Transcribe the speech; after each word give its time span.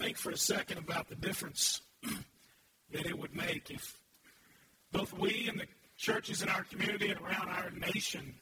think 0.00 0.16
for 0.16 0.30
a 0.30 0.36
second 0.36 0.78
about 0.78 1.08
the 1.08 1.14
difference 1.14 1.82
that 2.92 3.04
it 3.04 3.18
would 3.18 3.36
make 3.36 3.70
if 3.70 3.98
both 4.92 5.12
we 5.12 5.46
and 5.46 5.60
the 5.60 5.66
churches 5.98 6.40
in 6.40 6.48
our 6.48 6.64
community 6.64 7.10
and 7.10 7.20
around 7.20 7.50
our 7.50 7.70
nation, 7.70 8.34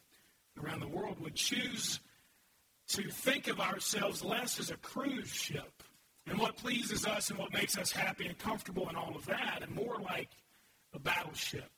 around 0.62 0.78
the 0.78 0.86
world, 0.86 1.18
would 1.20 1.34
choose 1.34 1.98
to 2.86 3.10
think 3.10 3.48
of 3.48 3.58
ourselves 3.58 4.22
less 4.22 4.60
as 4.60 4.70
a 4.70 4.76
cruise 4.76 5.28
ship 5.28 5.82
and 6.28 6.38
what 6.38 6.56
pleases 6.56 7.04
us 7.04 7.28
and 7.30 7.38
what 7.38 7.52
makes 7.52 7.76
us 7.76 7.90
happy 7.90 8.26
and 8.26 8.38
comfortable 8.38 8.88
and 8.88 8.96
all 8.96 9.16
of 9.16 9.26
that, 9.26 9.58
and 9.62 9.74
more 9.74 9.98
like 10.00 10.28
a 10.94 10.98
battleship. 11.00 11.70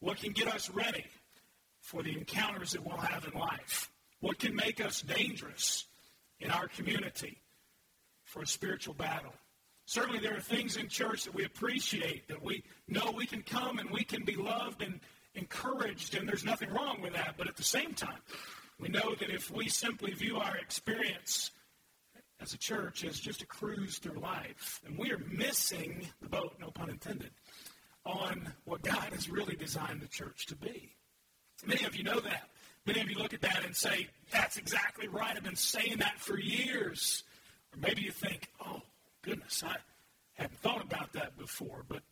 What 0.00 0.16
can 0.16 0.32
get 0.32 0.48
us 0.48 0.68
ready 0.68 1.04
for 1.80 2.02
the 2.02 2.18
encounters 2.18 2.72
that 2.72 2.84
we'll 2.84 2.96
have 2.96 3.24
in 3.32 3.38
life? 3.38 3.88
What 4.18 4.40
can 4.40 4.56
make 4.56 4.84
us 4.84 5.00
dangerous 5.00 5.86
in 6.40 6.50
our 6.50 6.66
community 6.66 7.40
for 8.26 8.42
a 8.42 8.46
spiritual 8.46 8.92
battle? 8.94 9.32
Certainly, 9.86 10.18
there 10.18 10.36
are 10.36 10.40
things 10.40 10.76
in 10.76 10.88
church 10.88 11.24
that 11.24 11.34
we 11.34 11.44
appreciate, 11.44 12.28
that 12.28 12.42
we 12.42 12.64
know 12.88 13.12
we 13.12 13.24
can 13.24 13.42
come 13.42 13.78
and 13.78 13.88
we 13.88 14.04
can 14.04 14.24
be 14.24 14.34
loved 14.34 14.82
and 14.82 15.00
encouraged, 15.34 16.14
and 16.16 16.28
there's 16.28 16.44
nothing 16.44 16.70
wrong 16.70 17.00
with 17.00 17.14
that. 17.14 17.36
But 17.38 17.46
at 17.48 17.56
the 17.56 17.62
same 17.62 17.94
time, 17.94 18.18
we 18.80 18.88
know 18.88 19.14
that 19.14 19.30
if 19.30 19.50
we 19.50 19.68
simply 19.68 20.12
view 20.12 20.38
our 20.38 20.56
experience 20.56 21.52
as 22.40 22.52
a 22.52 22.58
church 22.58 23.04
as 23.04 23.18
just 23.18 23.42
a 23.42 23.46
cruise 23.46 23.98
through 23.98 24.20
life, 24.20 24.82
and 24.84 24.98
we 24.98 25.12
are 25.12 25.22
missing 25.30 26.06
the 26.20 26.28
boat, 26.28 26.54
no 26.60 26.70
pun 26.70 26.90
intended, 26.90 27.30
on 28.04 28.52
what 28.64 28.82
God 28.82 29.12
has 29.12 29.30
really 29.30 29.56
designed 29.56 30.00
the 30.00 30.08
church 30.08 30.46
to 30.46 30.56
be. 30.56 30.96
Many 31.64 31.84
of 31.84 31.96
you 31.96 32.02
know 32.02 32.20
that. 32.20 32.50
Many 32.86 33.00
of 33.00 33.10
you 33.10 33.18
look 33.18 33.34
at 33.34 33.40
that 33.40 33.64
and 33.64 33.74
say, 33.74 34.08
that's 34.30 34.56
exactly 34.58 35.08
right. 35.08 35.36
I've 35.36 35.42
been 35.42 35.56
saying 35.56 35.96
that 35.98 36.18
for 36.20 36.38
years. 36.38 37.24
Maybe 37.76 38.02
you 38.02 38.10
think, 38.10 38.48
oh, 38.64 38.82
goodness, 39.22 39.62
I 39.66 39.76
hadn't 40.34 40.58
thought 40.60 40.82
about 40.82 41.12
that 41.12 41.36
before. 41.36 41.84
But 41.88 42.02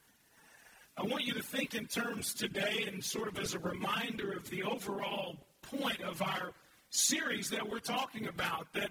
I 0.96 1.02
want 1.04 1.24
you 1.24 1.32
to 1.34 1.42
think 1.42 1.74
in 1.74 1.86
terms 1.86 2.34
today 2.34 2.84
and 2.86 3.02
sort 3.02 3.28
of 3.28 3.38
as 3.38 3.54
a 3.54 3.58
reminder 3.58 4.32
of 4.32 4.48
the 4.50 4.62
overall 4.62 5.36
point 5.62 6.00
of 6.02 6.20
our 6.22 6.52
series 6.90 7.50
that 7.50 7.68
we're 7.68 7.80
talking 7.80 8.28
about 8.28 8.72
that 8.74 8.90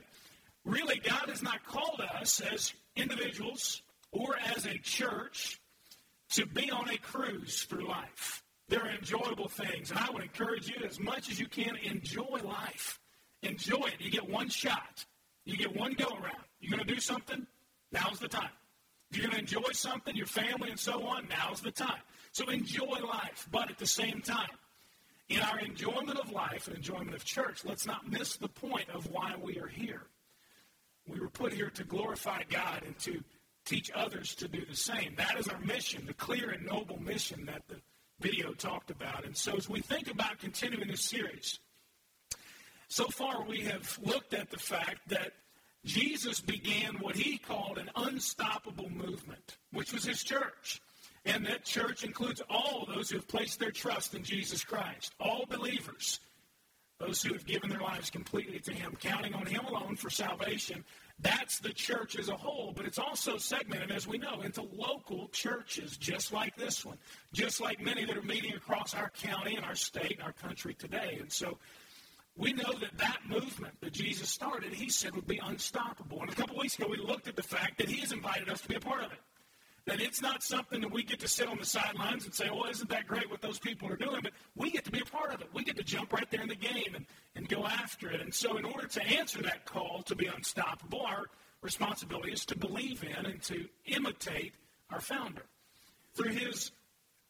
really 0.66 1.00
God 1.00 1.30
has 1.30 1.44
not 1.44 1.64
called 1.66 2.02
us 2.20 2.42
as 2.42 2.74
individuals 2.96 3.82
or 4.12 4.36
as 4.56 4.66
a 4.66 4.78
church 4.80 5.62
to 6.32 6.46
be 6.46 6.72
on 6.72 6.90
a 6.90 6.98
cruise 6.98 7.64
through 7.64 7.88
life. 7.88 8.44
There 8.70 8.82
are 8.82 8.90
enjoyable 8.90 9.50
things, 9.50 9.92
and 9.92 10.00
I 10.00 10.10
would 10.12 10.24
encourage 10.24 10.68
you 10.68 10.84
as 10.86 11.00
much 11.00 11.30
as 11.30 11.40
you 11.40 11.48
can 11.48 11.76
enjoy 11.76 12.40
life. 12.44 13.00
Enjoy 13.44 13.86
it. 13.86 13.96
You 14.00 14.10
get 14.10 14.28
one 14.28 14.50
shot. 14.50 15.06
You 15.46 15.58
get 15.58 15.76
one 15.76 15.94
go 15.94 16.08
around. 16.08 16.44
You're 16.64 16.78
going 16.78 16.88
to 16.88 16.94
do 16.94 17.02
something? 17.02 17.46
Now's 17.92 18.20
the 18.20 18.30
time. 18.30 18.50
You're 19.12 19.28
going 19.28 19.34
to 19.34 19.40
enjoy 19.40 19.72
something, 19.74 20.16
your 20.16 20.26
family 20.26 20.70
and 20.70 20.80
so 20.80 21.06
on, 21.06 21.28
now's 21.28 21.60
the 21.60 21.72
time. 21.72 22.02
So 22.32 22.50
enjoy 22.50 23.00
life, 23.06 23.48
but 23.52 23.70
at 23.70 23.78
the 23.78 23.86
same 23.86 24.22
time, 24.22 24.50
in 25.28 25.42
our 25.42 25.60
enjoyment 25.60 26.18
of 26.18 26.32
life 26.32 26.68
and 26.68 26.78
enjoyment 26.78 27.14
of 27.14 27.26
church, 27.26 27.66
let's 27.66 27.86
not 27.86 28.10
miss 28.10 28.38
the 28.38 28.48
point 28.48 28.90
of 28.94 29.12
why 29.12 29.34
we 29.42 29.60
are 29.60 29.68
here. 29.68 30.04
We 31.06 31.20
were 31.20 31.30
put 31.30 31.52
here 31.52 31.70
to 31.70 31.84
glorify 31.84 32.44
God 32.50 32.84
and 32.86 32.98
to 33.00 33.22
teach 33.66 33.92
others 33.94 34.34
to 34.36 34.48
do 34.48 34.66
the 34.66 34.76
same. 34.76 35.16
That 35.18 35.38
is 35.38 35.50
our 35.50 35.60
mission, 35.60 36.06
the 36.06 36.14
clear 36.14 36.52
and 36.52 36.66
noble 36.66 37.00
mission 37.02 37.46
that 37.46 37.68
the 37.68 37.82
video 38.22 38.54
talked 38.54 38.90
about. 38.90 39.26
And 39.26 39.36
so 39.36 39.58
as 39.58 39.68
we 39.68 39.82
think 39.82 40.10
about 40.10 40.40
continuing 40.40 40.88
this 40.88 41.02
series, 41.02 41.60
so 42.88 43.06
far 43.10 43.44
we 43.44 43.62
have 43.62 44.00
looked 44.02 44.34
at 44.34 44.50
the 44.50 44.60
fact 44.60 45.10
that 45.10 45.34
Jesus 45.86 46.40
began 46.40 46.96
what 47.00 47.16
he 47.16 47.38
called 47.38 47.78
an 47.78 47.90
unstoppable 47.96 48.90
movement, 48.90 49.58
which 49.72 49.92
was 49.92 50.06
his 50.06 50.24
church. 50.24 50.82
And 51.26 51.46
that 51.46 51.64
church 51.64 52.04
includes 52.04 52.42
all 52.50 52.86
those 52.86 53.10
who 53.10 53.18
have 53.18 53.28
placed 53.28 53.60
their 53.60 53.72
trust 53.72 54.14
in 54.14 54.24
Jesus 54.24 54.64
Christ, 54.64 55.14
all 55.20 55.46
believers, 55.50 56.20
those 57.00 57.22
who 57.22 57.34
have 57.34 57.46
given 57.46 57.70
their 57.70 57.80
lives 57.80 58.10
completely 58.10 58.60
to 58.60 58.74
him, 58.74 58.96
counting 59.00 59.34
on 59.34 59.46
him 59.46 59.66
alone 59.66 59.96
for 59.96 60.10
salvation. 60.10 60.84
That's 61.20 61.60
the 61.60 61.72
church 61.74 62.18
as 62.18 62.30
a 62.30 62.36
whole, 62.36 62.74
but 62.76 62.86
it's 62.86 63.00
also 63.00 63.38
segmented, 63.38 63.92
as 63.92 64.08
we 64.08 64.18
know, 64.18 64.42
into 64.42 64.62
local 64.62 65.30
churches, 65.30 65.96
just 65.98 66.34
like 66.34 66.56
this 66.56 66.86
one, 66.86 66.98
just 67.34 67.62
like 67.62 67.82
many 67.82 68.06
that 68.06 68.18
are 68.18 68.22
meeting 68.22 68.54
across 68.54 68.94
our 68.94 69.10
county 69.10 69.56
and 69.56 69.66
our 69.66 69.76
state 69.76 70.14
and 70.18 70.24
our 70.24 70.34
country 70.34 70.74
today. 70.74 71.18
And 71.20 71.32
so 71.32 71.58
we 72.36 72.54
know 72.54 72.74
that 72.80 72.98
that 72.98 73.20
movement 73.28 73.80
that 73.82 73.94
Jesus 73.94 74.30
started, 74.30 74.74
he 74.74 74.90
said 74.90 75.16
would 75.16 75.28
be 75.28 75.40
unstoppable. 75.44 76.22
And 76.22 76.32
a 76.32 76.36
couple 76.36 76.58
weeks 76.58 76.78
ago, 76.78 76.88
we 76.90 76.98
looked 76.98 77.28
at 77.28 77.36
the 77.36 77.44
fact 77.44 77.78
that 77.78 77.88
he 77.88 78.00
has 78.02 78.12
invited 78.12 78.50
us 78.50 78.62
to 78.62 78.68
be 78.68 78.76
a 78.76 78.80
part 78.80 79.04
of 79.04 79.12
it. 79.12 79.20
That 79.86 80.00
it's 80.00 80.22
not 80.22 80.42
something 80.42 80.80
that 80.82 80.92
we 80.92 81.04
get 81.04 81.20
to 81.20 81.28
sit 81.28 81.48
on 81.48 81.58
the 81.58 81.66
sidelines 81.66 82.24
and 82.24 82.34
say, 82.34 82.50
well, 82.50 82.70
isn't 82.70 82.90
that 82.90 83.06
great 83.06 83.30
what 83.30 83.42
those 83.42 83.60
people 83.60 83.92
are 83.92 83.98
doing? 83.98 84.22
But 84.24 84.32
we 84.56 84.72
get 84.72 84.86
to 84.86 84.92
be 84.92 85.02
a 85.02 85.06
part 85.06 85.34
of 85.34 85.42
it. 85.42 85.50
We 85.54 85.64
get 85.64 85.76
to 85.76 85.84
jump 85.84 86.14
right 86.14 86.30
there 86.32 86.42
in 86.42 86.48
the 86.48 86.56
game 86.56 86.96
and, 86.96 87.06
and 87.36 87.50
go 87.50 87.66
after 87.66 88.10
it. 88.10 88.22
And 88.22 88.34
so, 88.34 88.58
in 88.58 88.64
order 88.64 88.88
to 88.88 89.04
answer 89.06 89.42
that 89.42 89.66
call 89.66 90.02
to 90.04 90.16
be 90.16 90.26
unstoppable, 90.28 91.02
our 91.02 91.26
responsibility 91.62 92.32
is 92.32 92.46
to 92.46 92.58
believe 92.58 93.04
in 93.04 93.26
and 93.26 93.42
to 93.44 93.68
imitate 93.86 94.54
our 94.90 95.02
founder. 95.02 95.44
Through 96.14 96.32
his, 96.32 96.72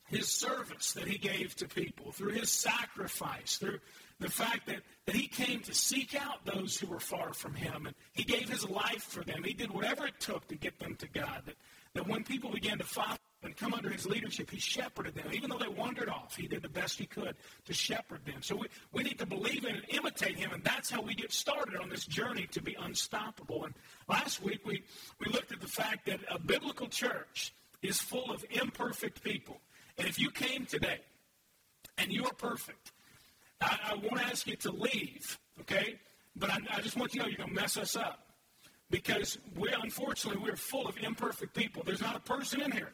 his 0.05 0.27
service 0.27 0.93
that 0.93 1.07
he 1.07 1.17
gave 1.17 1.55
to 1.55 1.67
people, 1.67 2.11
through 2.11 2.33
his 2.33 2.51
sacrifice, 2.51 3.57
through 3.57 3.79
the 4.19 4.29
fact 4.29 4.67
that, 4.67 4.81
that 5.05 5.15
he 5.15 5.27
came 5.27 5.61
to 5.61 5.73
seek 5.73 6.15
out 6.15 6.45
those 6.45 6.77
who 6.77 6.87
were 6.87 6.99
far 6.99 7.33
from 7.33 7.53
him, 7.53 7.87
and 7.87 7.95
he 8.13 8.23
gave 8.23 8.49
his 8.49 8.67
life 8.69 9.03
for 9.03 9.23
them. 9.23 9.43
He 9.43 9.53
did 9.53 9.71
whatever 9.71 10.07
it 10.07 10.19
took 10.19 10.47
to 10.47 10.55
get 10.55 10.79
them 10.79 10.95
to 10.95 11.07
God. 11.07 11.43
That 11.45 11.55
that 11.93 12.07
when 12.07 12.23
people 12.23 12.49
began 12.49 12.77
to 12.79 12.83
follow 12.83 13.17
and 13.43 13.55
come 13.55 13.73
under 13.73 13.89
his 13.89 14.05
leadership, 14.05 14.49
he 14.49 14.59
shepherded 14.59 15.15
them. 15.15 15.27
Even 15.33 15.49
though 15.49 15.57
they 15.57 15.67
wandered 15.67 16.07
off, 16.07 16.35
he 16.35 16.47
did 16.47 16.61
the 16.61 16.69
best 16.69 16.97
he 16.97 17.05
could 17.05 17.35
to 17.65 17.73
shepherd 17.73 18.25
them. 18.25 18.41
So 18.41 18.55
we, 18.55 18.67
we 18.93 19.03
need 19.03 19.19
to 19.19 19.25
believe 19.25 19.65
in 19.65 19.75
and 19.75 19.85
imitate 19.89 20.37
him, 20.37 20.51
and 20.53 20.63
that's 20.63 20.89
how 20.89 21.01
we 21.01 21.13
get 21.13 21.31
started 21.31 21.75
on 21.75 21.89
this 21.89 22.05
journey 22.05 22.47
to 22.51 22.61
be 22.61 22.75
unstoppable. 22.79 23.65
And 23.65 23.73
last 24.07 24.41
week 24.41 24.61
we, 24.65 24.83
we 25.19 25.31
looked 25.31 25.51
at 25.51 25.59
the 25.59 25.67
fact 25.67 26.05
that 26.05 26.21
a 26.31 26.39
biblical 26.39 26.87
church 26.87 27.53
is 27.81 27.99
full 27.99 28.31
of 28.31 28.45
imperfect 28.49 29.23
people. 29.23 29.59
And 29.97 30.07
if 30.07 30.17
you 30.17 30.31
came 30.31 30.65
today 30.65 31.01
and 31.97 32.11
you 32.11 32.25
are 32.25 32.33
perfect, 32.33 32.92
I, 33.63 33.91
I 33.91 33.93
won't 33.95 34.21
ask 34.21 34.47
you 34.47 34.55
to 34.57 34.71
leave, 34.71 35.39
okay? 35.61 35.99
But 36.35 36.49
I, 36.49 36.57
I 36.71 36.81
just 36.81 36.97
want 36.97 37.13
you 37.13 37.21
to 37.21 37.25
know 37.25 37.29
you're 37.29 37.37
going 37.37 37.55
to 37.55 37.61
mess 37.61 37.77
us 37.77 37.95
up 37.95 38.19
because 38.89 39.37
we 39.55 39.69
unfortunately 39.81 40.41
we're 40.43 40.55
full 40.55 40.87
of 40.87 40.97
imperfect 40.97 41.53
people. 41.55 41.83
There's 41.85 42.01
not 42.01 42.15
a 42.15 42.19
person 42.19 42.61
in 42.61 42.71
here, 42.71 42.91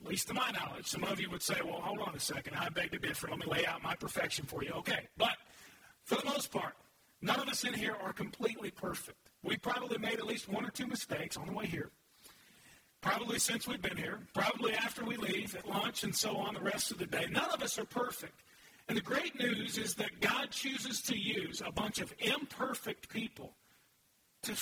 at 0.00 0.08
least 0.08 0.28
to 0.28 0.34
my 0.34 0.50
knowledge. 0.50 0.86
Some 0.86 1.04
of 1.04 1.20
you 1.20 1.30
would 1.30 1.42
say, 1.42 1.56
"Well, 1.64 1.80
hold 1.80 2.00
on 2.00 2.14
a 2.14 2.20
second. 2.20 2.54
I 2.56 2.68
beg 2.68 2.92
to 2.92 2.98
differ. 2.98 3.28
Let 3.28 3.38
me 3.38 3.46
lay 3.46 3.66
out 3.66 3.82
my 3.82 3.94
perfection 3.94 4.46
for 4.46 4.62
you." 4.62 4.70
Okay, 4.72 5.08
but 5.16 5.36
for 6.04 6.16
the 6.16 6.24
most 6.24 6.50
part, 6.52 6.74
none 7.22 7.40
of 7.40 7.48
us 7.48 7.64
in 7.64 7.74
here 7.74 7.96
are 8.02 8.12
completely 8.12 8.70
perfect. 8.70 9.18
We 9.42 9.56
probably 9.56 9.98
made 9.98 10.14
at 10.14 10.26
least 10.26 10.48
one 10.48 10.64
or 10.64 10.70
two 10.70 10.86
mistakes 10.86 11.36
on 11.36 11.46
the 11.46 11.52
way 11.52 11.66
here. 11.66 11.90
Probably 13.00 13.38
since 13.38 13.68
we've 13.68 13.82
been 13.82 13.98
here, 13.98 14.20
probably 14.32 14.72
after 14.72 15.04
we 15.04 15.16
leave 15.16 15.54
at 15.54 15.68
lunch 15.68 16.04
and 16.04 16.16
so 16.16 16.36
on 16.38 16.54
the 16.54 16.60
rest 16.60 16.90
of 16.90 16.98
the 16.98 17.06
day. 17.06 17.26
None 17.30 17.50
of 17.50 17.62
us 17.62 17.78
are 17.78 17.84
perfect. 17.84 18.40
And 18.88 18.96
the 18.96 19.02
great 19.02 19.38
news 19.38 19.78
is 19.78 19.94
that 19.94 20.20
God 20.20 20.50
chooses 20.50 21.00
to 21.02 21.16
use 21.16 21.62
a 21.64 21.72
bunch 21.72 22.00
of 22.00 22.12
imperfect 22.18 23.08
people 23.08 23.54
to 24.42 24.54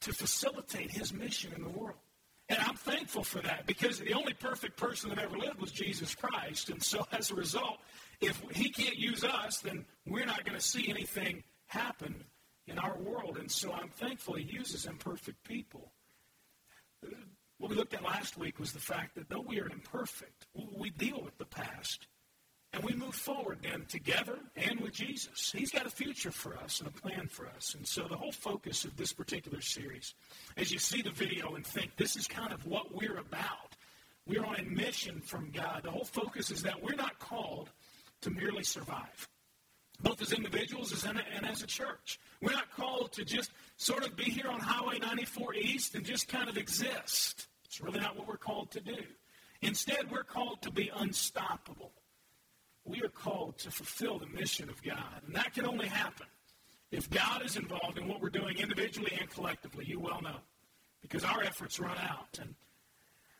to 0.00 0.12
facilitate 0.12 0.90
his 0.90 1.12
mission 1.12 1.52
in 1.56 1.62
the 1.62 1.68
world. 1.68 1.96
And 2.48 2.58
I'm 2.58 2.76
thankful 2.76 3.24
for 3.24 3.40
that 3.40 3.66
because 3.66 3.98
the 3.98 4.12
only 4.12 4.34
perfect 4.34 4.76
person 4.76 5.08
that 5.08 5.18
ever 5.18 5.38
lived 5.38 5.60
was 5.60 5.72
Jesus 5.72 6.14
Christ. 6.14 6.68
And 6.68 6.82
so 6.82 7.06
as 7.10 7.30
a 7.30 7.34
result, 7.34 7.78
if 8.20 8.42
he 8.52 8.68
can't 8.68 8.96
use 8.96 9.24
us, 9.24 9.60
then 9.60 9.86
we're 10.06 10.26
not 10.26 10.44
going 10.44 10.56
to 10.56 10.64
see 10.64 10.88
anything 10.90 11.42
happen 11.66 12.14
in 12.66 12.78
our 12.78 12.98
world. 12.98 13.38
And 13.38 13.50
so 13.50 13.72
I'm 13.72 13.88
thankful 13.88 14.34
he 14.34 14.44
uses 14.44 14.84
imperfect 14.84 15.42
people. 15.44 15.92
What 17.58 17.70
we 17.70 17.76
looked 17.76 17.94
at 17.94 18.02
last 18.02 18.36
week 18.36 18.58
was 18.58 18.72
the 18.72 18.78
fact 18.78 19.14
that 19.14 19.30
though 19.30 19.44
we 19.46 19.58
are 19.60 19.68
imperfect, 19.68 20.46
we 20.76 20.90
deal 20.90 21.22
with 21.22 21.38
the 21.38 21.46
past. 21.46 22.08
And 22.74 22.82
we 22.82 22.92
move 22.94 23.14
forward 23.14 23.58
then 23.62 23.84
together 23.86 24.36
and 24.56 24.80
with 24.80 24.92
Jesus. 24.92 25.52
He's 25.56 25.70
got 25.70 25.86
a 25.86 25.90
future 25.90 26.32
for 26.32 26.56
us 26.56 26.80
and 26.80 26.88
a 26.88 26.92
plan 26.92 27.28
for 27.28 27.46
us. 27.46 27.74
And 27.74 27.86
so 27.86 28.08
the 28.08 28.16
whole 28.16 28.32
focus 28.32 28.84
of 28.84 28.96
this 28.96 29.12
particular 29.12 29.60
series, 29.60 30.14
as 30.56 30.72
you 30.72 30.80
see 30.80 31.00
the 31.00 31.12
video 31.12 31.54
and 31.54 31.64
think 31.64 31.96
this 31.96 32.16
is 32.16 32.26
kind 32.26 32.52
of 32.52 32.66
what 32.66 32.92
we're 32.92 33.16
about, 33.16 33.76
we're 34.26 34.44
on 34.44 34.56
a 34.56 34.64
mission 34.64 35.20
from 35.20 35.52
God. 35.52 35.82
The 35.84 35.92
whole 35.92 36.04
focus 36.04 36.50
is 36.50 36.64
that 36.64 36.82
we're 36.82 36.96
not 36.96 37.20
called 37.20 37.70
to 38.22 38.30
merely 38.30 38.64
survive, 38.64 39.28
both 40.00 40.20
as 40.20 40.32
individuals 40.32 41.04
and 41.04 41.20
as 41.46 41.62
a 41.62 41.68
church. 41.68 42.18
We're 42.42 42.54
not 42.54 42.72
called 42.72 43.12
to 43.12 43.24
just 43.24 43.52
sort 43.76 44.04
of 44.04 44.16
be 44.16 44.24
here 44.24 44.48
on 44.48 44.58
Highway 44.58 44.98
94 44.98 45.54
East 45.54 45.94
and 45.94 46.04
just 46.04 46.26
kind 46.26 46.48
of 46.48 46.56
exist. 46.56 47.46
It's 47.66 47.80
really 47.80 48.00
not 48.00 48.16
what 48.16 48.26
we're 48.26 48.36
called 48.36 48.72
to 48.72 48.80
do. 48.80 48.98
Instead, 49.62 50.10
we're 50.10 50.24
called 50.24 50.60
to 50.62 50.72
be 50.72 50.90
unstoppable 50.96 51.92
we 52.84 53.02
are 53.02 53.08
called 53.08 53.58
to 53.58 53.70
fulfill 53.70 54.18
the 54.18 54.26
mission 54.26 54.68
of 54.68 54.82
God. 54.82 55.22
And 55.26 55.34
that 55.34 55.54
can 55.54 55.66
only 55.66 55.86
happen 55.86 56.26
if 56.90 57.10
God 57.10 57.44
is 57.44 57.56
involved 57.56 57.98
in 57.98 58.08
what 58.08 58.20
we're 58.20 58.30
doing 58.30 58.58
individually 58.58 59.16
and 59.20 59.28
collectively. 59.30 59.84
You 59.86 60.00
well 60.00 60.20
know 60.22 60.36
because 61.00 61.24
our 61.24 61.42
efforts 61.42 61.78
run 61.80 61.96
out. 61.98 62.38
And 62.40 62.54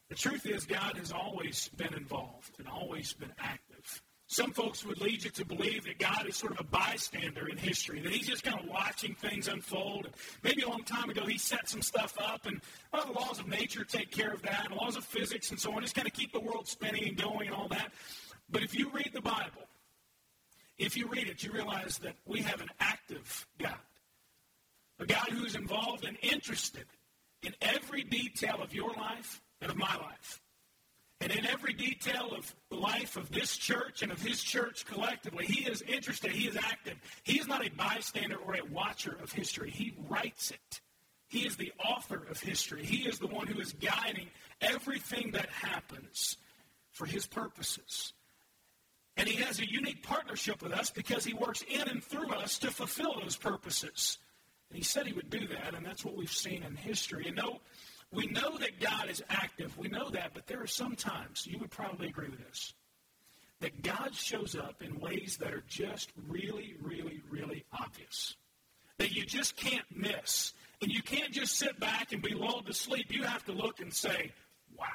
the 0.09 0.15
truth 0.15 0.47
is, 0.47 0.67
God 0.67 0.97
has 0.97 1.13
always 1.13 1.69
been 1.77 1.95
involved 1.95 2.59
and 2.59 2.69
always 2.69 3.13
been 3.13 3.33
active. 3.39 4.03
Some 4.27 4.53
folks 4.53 4.85
would 4.87 5.01
lead 5.01 5.23
you 5.23 5.31
to 5.31 5.45
believe 5.45 5.85
that 5.85 5.99
God 5.99 6.27
is 6.27 6.37
sort 6.37 6.53
of 6.53 6.61
a 6.61 6.65
bystander 6.65 7.47
in 7.47 7.59
history, 7.59 8.01
that 8.01 8.11
he's 8.11 8.27
just 8.27 8.43
kind 8.43 8.59
of 8.59 8.67
watching 8.67 9.15
things 9.15 9.49
unfold. 9.49 10.09
Maybe 10.43 10.63
a 10.63 10.69
long 10.69 10.83
time 10.83 11.11
ago 11.11 11.27
he 11.27 11.37
set 11.37 11.69
some 11.69 11.83
stuff 11.83 12.15
up, 12.19 12.47
and 12.47 12.61
well, 12.93 13.05
the 13.07 13.13
laws 13.13 13.39
of 13.39 13.49
nature 13.49 13.85
take 13.85 14.11
care 14.11 14.33
of 14.33 14.41
that, 14.43 14.67
and 14.71 14.77
laws 14.77 14.97
of 14.97 15.05
physics 15.05 15.51
and 15.51 15.61
so 15.61 15.75
on, 15.75 15.83
just 15.83 15.95
kind 15.95 16.09
of 16.09 16.15
keep 16.15 16.33
the 16.33 16.41
world 16.41 16.67
spinning 16.67 17.07
and 17.07 17.17
going 17.19 17.49
and 17.49 17.57
all 17.57 17.69
that. 17.69 17.93
But 18.51 18.63
if 18.63 18.79
you 18.79 18.91
read 18.91 19.11
the 19.13 19.21
Bible, 19.21 19.69
if 20.79 20.97
you 20.97 21.07
read 21.07 21.29
it, 21.29 21.43
you 21.43 21.53
realize 21.53 21.99
that 21.99 22.17
we 22.27 22.41
have 22.41 22.61
an 22.61 22.71
active 22.81 23.47
God, 23.59 23.79
a 24.99 25.07
God 25.07 25.29
who's 25.31 25.55
involved 25.55 26.05
and 26.05 26.17
interested 26.23 26.87
in 27.43 27.55
every 27.61 28.03
detail 28.03 28.61
of 28.63 28.75
your 28.75 28.93
life 28.93 29.41
and 29.61 29.71
of 29.71 29.77
my 29.77 29.97
life. 29.97 30.41
And 31.21 31.33
in 31.33 31.47
every 31.47 31.73
detail 31.73 32.33
of 32.37 32.55
the 32.71 32.77
life 32.77 33.17
of 33.17 33.31
this 33.31 33.57
church 33.57 34.03
and 34.03 34.13
of 34.13 34.21
his 34.21 34.43
church 34.43 34.85
collectively, 34.85 35.47
he 35.47 35.65
is 35.65 35.81
interested, 35.83 36.33
he 36.33 36.49
is 36.49 36.57
active. 36.57 36.97
He 37.23 37.39
is 37.39 37.47
not 37.47 37.65
a 37.65 37.71
bystander 37.71 38.37
or 38.37 38.57
a 38.57 38.65
watcher 38.65 39.17
of 39.23 39.33
history, 39.33 39.71
he 39.71 39.95
writes 40.09 40.51
it. 40.51 40.81
He 41.29 41.47
is 41.47 41.57
the 41.57 41.73
author 41.85 42.23
of 42.31 42.39
history. 42.39 42.85
He 42.85 43.09
is 43.09 43.19
the 43.19 43.27
one 43.27 43.47
who 43.47 43.59
is 43.59 43.73
guiding 43.73 44.29
everything 44.61 45.33
that 45.33 45.49
happens 45.49 46.37
for 46.93 47.07
his 47.07 47.27
purposes. 47.27 48.13
And 49.17 49.29
he 49.29 49.43
has 49.43 49.61
a 49.61 49.71
unique 49.71 50.03
partnership 50.03 50.63
with 50.63 50.73
us 50.73 50.91
because 50.91 51.25
he 51.25 51.35
works 51.35 51.63
in 51.63 51.89
and 51.89 52.03
through 52.03 52.31
us 52.31 52.59
to 52.61 52.71
fulfill 52.71 53.21
those 53.21 53.37
purposes. 53.37 54.19
And 54.71 54.77
he 54.77 54.83
said 54.85 55.07
he 55.07 55.13
would 55.13 55.31
do 55.31 55.47
that, 55.49 55.75
and 55.75 55.87
that's 55.87 56.05
what 56.05 56.17
we've 56.17 56.31
seen 56.31 56.65
in 56.65 56.75
history. 56.75 57.27
And 57.29 57.37
no, 57.37 57.61
we 58.11 58.27
know 58.27 58.59
that 58.59 58.81
God 58.81 59.09
is 59.09 59.23
active. 59.29 59.77
We 59.79 59.89
know 59.89 60.11
that, 60.11 60.33
but 60.35 60.47
there 60.47 60.61
are 60.61 60.67
some 60.67 60.97
times, 60.97 61.47
you 61.47 61.59
would 61.59 61.71
probably 61.71 62.09
agree 62.09 62.29
with 62.29 62.45
this, 62.49 62.75
that 63.61 63.83
God 63.83 64.15
shows 64.15 64.57
up 64.57 64.83
in 64.83 64.99
ways 64.99 65.37
that 65.41 65.55
are 65.55 65.65
just 65.69 66.11
really, 66.29 66.75
really, 66.83 67.23
really 67.31 67.65
obvious. 67.73 68.35
That 68.99 69.13
you 69.13 69.25
just 69.25 69.57
can't 69.57 69.87
miss. 69.95 70.53
And 70.83 70.91
you 70.93 71.03
can't 71.03 71.33
just 71.33 71.57
sit 71.57 71.79
back 71.79 72.13
and 72.13 72.21
be 72.21 72.35
lulled 72.35 72.67
to 72.67 72.75
sleep. 72.75 73.15
You 73.15 73.23
have 73.23 73.45
to 73.47 73.53
look 73.53 73.81
and 73.81 73.93
say, 73.93 74.33
wow. 74.77 74.87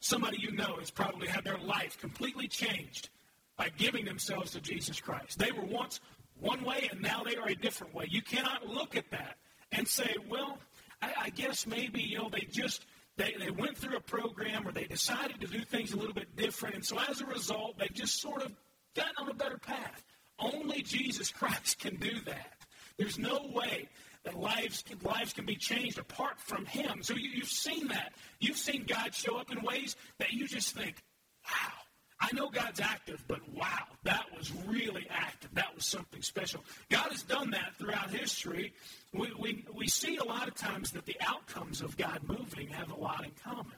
Somebody 0.00 0.38
you 0.40 0.52
know 0.52 0.76
has 0.78 0.90
probably 0.90 1.28
had 1.28 1.44
their 1.44 1.58
life 1.58 1.98
completely 1.98 2.48
changed 2.48 3.08
by 3.56 3.70
giving 3.76 4.04
themselves 4.04 4.52
to 4.52 4.60
Jesus 4.60 5.00
Christ. 5.00 5.38
They 5.38 5.52
were 5.52 5.64
once 5.64 6.00
one 6.40 6.62
way 6.64 6.88
and 6.90 7.02
now 7.02 7.22
they 7.24 7.36
are 7.36 7.48
a 7.48 7.54
different 7.54 7.94
way. 7.94 8.06
You 8.08 8.22
cannot 8.22 8.66
look 8.66 8.96
at 8.96 9.10
that 9.10 9.36
and 9.72 9.86
say, 9.86 10.14
well, 10.28 10.58
I, 11.02 11.12
I 11.24 11.30
guess 11.30 11.66
maybe, 11.66 12.00
you 12.00 12.18
know, 12.18 12.28
they 12.28 12.46
just 12.50 12.86
they, 13.16 13.34
they 13.38 13.50
went 13.50 13.76
through 13.76 13.96
a 13.96 14.00
program 14.00 14.66
or 14.66 14.72
they 14.72 14.84
decided 14.84 15.40
to 15.40 15.48
do 15.48 15.60
things 15.64 15.92
a 15.92 15.96
little 15.96 16.14
bit 16.14 16.36
different. 16.36 16.76
And 16.76 16.84
so 16.84 16.98
as 17.10 17.20
a 17.20 17.26
result, 17.26 17.76
they've 17.78 17.92
just 17.92 18.20
sort 18.20 18.42
of 18.42 18.52
gotten 18.94 19.14
on 19.18 19.28
a 19.28 19.34
better 19.34 19.58
path. 19.58 20.04
Only 20.38 20.82
Jesus 20.82 21.30
Christ 21.38 21.80
can 21.80 21.96
do 21.96 22.20
that. 22.26 22.52
There's 22.96 23.18
no 23.18 23.50
way 23.52 23.88
that 24.28 24.38
lives 24.38 24.82
can, 24.82 24.98
lives 25.02 25.32
can 25.32 25.46
be 25.46 25.56
changed 25.56 25.98
apart 25.98 26.38
from 26.40 26.66
Him. 26.66 27.02
So 27.02 27.14
you, 27.14 27.30
you've 27.30 27.48
seen 27.48 27.88
that. 27.88 28.12
You've 28.40 28.56
seen 28.56 28.84
God 28.86 29.14
show 29.14 29.36
up 29.36 29.50
in 29.50 29.62
ways 29.62 29.96
that 30.18 30.32
you 30.32 30.46
just 30.46 30.74
think, 30.74 30.96
wow, 31.44 31.72
I 32.20 32.28
know 32.34 32.50
God's 32.50 32.80
active, 32.80 33.24
but 33.26 33.40
wow, 33.54 33.84
that 34.04 34.26
was 34.36 34.52
really 34.66 35.06
active. 35.08 35.50
That 35.54 35.74
was 35.74 35.86
something 35.86 36.20
special. 36.20 36.62
God 36.90 37.10
has 37.10 37.22
done 37.22 37.50
that 37.52 37.74
throughout 37.78 38.10
history. 38.10 38.74
We, 39.14 39.32
we, 39.38 39.64
we 39.74 39.86
see 39.86 40.16
a 40.16 40.24
lot 40.24 40.46
of 40.46 40.54
times 40.54 40.90
that 40.92 41.06
the 41.06 41.16
outcomes 41.26 41.80
of 41.80 41.96
God 41.96 42.20
moving 42.26 42.68
have 42.68 42.90
a 42.90 42.96
lot 42.96 43.24
in 43.24 43.30
common. 43.42 43.76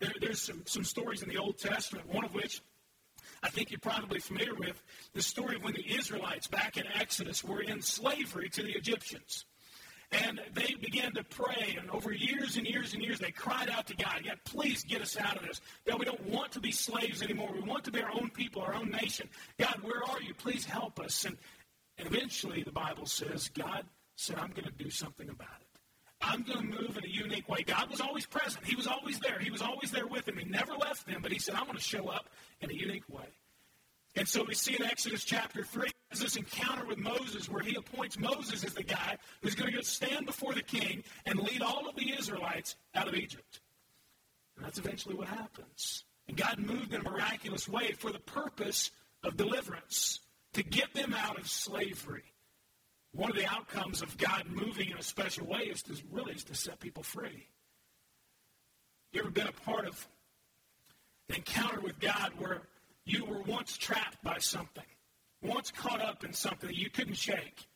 There, 0.00 0.12
there's 0.20 0.40
some, 0.40 0.62
some 0.64 0.84
stories 0.84 1.22
in 1.22 1.28
the 1.28 1.38
Old 1.38 1.58
Testament, 1.58 2.12
one 2.12 2.24
of 2.24 2.32
which 2.32 2.62
I 3.42 3.50
think 3.50 3.70
you're 3.70 3.80
probably 3.80 4.20
familiar 4.20 4.54
with 4.54 4.80
the 5.12 5.22
story 5.22 5.56
of 5.56 5.64
when 5.64 5.74
the 5.74 5.94
Israelites 5.94 6.46
back 6.46 6.76
in 6.76 6.84
Exodus 6.94 7.44
were 7.44 7.60
in 7.60 7.82
slavery 7.82 8.48
to 8.50 8.62
the 8.62 8.72
Egyptians. 8.72 9.44
And 10.12 10.40
they 10.52 10.74
began 10.74 11.12
to 11.14 11.24
pray, 11.24 11.76
and 11.80 11.90
over 11.90 12.12
years 12.12 12.58
and 12.58 12.66
years 12.66 12.92
and 12.92 13.02
years, 13.02 13.18
they 13.18 13.30
cried 13.30 13.70
out 13.70 13.86
to 13.86 13.96
God, 13.96 14.22
God, 14.24 14.38
please 14.44 14.84
get 14.84 15.00
us 15.00 15.16
out 15.16 15.36
of 15.36 15.42
this. 15.42 15.62
God, 15.86 15.98
we 15.98 16.04
don't 16.04 16.26
want 16.26 16.52
to 16.52 16.60
be 16.60 16.70
slaves 16.70 17.22
anymore. 17.22 17.50
We 17.54 17.60
want 17.60 17.84
to 17.84 17.90
be 17.90 18.02
our 18.02 18.12
own 18.12 18.28
people, 18.28 18.60
our 18.60 18.74
own 18.74 18.90
nation. 18.90 19.30
God, 19.58 19.76
where 19.82 20.02
are 20.04 20.20
you? 20.20 20.34
Please 20.34 20.66
help 20.66 21.00
us. 21.00 21.24
And, 21.24 21.38
and 21.96 22.06
eventually, 22.06 22.62
the 22.62 22.72
Bible 22.72 23.06
says, 23.06 23.48
God 23.48 23.84
said, 24.16 24.38
I'm 24.38 24.50
going 24.50 24.64
to 24.64 24.84
do 24.84 24.90
something 24.90 25.30
about 25.30 25.60
it. 25.60 25.66
I'm 26.20 26.42
going 26.42 26.70
to 26.70 26.80
move 26.80 26.98
in 26.98 27.04
a 27.04 27.08
unique 27.08 27.48
way. 27.48 27.62
God 27.62 27.90
was 27.90 28.00
always 28.00 28.26
present. 28.26 28.64
He 28.64 28.76
was 28.76 28.86
always 28.86 29.18
there. 29.18 29.38
He 29.38 29.50
was 29.50 29.62
always 29.62 29.90
there 29.90 30.06
with 30.06 30.26
them. 30.26 30.36
He 30.36 30.44
never 30.44 30.74
left 30.74 31.06
them, 31.06 31.20
but 31.22 31.32
he 31.32 31.38
said, 31.38 31.54
I'm 31.54 31.64
going 31.64 31.78
to 31.78 31.82
show 31.82 32.08
up 32.08 32.28
in 32.60 32.70
a 32.70 32.74
unique 32.74 33.08
way. 33.08 33.26
And 34.14 34.28
so 34.28 34.44
we 34.44 34.54
see 34.54 34.76
in 34.76 34.82
Exodus 34.82 35.24
chapter 35.24 35.64
3, 35.64 35.90
there's 36.10 36.20
this 36.20 36.36
encounter 36.36 36.84
with 36.84 36.98
Moses 36.98 37.48
where 37.48 37.62
he 37.62 37.74
appoints 37.76 38.18
Moses 38.18 38.62
as 38.64 38.74
the 38.74 38.82
guy 38.82 39.16
who's 39.40 39.54
going 39.54 39.70
to 39.70 39.76
go 39.76 39.82
stand 39.82 40.26
before 40.26 40.52
the 40.52 40.62
king 40.62 41.02
and 41.24 41.40
lead 41.40 41.62
all 41.62 41.88
of 41.88 41.96
the 41.96 42.12
Israelites 42.18 42.76
out 42.94 43.08
of 43.08 43.14
Egypt. 43.14 43.60
And 44.56 44.66
that's 44.66 44.78
eventually 44.78 45.14
what 45.14 45.28
happens. 45.28 46.04
And 46.28 46.36
God 46.36 46.58
moved 46.58 46.92
in 46.92 47.00
a 47.00 47.10
miraculous 47.10 47.66
way 47.66 47.92
for 47.92 48.12
the 48.12 48.18
purpose 48.18 48.90
of 49.24 49.36
deliverance, 49.36 50.20
to 50.54 50.62
get 50.62 50.92
them 50.94 51.14
out 51.14 51.38
of 51.38 51.48
slavery. 51.48 52.24
One 53.12 53.30
of 53.30 53.36
the 53.36 53.46
outcomes 53.46 54.02
of 54.02 54.16
God 54.18 54.44
moving 54.48 54.90
in 54.90 54.98
a 54.98 55.02
special 55.02 55.46
way 55.46 55.60
is 55.60 55.82
to 55.84 55.94
really 56.10 56.34
is 56.34 56.44
to 56.44 56.54
set 56.54 56.80
people 56.80 57.02
free. 57.02 57.46
You 59.12 59.20
ever 59.20 59.30
been 59.30 59.46
a 59.46 59.52
part 59.52 59.86
of 59.86 60.06
an 61.28 61.36
encounter 61.36 61.80
with 61.80 62.00
God 62.00 62.32
where 62.38 62.62
you 63.04 63.24
were 63.24 63.42
once 63.42 63.76
trapped 63.76 64.22
by 64.22 64.38
something, 64.38 64.84
once 65.42 65.70
caught 65.70 66.00
up 66.00 66.24
in 66.24 66.32
something 66.32 66.68
that 66.68 66.78
you 66.78 66.90
couldn't 66.90 67.16
shake. 67.16 67.66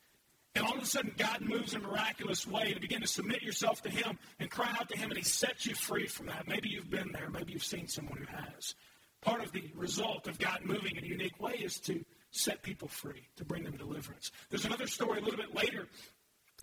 And 0.55 0.64
all 0.64 0.76
of 0.76 0.82
a 0.82 0.87
sudden, 0.87 1.12
God 1.19 1.43
moves 1.43 1.75
in 1.75 1.84
a 1.84 1.87
miraculous 1.87 2.46
way 2.46 2.73
to 2.73 2.81
begin 2.81 3.02
to 3.02 3.06
submit 3.06 3.43
yourself 3.43 3.82
to 3.82 3.90
Him 3.90 4.19
and 4.40 4.50
cry 4.50 4.75
out 4.81 4.88
to 4.88 4.96
Him, 4.96 5.11
and 5.11 5.19
He 5.19 5.25
sets 5.25 5.67
you 5.67 5.75
free 5.75 6.06
from 6.06 6.26
that. 6.26 6.49
Maybe 6.49 6.70
you've 6.70 6.88
been 6.88 7.12
there. 7.12 7.28
Maybe 7.28 7.52
you've 7.52 7.64
seen 7.64 7.88
someone 7.88 8.19
who 8.19 8.37
has. 8.37 8.75
Part 9.20 9.44
of 9.44 9.52
the 9.52 9.64
result 9.75 10.28
of 10.28 10.38
God 10.38 10.61
moving 10.64 10.96
in 10.96 11.05
a 11.05 11.06
unique 11.06 11.38
way 11.40 11.55
is 11.55 11.79
to 11.81 12.05
set 12.31 12.62
people 12.62 12.88
free, 12.88 13.29
to 13.37 13.44
bring 13.44 13.64
them 13.64 13.76
deliverance. 13.76 14.31
There's 14.49 14.64
another 14.64 14.87
story 14.87 15.19
a 15.19 15.22
little 15.22 15.38
bit 15.38 15.55
later 15.55 15.88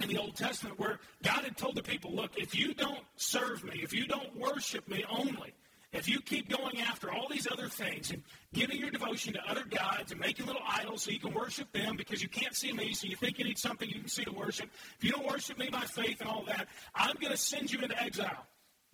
in 0.02 0.10
the 0.10 0.18
Old 0.18 0.36
Testament 0.36 0.80
where 0.80 1.00
God 1.24 1.44
had 1.44 1.58
told 1.58 1.76
the 1.76 1.84
people, 1.84 2.14
look, 2.14 2.32
if 2.38 2.56
you 2.56 2.74
don't 2.74 3.04
serve 3.16 3.64
me, 3.64 3.82
if 3.84 3.94
you 3.94 4.08
don't 4.08 4.36
worship 4.36 4.88
me 4.88 5.04
only, 5.10 5.54
if 5.94 6.10
you 6.10 6.20
keep 6.20 6.50
going 6.50 6.82
after 6.82 7.12
all 7.12 7.28
these 7.30 7.48
other 7.50 7.70
things 7.70 8.12
and 8.12 8.22
giving 8.54 8.78
your 8.78 8.90
devotion 8.90 9.34
to 9.34 9.40
other 9.50 9.64
gods 9.64 10.12
and 10.12 10.20
making 10.20 10.48
little 10.48 10.62
idols 10.68 11.04
so 11.04 11.12
you 11.12 11.20
can 11.20 11.34
worship 11.34 11.72
them 11.72 11.96
because 11.96 12.22
you 12.22 12.28
can't 12.28 12.56
see 12.56 12.74
me, 12.74 12.94
so 12.94 13.08
you 13.08 13.16
think 13.16 13.38
you 13.38 13.46
need 13.46 13.58
something 13.58 13.88
you 13.88 14.00
can 14.00 14.10
see 14.10 14.24
to 14.24 14.32
worship, 14.32 14.70
if 14.98 15.04
you 15.04 15.12
don't 15.12 15.26
worship 15.26 15.58
me 15.58 15.70
by 15.70 15.82
faith 15.82 16.20
and 16.20 16.30
all 16.30 16.44
that, 16.46 16.68
I'm 16.96 17.16
going 17.22 17.32
to 17.32 17.38
send 17.38 17.72
you 17.72 17.80
into 17.80 18.02
exile. 18.02 18.46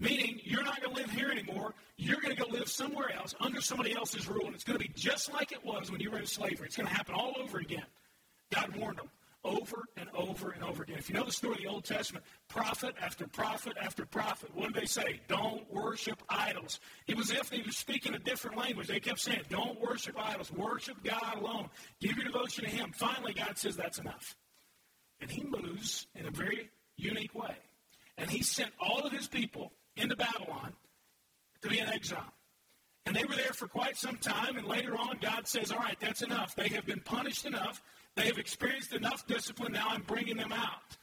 Meaning, 0.01 0.39
you're 0.43 0.63
not 0.63 0.81
going 0.81 0.95
to 0.95 1.01
live 1.01 1.11
here 1.11 1.29
anymore. 1.29 1.73
You're 1.97 2.21
going 2.21 2.33
to 2.33 2.41
go 2.41 2.47
live 2.49 2.69
somewhere 2.69 3.13
else 3.13 3.35
under 3.41 3.59
somebody 3.59 3.93
else's 3.93 4.29
rule, 4.29 4.45
and 4.45 4.55
it's 4.55 4.63
going 4.63 4.79
to 4.79 4.85
be 4.85 4.91
just 4.95 5.33
like 5.33 5.51
it 5.51 5.65
was 5.65 5.91
when 5.91 5.99
you 5.99 6.09
were 6.09 6.19
in 6.19 6.25
slavery. 6.25 6.67
It's 6.67 6.77
going 6.77 6.87
to 6.87 6.93
happen 6.93 7.15
all 7.15 7.33
over 7.37 7.59
again. 7.59 7.83
God 8.53 8.75
warned 8.77 8.99
them 8.99 9.09
over 9.43 9.85
and 9.97 10.09
over 10.13 10.51
and 10.51 10.63
over 10.63 10.83
again. 10.83 10.97
If 10.97 11.09
you 11.09 11.15
know 11.15 11.23
the 11.23 11.31
story 11.31 11.55
of 11.55 11.61
the 11.61 11.67
Old 11.67 11.85
Testament, 11.85 12.25
prophet 12.47 12.95
after 13.01 13.27
prophet 13.27 13.77
after 13.81 14.05
prophet, 14.05 14.49
what 14.53 14.73
did 14.73 14.81
they 14.81 14.85
say? 14.85 15.21
Don't 15.27 15.71
worship 15.71 16.21
idols. 16.29 16.79
It 17.07 17.15
was 17.15 17.31
as 17.31 17.37
if 17.37 17.49
they 17.49 17.61
were 17.61 17.71
speaking 17.71 18.15
a 18.15 18.19
different 18.19 18.57
language. 18.57 18.87
They 18.87 18.99
kept 18.99 19.19
saying, 19.19 19.41
Don't 19.49 19.79
worship 19.79 20.15
idols. 20.17 20.51
Worship 20.51 21.01
God 21.03 21.37
alone. 21.41 21.69
Give 22.01 22.15
your 22.15 22.25
devotion 22.25 22.65
to 22.65 22.69
Him. 22.69 22.91
Finally, 22.93 23.33
God 23.33 23.57
says 23.57 23.75
that's 23.75 23.99
enough. 23.99 24.35
And 25.21 25.31
He 25.31 25.43
moves 25.43 26.07
in 26.15 26.25
a 26.25 26.31
very 26.31 26.69
unique 26.97 27.33
way. 27.33 27.55
And 28.17 28.29
He 28.29 28.43
sent 28.43 28.71
all 28.79 28.99
of 29.01 29.11
His 29.11 29.27
people 29.27 29.71
into 29.95 30.15
Babylon 30.15 30.73
to 31.61 31.69
be 31.69 31.79
in 31.79 31.87
exile. 31.87 32.33
And 33.05 33.15
they 33.15 33.23
were 33.23 33.35
there 33.35 33.53
for 33.53 33.67
quite 33.67 33.97
some 33.97 34.17
time, 34.17 34.57
and 34.57 34.67
later 34.67 34.95
on, 34.95 35.17
God 35.19 35.47
says, 35.47 35.71
All 35.71 35.79
right, 35.79 35.97
that's 35.99 36.21
enough. 36.21 36.55
They 36.55 36.67
have 36.69 36.85
been 36.85 36.99
punished 36.99 37.45
enough. 37.45 37.81
They 38.19 38.25
have 38.25 38.37
experienced 38.37 38.93
enough 38.93 39.25
discipline. 39.27 39.71
Now 39.71 39.87
I'm 39.91 40.01
bringing 40.01 40.35
them 40.35 40.51
out. 40.51 40.97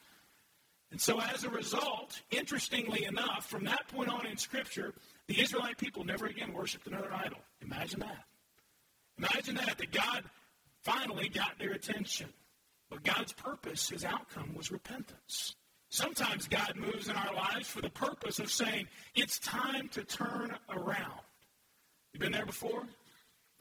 And 0.91 1.01
so, 1.01 1.19
as 1.19 1.43
a 1.43 1.49
result, 1.49 2.21
interestingly 2.29 3.05
enough, 3.05 3.47
from 3.49 3.65
that 3.65 3.87
point 3.87 4.09
on 4.09 4.27
in 4.27 4.37
Scripture, 4.37 4.93
the 5.27 5.41
Israelite 5.41 5.79
people 5.79 6.03
never 6.03 6.27
again 6.27 6.53
worshiped 6.53 6.85
another 6.85 7.11
idol. 7.11 7.39
Imagine 7.61 8.01
that. 8.01 8.23
Imagine 9.17 9.55
that, 9.55 9.79
that 9.79 9.91
God 9.91 10.25
finally 10.83 11.27
got 11.27 11.57
their 11.57 11.71
attention. 11.71 12.29
But 12.91 13.03
God's 13.03 13.33
purpose, 13.33 13.89
his 13.89 14.05
outcome, 14.05 14.53
was 14.55 14.71
repentance. 14.71 15.55
Sometimes 15.89 16.47
God 16.47 16.73
moves 16.75 17.07
in 17.09 17.15
our 17.15 17.33
lives 17.33 17.67
for 17.67 17.81
the 17.81 17.89
purpose 17.89 18.37
of 18.37 18.51
saying, 18.51 18.87
it's 19.15 19.39
time 19.39 19.89
to 19.89 20.03
turn 20.03 20.55
around. 20.69 21.21
You've 22.13 22.21
been 22.21 22.31
there 22.31 22.45
before? 22.45 22.83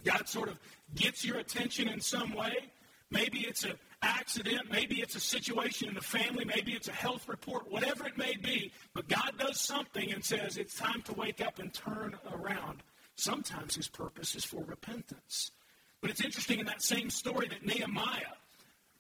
God 0.04 0.28
sort 0.28 0.50
of 0.50 0.60
gets 0.94 1.25
your 1.25 1.38
attention 1.38 1.88
in 1.88 2.00
some 2.00 2.34
way. 2.34 2.70
Maybe 3.10 3.40
it's 3.40 3.64
an 3.64 3.78
accident, 4.02 4.70
maybe 4.70 5.00
it's 5.00 5.14
a 5.14 5.20
situation 5.20 5.88
in 5.88 5.94
the 5.94 6.00
family, 6.00 6.44
maybe 6.44 6.72
it's 6.72 6.88
a 6.88 6.92
health 6.92 7.28
report, 7.28 7.70
whatever 7.70 8.06
it 8.06 8.18
may 8.18 8.34
be, 8.36 8.72
but 8.94 9.08
God 9.08 9.32
does 9.38 9.60
something 9.60 10.12
and 10.12 10.25
says 10.25 10.56
it's 10.56 10.76
time 10.76 11.02
to 11.02 11.12
wake 11.14 11.40
up 11.40 11.58
and 11.58 11.72
turn 11.72 12.16
around. 12.32 12.82
Sometimes 13.14 13.76
his 13.76 13.88
purpose 13.88 14.34
is 14.34 14.44
for 14.44 14.62
repentance. 14.64 15.52
But 16.00 16.10
it's 16.10 16.20
interesting 16.20 16.60
in 16.60 16.66
that 16.66 16.82
same 16.82 17.08
story 17.10 17.48
that 17.48 17.64
Nehemiah 17.64 18.34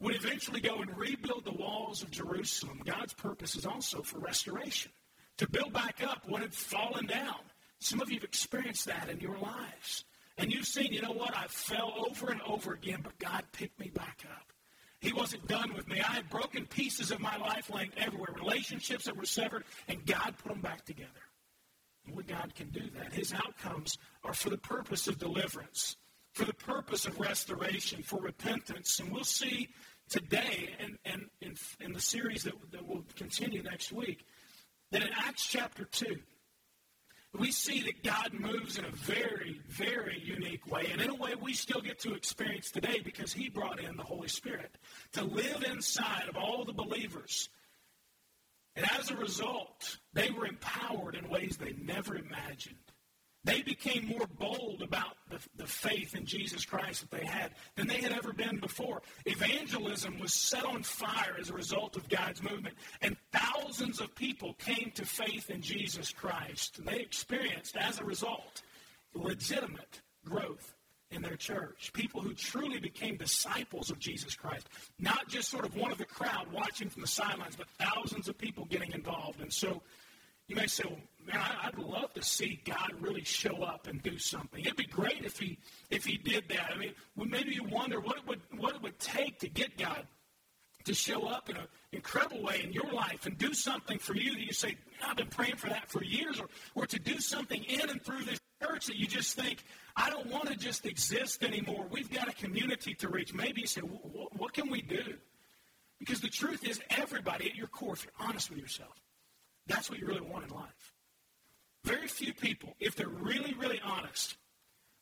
would 0.00 0.14
eventually 0.14 0.60
go 0.60 0.80
and 0.80 0.96
rebuild 0.96 1.44
the 1.44 1.52
walls 1.52 2.02
of 2.02 2.10
Jerusalem. 2.10 2.80
God's 2.84 3.14
purpose 3.14 3.56
is 3.56 3.66
also 3.66 4.02
for 4.02 4.18
restoration, 4.18 4.92
to 5.38 5.48
build 5.48 5.72
back 5.72 6.02
up 6.02 6.22
what 6.26 6.42
had 6.42 6.54
fallen 6.54 7.06
down. 7.06 7.40
Some 7.78 8.00
of 8.00 8.08
you 8.08 8.16
have 8.16 8.24
experienced 8.24 8.86
that 8.86 9.08
in 9.10 9.20
your 9.20 9.38
lives. 9.38 10.04
And 10.38 10.52
you've 10.52 10.66
seen, 10.66 10.92
you 10.92 11.00
know 11.00 11.12
what, 11.12 11.36
I 11.36 11.46
fell 11.48 11.92
over 12.08 12.30
and 12.30 12.42
over 12.42 12.74
again, 12.74 13.00
but 13.02 13.18
God 13.18 13.44
picked 13.52 13.80
me 13.80 13.88
back 13.88 14.24
up. 14.30 14.52
He 15.00 15.12
wasn't 15.12 15.46
done 15.46 15.74
with 15.74 15.88
me. 15.88 16.00
I 16.00 16.12
had 16.12 16.28
broken 16.28 16.66
pieces 16.66 17.10
of 17.10 17.20
my 17.20 17.36
life 17.36 17.70
laying 17.72 17.92
everywhere, 17.96 18.34
relationships 18.34 19.04
that 19.04 19.16
were 19.16 19.26
severed, 19.26 19.64
and 19.88 20.04
God 20.04 20.34
put 20.42 20.52
them 20.52 20.60
back 20.60 20.84
together. 20.84 21.10
What 22.12 22.26
God 22.26 22.54
can 22.54 22.70
do 22.70 22.88
that. 22.96 23.12
His 23.12 23.32
outcomes 23.32 23.98
are 24.24 24.32
for 24.32 24.50
the 24.50 24.58
purpose 24.58 25.08
of 25.08 25.18
deliverance, 25.18 25.96
for 26.32 26.44
the 26.44 26.54
purpose 26.54 27.06
of 27.06 27.18
restoration, 27.18 28.02
for 28.02 28.20
repentance. 28.20 29.00
And 29.00 29.10
we'll 29.10 29.24
see 29.24 29.68
today 30.08 30.74
and, 30.78 30.98
and 31.04 31.26
in, 31.40 31.54
in 31.80 31.92
the 31.92 32.00
series 32.00 32.44
that, 32.44 32.54
that 32.70 32.86
will 32.86 33.04
continue 33.16 33.62
next 33.62 33.92
week 33.92 34.24
that 34.92 35.02
in 35.02 35.08
Acts 35.16 35.46
chapter 35.46 35.84
2, 35.84 36.16
we 37.38 37.50
see 37.50 37.82
that 37.82 38.04
God 38.04 38.32
moves 38.32 38.78
in 38.78 38.84
a 38.84 38.90
very, 38.90 39.60
very 39.68 40.20
unique 40.24 40.70
way, 40.70 40.88
and 40.92 41.00
in 41.00 41.10
a 41.10 41.14
way 41.14 41.34
we 41.34 41.54
still 41.54 41.80
get 41.80 41.98
to 42.00 42.14
experience 42.14 42.70
today 42.70 43.00
because 43.04 43.32
He 43.32 43.48
brought 43.48 43.80
in 43.80 43.96
the 43.96 44.02
Holy 44.02 44.28
Spirit 44.28 44.76
to 45.12 45.24
live 45.24 45.64
inside 45.64 46.28
of 46.28 46.36
all 46.36 46.64
the 46.64 46.72
believers. 46.72 47.48
And 48.76 48.86
as 48.98 49.10
a 49.10 49.16
result, 49.16 49.98
they 50.12 50.30
were 50.30 50.46
empowered 50.46 51.14
in 51.14 51.28
ways 51.28 51.56
they 51.56 51.74
never 51.80 52.16
imagined. 52.16 52.76
They 53.46 53.62
became 53.62 54.08
more 54.08 54.26
bold 54.40 54.82
about 54.82 55.16
the, 55.30 55.38
the 55.56 55.68
faith 55.68 56.16
in 56.16 56.26
Jesus 56.26 56.64
Christ 56.64 57.02
that 57.02 57.16
they 57.16 57.24
had 57.24 57.52
than 57.76 57.86
they 57.86 58.00
had 58.00 58.10
ever 58.10 58.32
been 58.32 58.58
before. 58.58 59.02
Evangelism 59.24 60.18
was 60.18 60.34
set 60.34 60.64
on 60.64 60.82
fire 60.82 61.36
as 61.40 61.48
a 61.48 61.54
result 61.54 61.96
of 61.96 62.08
God's 62.08 62.42
movement, 62.42 62.74
and 63.02 63.16
thousands 63.32 64.00
of 64.00 64.12
people 64.16 64.54
came 64.54 64.90
to 64.96 65.06
faith 65.06 65.48
in 65.48 65.62
Jesus 65.62 66.10
Christ. 66.10 66.78
And 66.78 66.88
they 66.88 66.98
experienced, 66.98 67.76
as 67.76 68.00
a 68.00 68.04
result, 68.04 68.62
legitimate 69.14 70.00
growth 70.24 70.74
in 71.12 71.22
their 71.22 71.36
church. 71.36 71.92
People 71.92 72.20
who 72.20 72.34
truly 72.34 72.80
became 72.80 73.16
disciples 73.16 73.90
of 73.90 74.00
Jesus 74.00 74.34
Christ. 74.34 74.68
Not 74.98 75.28
just 75.28 75.50
sort 75.50 75.64
of 75.64 75.76
one 75.76 75.92
of 75.92 75.98
the 75.98 76.04
crowd 76.04 76.52
watching 76.52 76.88
from 76.88 77.02
the 77.02 77.08
sidelines, 77.08 77.54
but 77.54 77.68
thousands 77.78 78.28
of 78.28 78.36
people 78.36 78.64
getting 78.64 78.90
involved. 78.90 79.40
And 79.40 79.52
so 79.52 79.82
you 80.48 80.56
may 80.56 80.66
say, 80.66 80.84
well, 80.86 80.98
man, 81.26 81.42
I'd 81.62 81.78
love 81.78 82.12
to 82.14 82.22
see 82.22 82.60
God 82.64 82.92
really 83.00 83.24
show 83.24 83.62
up 83.62 83.86
and 83.86 84.02
do 84.02 84.18
something. 84.18 84.60
It'd 84.60 84.76
be 84.76 84.84
great 84.84 85.24
if 85.24 85.38
he 85.38 85.58
if 85.90 86.04
he 86.04 86.16
did 86.16 86.44
that. 86.48 86.72
I 86.74 86.78
mean, 86.78 86.92
well, 87.16 87.26
maybe 87.26 87.54
you 87.54 87.64
wonder 87.64 88.00
what 88.00 88.18
it 88.18 88.26
would 88.26 88.40
what 88.56 88.74
it 88.76 88.82
would 88.82 88.98
take 88.98 89.40
to 89.40 89.48
get 89.48 89.76
God 89.76 90.06
to 90.86 90.94
show 90.94 91.26
up 91.26 91.50
in 91.50 91.56
an 91.56 91.66
incredible 91.92 92.42
way 92.42 92.62
in 92.62 92.72
your 92.72 92.90
life 92.92 93.26
and 93.26 93.36
do 93.36 93.52
something 93.52 93.98
for 93.98 94.14
you 94.14 94.32
that 94.32 94.40
you 94.40 94.52
say, 94.52 94.76
I've 95.04 95.16
been 95.16 95.26
praying 95.26 95.56
for 95.56 95.68
that 95.68 95.90
for 95.90 96.02
years, 96.02 96.40
or, 96.40 96.48
or 96.76 96.86
to 96.86 96.98
do 96.98 97.18
something 97.18 97.62
in 97.64 97.90
and 97.90 98.00
through 98.02 98.22
this 98.22 98.38
church 98.62 98.86
that 98.86 98.96
you 98.96 99.06
just 99.06 99.34
think, 99.36 99.64
I 99.96 100.10
don't 100.10 100.28
want 100.28 100.48
to 100.48 100.56
just 100.56 100.86
exist 100.86 101.42
anymore. 101.42 101.86
We've 101.90 102.10
got 102.10 102.28
a 102.28 102.32
community 102.32 102.94
to 102.94 103.08
reach. 103.08 103.34
Maybe 103.34 103.62
you 103.62 103.66
say, 103.66 103.80
what 103.80 104.52
can 104.52 104.70
we 104.70 104.80
do? 104.80 105.14
Because 105.98 106.20
the 106.20 106.28
truth 106.28 106.64
is, 106.64 106.80
everybody 106.90 107.50
at 107.50 107.56
your 107.56 107.66
core, 107.66 107.94
if 107.94 108.04
you're 108.04 108.28
honest 108.28 108.50
with 108.50 108.60
yourself, 108.60 108.94
that's 109.66 109.90
what 109.90 109.98
you 109.98 110.06
really 110.06 110.20
want 110.20 110.44
in 110.44 110.50
life. 110.50 110.92
Very 111.84 112.08
few 112.08 112.32
people, 112.32 112.74
if 112.80 112.96
they're 112.96 113.08
really, 113.08 113.54
really 113.54 113.80
honest, 113.84 114.36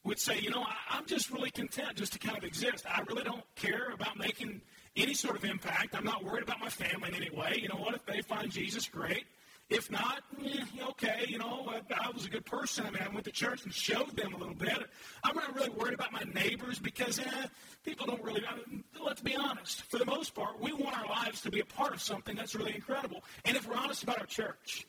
would 0.04 0.18
say, 0.18 0.38
you 0.38 0.50
know, 0.50 0.62
I, 0.62 0.98
am 0.98 1.06
just 1.06 1.30
really 1.30 1.50
content 1.50 1.96
just 1.96 2.12
to 2.12 2.18
kind 2.18 2.36
of 2.36 2.44
exist. 2.44 2.84
I 2.86 3.00
really 3.08 3.24
don't 3.24 3.44
care 3.56 3.90
about 3.92 4.18
making 4.18 4.60
any 4.96 5.14
sort 5.14 5.36
of 5.36 5.44
impact. 5.44 5.96
I'm 5.96 6.04
not 6.04 6.22
worried 6.22 6.42
about 6.42 6.60
my 6.60 6.68
family 6.68 7.08
in 7.08 7.14
any 7.14 7.30
way. 7.30 7.58
You 7.60 7.68
know 7.68 7.76
what? 7.76 7.94
If 7.94 8.04
they 8.04 8.20
find 8.20 8.50
Jesus, 8.50 8.86
great. 8.86 9.24
If 9.70 9.90
not, 9.90 10.22
eh, 10.44 10.62
okay, 10.90 11.24
you 11.26 11.38
know, 11.38 11.66
I, 11.68 11.80
I, 12.06 12.10
was 12.10 12.26
a 12.26 12.28
good 12.28 12.44
person. 12.44 12.84
I 12.84 12.90
mean, 12.90 13.02
I 13.02 13.08
went 13.08 13.24
to 13.24 13.32
church 13.32 13.64
and 13.64 13.72
showed 13.72 14.14
them 14.14 14.34
a 14.34 14.36
little 14.36 14.54
bit. 14.54 14.78
I'm 15.22 15.34
not 15.34 15.54
really 15.54 15.70
worried 15.70 15.94
about 15.94 16.12
my 16.12 16.22
neighbors 16.34 16.78
because 16.78 17.18
eh, 17.18 17.46
people 17.82 18.06
don't 18.06 18.22
really, 18.22 18.42
I 18.46 18.56
mean, 18.56 18.84
let's 19.02 19.22
be 19.22 19.34
honest. 19.34 19.82
For 19.84 19.98
the 19.98 20.04
most 20.04 20.34
part, 20.34 20.60
we 20.60 20.72
want 20.74 20.98
our 20.98 21.06
lives 21.06 21.40
to 21.42 21.50
be 21.50 21.60
a 21.60 21.64
part 21.64 21.94
of 21.94 22.02
something 22.02 22.36
that's 22.36 22.54
really 22.54 22.74
incredible. 22.74 23.24
And 23.46 23.56
if 23.56 23.66
we're 23.66 23.76
honest 23.76 24.02
about 24.02 24.20
our 24.20 24.26
church, 24.26 24.86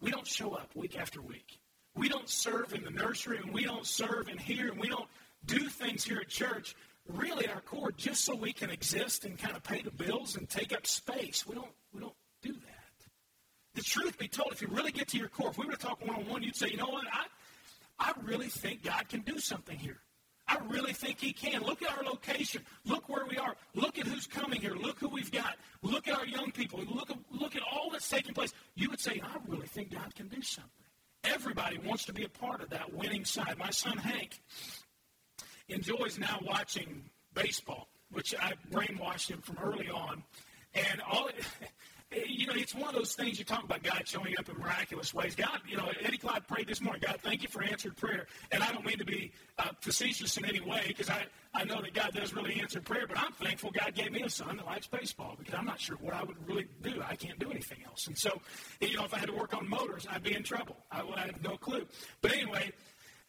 we 0.00 0.10
don't 0.10 0.26
show 0.26 0.52
up 0.52 0.74
week 0.74 0.98
after 0.98 1.20
week. 1.20 1.58
We 1.94 2.08
don't 2.08 2.28
serve 2.28 2.72
in 2.72 2.82
the 2.82 2.90
nursery 2.90 3.38
and 3.42 3.52
we 3.52 3.64
don't 3.64 3.86
serve 3.86 4.28
in 4.28 4.38
here 4.38 4.68
and 4.68 4.80
we 4.80 4.88
don't 4.88 5.08
do 5.44 5.68
things 5.68 6.04
here 6.04 6.18
at 6.20 6.28
church 6.28 6.74
really 7.08 7.46
at 7.46 7.54
our 7.54 7.60
core 7.60 7.92
just 7.92 8.24
so 8.24 8.34
we 8.34 8.52
can 8.52 8.70
exist 8.70 9.24
and 9.24 9.38
kind 9.38 9.56
of 9.56 9.62
pay 9.62 9.82
the 9.82 9.90
bills 9.90 10.36
and 10.36 10.48
take 10.48 10.72
up 10.72 10.86
space. 10.86 11.46
We 11.46 11.54
don't 11.54 11.72
we 11.92 12.00
don't. 12.00 12.14
The 13.74 13.82
truth 13.82 14.18
be 14.18 14.28
told, 14.28 14.52
if 14.52 14.62
you 14.62 14.68
really 14.68 14.92
get 14.92 15.08
to 15.08 15.18
your 15.18 15.28
core, 15.28 15.50
if 15.50 15.58
we 15.58 15.66
were 15.66 15.72
to 15.72 15.78
talk 15.78 16.04
one 16.04 16.16
on 16.16 16.28
one, 16.28 16.42
you'd 16.42 16.56
say, 16.56 16.68
you 16.68 16.76
know 16.76 16.88
what, 16.88 17.06
I 17.12 17.26
I 18.00 18.12
really 18.22 18.48
think 18.48 18.82
God 18.82 19.08
can 19.08 19.20
do 19.20 19.38
something 19.38 19.78
here. 19.78 19.98
I 20.48 20.58
really 20.68 20.92
think 20.92 21.20
he 21.20 21.32
can. 21.32 21.62
Look 21.62 21.82
at 21.82 21.96
our 21.96 22.02
location. 22.02 22.62
Look 22.84 23.08
where 23.08 23.24
we 23.26 23.36
are. 23.36 23.54
Look 23.74 23.98
at 23.98 24.06
who's 24.06 24.26
coming 24.26 24.60
here. 24.60 24.74
Look 24.74 24.98
who 24.98 25.08
we've 25.08 25.30
got. 25.30 25.56
Look 25.82 26.08
at 26.08 26.18
our 26.18 26.26
young 26.26 26.50
people. 26.50 26.80
Look 26.92 27.10
at, 27.10 27.18
look 27.30 27.54
at 27.54 27.62
all 27.62 27.90
that's 27.90 28.08
taking 28.08 28.34
place. 28.34 28.52
You 28.74 28.90
would 28.90 28.98
say, 28.98 29.20
I 29.22 29.36
really 29.46 29.66
think 29.66 29.92
God 29.92 30.12
can 30.14 30.26
do 30.26 30.42
something. 30.42 30.70
Everybody 31.22 31.78
wants 31.78 32.06
to 32.06 32.12
be 32.12 32.24
a 32.24 32.28
part 32.28 32.62
of 32.62 32.70
that 32.70 32.92
winning 32.92 33.24
side. 33.24 33.58
My 33.58 33.70
son 33.70 33.98
Hank 33.98 34.40
enjoys 35.68 36.18
now 36.18 36.40
watching 36.42 37.04
baseball, 37.34 37.88
which 38.10 38.34
I 38.34 38.54
brainwashed 38.72 39.28
him 39.30 39.42
from 39.42 39.58
early 39.62 39.88
on. 39.88 40.24
And 40.74 41.00
all 41.02 41.28
you 42.12 42.46
know, 42.46 42.54
it's 42.56 42.74
one 42.74 42.88
of 42.88 42.94
those 42.94 43.14
things 43.14 43.38
you 43.38 43.44
talk 43.44 43.62
about 43.62 43.82
God 43.84 44.02
showing 44.04 44.34
up 44.36 44.48
in 44.48 44.58
miraculous 44.58 45.14
ways. 45.14 45.36
God, 45.36 45.60
you 45.68 45.76
know, 45.76 45.88
Eddie 46.02 46.18
Clyde 46.18 46.46
prayed 46.48 46.66
this 46.66 46.80
morning, 46.80 47.02
God, 47.06 47.20
thank 47.22 47.42
you 47.42 47.48
for 47.48 47.62
answered 47.62 47.96
prayer. 47.96 48.26
And 48.50 48.62
I 48.62 48.72
don't 48.72 48.84
mean 48.84 48.98
to 48.98 49.04
be 49.04 49.30
uh, 49.58 49.68
facetious 49.80 50.36
in 50.36 50.44
any 50.44 50.60
way 50.60 50.86
because 50.88 51.08
I, 51.08 51.24
I 51.54 51.64
know 51.64 51.80
that 51.80 51.94
God 51.94 52.12
does 52.12 52.34
really 52.34 52.60
answer 52.60 52.80
prayer, 52.80 53.06
but 53.06 53.16
I'm 53.16 53.32
thankful 53.32 53.70
God 53.70 53.94
gave 53.94 54.10
me 54.10 54.22
a 54.22 54.30
son 54.30 54.56
that 54.56 54.66
likes 54.66 54.88
baseball 54.88 55.36
because 55.38 55.54
I'm 55.54 55.66
not 55.66 55.78
sure 55.78 55.96
what 56.00 56.12
I 56.12 56.24
would 56.24 56.36
really 56.48 56.66
do. 56.82 57.00
I 57.08 57.14
can't 57.14 57.38
do 57.38 57.50
anything 57.50 57.78
else. 57.86 58.08
And 58.08 58.18
so, 58.18 58.40
you 58.80 58.96
know, 58.96 59.04
if 59.04 59.14
I 59.14 59.18
had 59.18 59.28
to 59.28 59.34
work 59.34 59.54
on 59.54 59.68
motors, 59.68 60.06
I'd 60.10 60.24
be 60.24 60.34
in 60.34 60.42
trouble. 60.42 60.76
I, 60.90 61.02
I 61.02 61.20
have 61.26 61.42
no 61.44 61.56
clue. 61.56 61.86
But 62.22 62.32
anyway, 62.32 62.72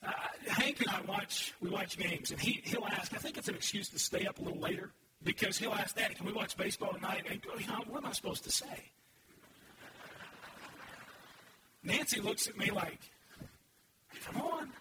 uh, 0.04 0.12
Hank 0.48 0.82
and 0.82 0.90
I 0.90 1.02
watch, 1.02 1.54
we 1.62 1.70
watch 1.70 2.00
games, 2.00 2.32
and 2.32 2.40
he, 2.40 2.62
he'll 2.64 2.86
ask, 2.86 3.14
I 3.14 3.18
think 3.18 3.38
it's 3.38 3.48
an 3.48 3.56
excuse 3.56 3.90
to 3.90 4.00
stay 4.00 4.26
up 4.26 4.40
a 4.40 4.42
little 4.42 4.60
later 4.60 4.92
because 5.24 5.58
he'll 5.58 5.74
ask 5.74 5.96
Daddy, 5.96 6.16
can 6.16 6.26
we 6.26 6.34
watch 6.34 6.58
baseball 6.58 6.94
tonight? 6.94 7.26
And 7.30 7.42
you 7.60 7.68
know, 7.68 7.84
what 7.88 8.04
am 8.04 8.10
I 8.10 8.12
supposed 8.14 8.44
to 8.46 8.52
say? 8.52 8.92
Nancy 11.84 12.22
looks 12.22 12.48
at 12.48 12.58
me 12.58 12.70
like, 12.70 13.00
come 14.24 14.42
on, 14.42 14.72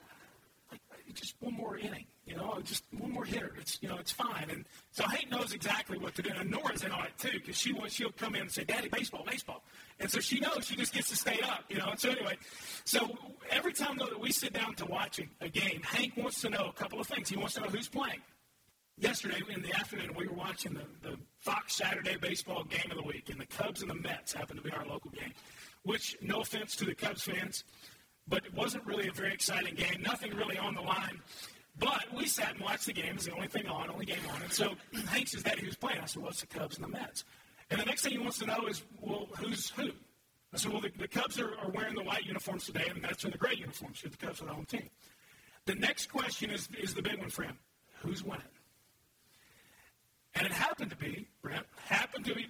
like, 0.71 0.81
uh, 0.91 1.13
just 1.15 1.35
one 1.41 1.55
more 1.55 1.79
inning, 1.79 2.05
you 2.27 2.37
know, 2.37 2.61
just 2.63 2.85
one 2.91 3.11
more 3.11 3.25
hitter. 3.25 3.55
It's, 3.59 3.79
you 3.81 3.89
know, 3.89 3.97
it's 3.97 4.13
fine. 4.13 4.49
And 4.51 4.67
so 4.91 5.05
Hank 5.05 5.31
knows 5.31 5.55
exactly 5.55 5.97
what 5.97 6.15
to 6.17 6.23
do. 6.23 6.31
And 6.37 6.51
Nora's 6.51 6.85
in 6.85 6.91
on 6.91 7.07
it 7.07 7.17
too, 7.17 7.39
because 7.39 7.57
she 7.57 7.73
wants, 7.73 7.95
she'll 7.95 8.13
come 8.13 8.35
in 8.35 8.43
and 8.43 8.51
say, 8.51 8.65
Daddy, 8.65 8.89
baseball, 8.89 9.25
baseball. 9.27 9.63
And 9.99 10.11
so 10.11 10.21
she 10.21 10.41
knows 10.41 10.67
she 10.67 10.77
just 10.77 10.93
gets 10.93 11.09
to 11.09 11.17
stay 11.17 11.41
up, 11.43 11.65
you 11.71 11.79
know. 11.79 11.89
And 11.89 11.99
so 11.99 12.11
anyway, 12.11 12.37
so 12.85 13.09
every 13.51 13.73
time 13.73 13.97
though 13.99 14.07
that 14.07 14.21
we 14.21 14.31
sit 14.31 14.53
down 14.53 14.75
to 14.75 14.85
watch 14.85 15.21
a 15.41 15.49
game, 15.49 15.81
Hank 15.83 16.19
wants 16.19 16.43
to 16.43 16.51
know 16.51 16.67
a 16.69 16.73
couple 16.73 17.01
of 17.01 17.07
things. 17.07 17.31
He 17.31 17.37
wants 17.37 17.55
to 17.55 17.61
know 17.61 17.69
who's 17.69 17.89
playing. 17.89 18.21
Yesterday 19.01 19.41
in 19.53 19.63
the 19.63 19.75
afternoon, 19.75 20.15
we 20.15 20.29
were 20.29 20.35
watching 20.35 20.75
the, 20.75 20.85
the 21.03 21.17
Fox 21.39 21.77
Saturday 21.77 22.17
baseball 22.21 22.65
game 22.65 22.91
of 22.91 22.97
the 22.99 23.03
week, 23.03 23.31
and 23.31 23.41
the 23.41 23.47
Cubs 23.47 23.81
and 23.83 23.91
the 23.91 23.95
Mets 23.95 24.33
happened 24.33 24.63
to 24.63 24.65
be 24.65 24.71
our 24.73 24.87
local 24.87 25.11
game 25.11 25.33
which, 25.83 26.17
no 26.21 26.41
offense 26.41 26.77
to 26.77 26.85
the 26.85 26.95
Cubs 26.95 27.23
fans, 27.23 27.65
but 28.29 28.45
it 28.45 28.55
wasn't 28.55 28.85
really 28.87 29.09
a 29.09 29.13
very 29.13 29.33
exciting 29.33 29.75
game. 29.75 30.03
Nothing 30.03 30.35
really 30.37 30.59
on 30.59 30.75
the 30.75 30.83
line. 30.83 31.21
But 31.79 32.05
we 32.15 32.27
sat 32.27 32.53
and 32.53 32.61
watched 32.61 32.87
the 32.87 32.93
game. 32.93 33.07
It 33.07 33.15
was 33.17 33.25
the 33.27 33.33
only 33.33 33.49
thing 33.49 33.67
on, 33.67 33.91
only 33.91 34.05
game 34.05 34.19
on. 34.35 34.43
And 34.43 34.53
so 34.53 34.75
Hank 35.09 35.29
says, 35.29 35.43
Daddy, 35.43 35.63
who's 35.65 35.77
playing? 35.77 36.01
I 36.01 36.07
said, 36.07 36.23
well, 36.23 36.31
it's 36.31 36.41
the 36.41 36.47
Cubs 36.47 36.77
and 36.77 36.85
the 36.85 36.89
Mets. 36.89 37.25
And 37.71 37.81
the 37.81 37.85
next 37.85 38.03
thing 38.03 38.13
he 38.13 38.19
wants 38.19 38.39
to 38.41 38.47
know 38.47 38.67
is, 38.67 38.83
well, 39.01 39.29
who's 39.39 39.71
who? 39.71 39.91
I 40.53 40.57
said, 40.57 40.73
well, 40.73 40.81
the, 40.81 40.91
the 40.99 41.09
Cubs 41.09 41.39
are, 41.39 41.57
are, 41.59 41.71
wearing 41.71 41.95
the 41.95 42.03
white 42.03 42.27
uniforms 42.27 42.67
today, 42.67 42.85
and 42.89 42.97
the 42.97 43.01
Mets 43.01 43.25
are 43.25 43.31
the 43.31 43.39
gray 43.39 43.55
uniforms 43.55 44.01
because 44.01 44.17
the 44.17 44.27
Cubs 44.27 44.43
are 44.43 44.47
the 44.47 44.53
home 44.53 44.67
team. 44.67 44.89
The 45.67 45.77
next 45.77 46.11
question 46.11 46.51
is, 46.51 46.69
is 46.79 46.95
the 46.95 47.03
big 47.03 47.19
one 47.19 47.31
for 47.31 47.45
him. 47.45 47.57
Who's 48.03 48.25
winning? 48.25 48.43
And 50.41 50.47
it 50.47 50.55
happened 50.55 50.89
to 50.89 50.97
be, 50.97 51.29
Brent, 51.43 51.67
happened 51.85 52.25
to 52.25 52.35
be, 52.35 52.47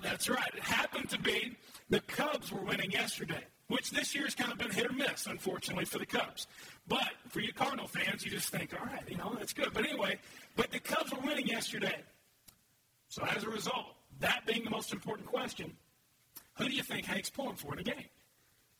that's 0.00 0.28
right, 0.28 0.48
it 0.54 0.62
happened 0.62 1.10
to 1.10 1.18
be 1.18 1.56
the 1.90 1.98
Cubs 2.02 2.52
were 2.52 2.60
winning 2.60 2.92
yesterday, 2.92 3.42
which 3.66 3.90
this 3.90 4.14
year 4.14 4.22
has 4.22 4.36
kind 4.36 4.52
of 4.52 4.58
been 4.58 4.70
hit 4.70 4.88
or 4.88 4.92
miss, 4.92 5.26
unfortunately, 5.26 5.86
for 5.86 5.98
the 5.98 6.06
Cubs. 6.06 6.46
But 6.86 7.10
for 7.30 7.40
you 7.40 7.52
Cardinal 7.52 7.88
fans, 7.88 8.24
you 8.24 8.30
just 8.30 8.50
think, 8.50 8.72
all 8.78 8.86
right, 8.86 9.02
you 9.08 9.16
know, 9.16 9.34
that's 9.36 9.52
good. 9.52 9.70
But 9.74 9.88
anyway, 9.88 10.20
but 10.54 10.70
the 10.70 10.78
Cubs 10.78 11.12
were 11.12 11.18
winning 11.18 11.48
yesterday. 11.48 11.96
So 13.08 13.24
as 13.24 13.42
a 13.42 13.50
result, 13.50 13.96
that 14.20 14.46
being 14.46 14.62
the 14.62 14.70
most 14.70 14.92
important 14.92 15.26
question, 15.26 15.72
who 16.58 16.68
do 16.68 16.76
you 16.76 16.84
think 16.84 17.06
Hank's 17.06 17.28
pulling 17.28 17.56
for 17.56 17.72
in 17.72 17.78
the 17.78 17.90
game? 17.90 18.04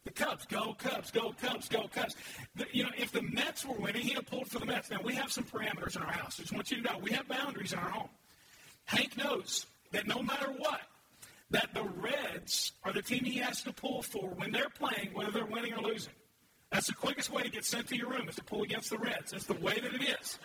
The 0.05 0.13
Cubs. 0.13 0.47
Go 0.47 0.77
Cubs, 0.79 1.11
go 1.11 1.35
Cubs, 1.41 1.69
go 1.69 1.89
Cubs. 1.93 2.15
The, 2.55 2.67
you 2.71 2.85
know, 2.85 2.91
if 2.97 3.11
the 3.11 3.23
Mets 3.23 3.65
were 3.67 3.75
winning, 3.75 4.03
he'd 4.03 4.15
have 4.15 4.27
pulled 4.27 4.47
for 4.47 4.61
the 4.61 4.67
Mets. 4.67 4.89
Now, 4.89 5.01
we 5.03 5.17
have 5.17 5.33
some 5.33 5.43
parameters 5.43 5.97
in 5.97 6.03
our 6.03 6.13
house. 6.13 6.39
I 6.39 6.43
just 6.43 6.53
want 6.53 6.71
you 6.71 6.77
to 6.77 6.83
know 6.85 6.99
we 7.01 7.11
have 7.11 7.27
boundaries 7.27 7.73
in 7.73 7.81
our 7.81 7.91
home. 7.91 8.09
Hank 8.87 9.17
knows 9.17 9.67
that 9.93 10.07
no 10.07 10.23
matter 10.23 10.53
what, 10.57 10.81
that 11.51 11.71
the 11.75 11.83
Reds 11.83 12.73
are 12.85 12.93
the 12.93 13.03
team 13.03 13.25
he 13.25 13.39
has 13.39 13.63
to 13.63 13.73
pull 13.73 14.03
for 14.03 14.31
when 14.31 14.51
they're 14.51 14.71
playing, 14.71 15.11
whether 15.13 15.31
they're 15.31 15.47
winning 15.47 15.75
or 15.75 15.83
losing. 15.83 16.13
That's 16.73 16.89
the 16.89 16.95
quickest 16.95 17.31
way 17.31 17.43
to 17.43 17.51
get 17.51 17.65
sent 17.65 17.89
to 17.89 17.97
your 17.97 18.11
room 18.11 18.29
is 18.29 18.35
to 18.37 18.45
pull 18.45 18.63
against 18.63 18.91
the 18.91 18.99
Reds. 18.99 19.31
That's 19.31 19.47
the 19.47 19.55
way 19.55 19.75
that 19.75 19.95
it 19.95 20.03
is. 20.21 20.39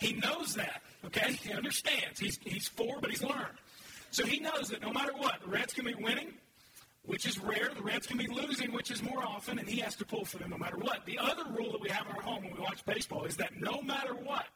He 0.00 0.14
knows 0.14 0.54
that, 0.54 0.82
okay? 1.04 1.32
He 1.32 1.52
understands. 1.52 2.18
He's, 2.18 2.38
he's 2.44 2.66
four, 2.66 2.98
but 3.00 3.10
he's 3.10 3.22
learned. 3.22 3.58
So 4.10 4.24
he 4.24 4.40
knows 4.40 4.68
that 4.70 4.82
no 4.82 4.92
matter 4.92 5.12
what, 5.16 5.40
the 5.42 5.48
Reds 5.48 5.72
can 5.72 5.84
be 5.84 5.94
winning, 5.94 6.32
which 7.04 7.26
is 7.26 7.38
rare. 7.38 7.70
The 7.74 7.82
Reds 7.82 8.06
can 8.06 8.18
be 8.18 8.26
losing, 8.26 8.72
which 8.72 8.90
is 8.90 9.02
more 9.02 9.22
often, 9.22 9.58
and 9.58 9.68
he 9.68 9.78
has 9.80 9.94
to 9.96 10.04
pull 10.04 10.24
for 10.24 10.38
them 10.38 10.50
no 10.50 10.58
matter 10.58 10.76
what. 10.76 11.06
The 11.06 11.18
other 11.18 11.44
rule 11.56 11.70
that 11.72 11.80
we 11.80 11.90
have 11.90 12.06
in 12.06 12.16
our 12.16 12.22
home 12.22 12.44
when 12.44 12.54
we 12.54 12.60
watch 12.60 12.84
baseball 12.84 13.24
is 13.24 13.36
that 13.36 13.60
no 13.60 13.82
matter 13.82 14.14
what, 14.14 14.46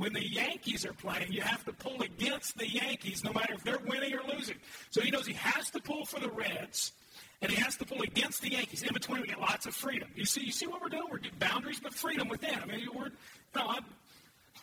when 0.00 0.14
the 0.14 0.26
Yankees 0.26 0.86
are 0.86 0.94
playing, 0.94 1.30
you 1.30 1.42
have 1.42 1.62
to 1.66 1.74
pull 1.74 2.00
against 2.00 2.56
the 2.56 2.66
Yankees 2.66 3.22
no 3.22 3.34
matter 3.34 3.52
if 3.52 3.62
they're 3.62 3.78
winning 3.86 4.14
or 4.14 4.22
losing. 4.34 4.56
So 4.88 5.02
he 5.02 5.10
knows 5.10 5.26
he 5.26 5.34
has 5.34 5.68
to 5.72 5.80
pull 5.80 6.06
for 6.06 6.18
the 6.18 6.30
Reds, 6.30 6.92
and 7.42 7.52
he 7.52 7.60
has 7.60 7.76
to 7.76 7.84
pull 7.84 8.00
against 8.00 8.40
the 8.40 8.52
Yankees. 8.52 8.82
In 8.82 8.94
between, 8.94 9.20
we 9.20 9.28
get 9.28 9.38
lots 9.38 9.66
of 9.66 9.74
freedom. 9.74 10.08
You 10.14 10.24
see, 10.24 10.40
you 10.40 10.52
see 10.52 10.66
what 10.66 10.80
we're 10.80 10.88
doing? 10.88 11.04
We're 11.10 11.18
getting 11.18 11.38
boundaries, 11.38 11.80
but 11.80 11.92
freedom 11.92 12.28
within. 12.28 12.58
I 12.58 12.64
mean, 12.64 12.88
we're 12.94 13.10
no, 13.54 13.68
I'm 13.68 13.84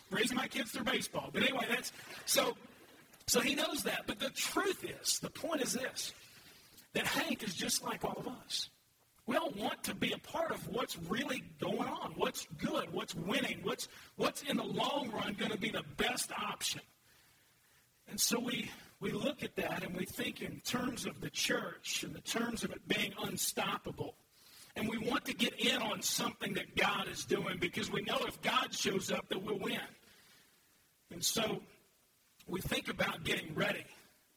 raising 0.10 0.38
my 0.38 0.48
kids 0.48 0.72
through 0.72 0.86
baseball. 0.86 1.30
But 1.32 1.44
anyway, 1.44 1.68
that's 1.70 1.92
so. 2.26 2.58
So 3.28 3.40
he 3.40 3.54
knows 3.54 3.84
that. 3.84 4.04
But 4.08 4.20
the 4.20 4.30
truth 4.32 4.84
is, 4.84 5.20
the 5.20 5.30
point 5.30 5.62
is 5.62 5.74
this: 5.74 6.14
that 6.94 7.06
Hank 7.06 7.44
is 7.44 7.54
just 7.54 7.84
like 7.84 8.04
all 8.04 8.18
of 8.18 8.28
us. 8.28 8.70
We 9.28 9.36
all 9.36 9.52
want 9.58 9.84
to 9.84 9.94
be 9.94 10.14
a 10.14 10.18
part 10.18 10.52
of 10.52 10.66
what's 10.70 10.98
really 11.10 11.44
going 11.60 11.88
on, 11.88 12.14
what's 12.16 12.48
good, 12.58 12.92
what's 12.94 13.14
winning, 13.14 13.60
what's 13.62 13.90
what's 14.16 14.42
in 14.44 14.56
the 14.56 14.64
long 14.64 15.12
run 15.12 15.36
going 15.38 15.52
to 15.52 15.58
be 15.58 15.70
the 15.70 15.84
best 15.98 16.32
option. 16.32 16.82
And 18.08 18.20
so 18.20 18.40
we 18.40 18.72
we 19.02 19.12
look 19.12 19.44
at 19.44 19.58
that 19.58 19.84
and 19.84 19.96
we 19.96 20.06
think 20.06 20.42
in 20.42 20.62
terms 20.62 21.06
of 21.06 21.20
the 21.20 21.30
church, 21.30 22.06
in 22.06 22.14
the 22.14 22.22
terms 22.22 22.64
of 22.64 22.72
it 22.72 22.88
being 22.88 23.14
unstoppable. 23.22 24.16
And 24.78 24.88
we 24.88 24.98
want 24.98 25.26
to 25.26 25.34
get 25.34 25.60
in 25.60 25.82
on 25.82 26.02
something 26.02 26.54
that 26.54 26.76
God 26.76 27.08
is 27.10 27.26
doing 27.26 27.58
because 27.60 27.92
we 27.92 28.04
know 28.04 28.20
if 28.28 28.42
God 28.42 28.74
shows 28.74 29.12
up 29.12 29.28
that 29.30 29.44
we'll 29.44 29.60
win. 29.60 29.80
And 31.12 31.24
so 31.24 31.62
we 32.48 32.62
think 32.62 32.88
about 32.88 33.24
getting 33.24 33.54
ready, 33.56 33.84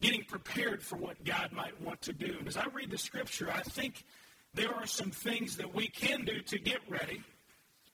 getting 0.00 0.24
prepared 0.24 0.82
for 0.82 0.96
what 0.96 1.22
God 1.24 1.52
might 1.52 1.80
want 1.80 2.00
to 2.02 2.12
do. 2.12 2.36
And 2.38 2.48
as 2.48 2.56
I 2.56 2.64
read 2.72 2.90
the 2.90 2.98
scripture, 2.98 3.50
I 3.52 3.60
think 3.60 4.04
there 4.54 4.74
are 4.74 4.86
some 4.86 5.10
things 5.10 5.56
that 5.56 5.74
we 5.74 5.88
can 5.88 6.24
do 6.24 6.40
to 6.40 6.58
get 6.58 6.80
ready 6.88 7.22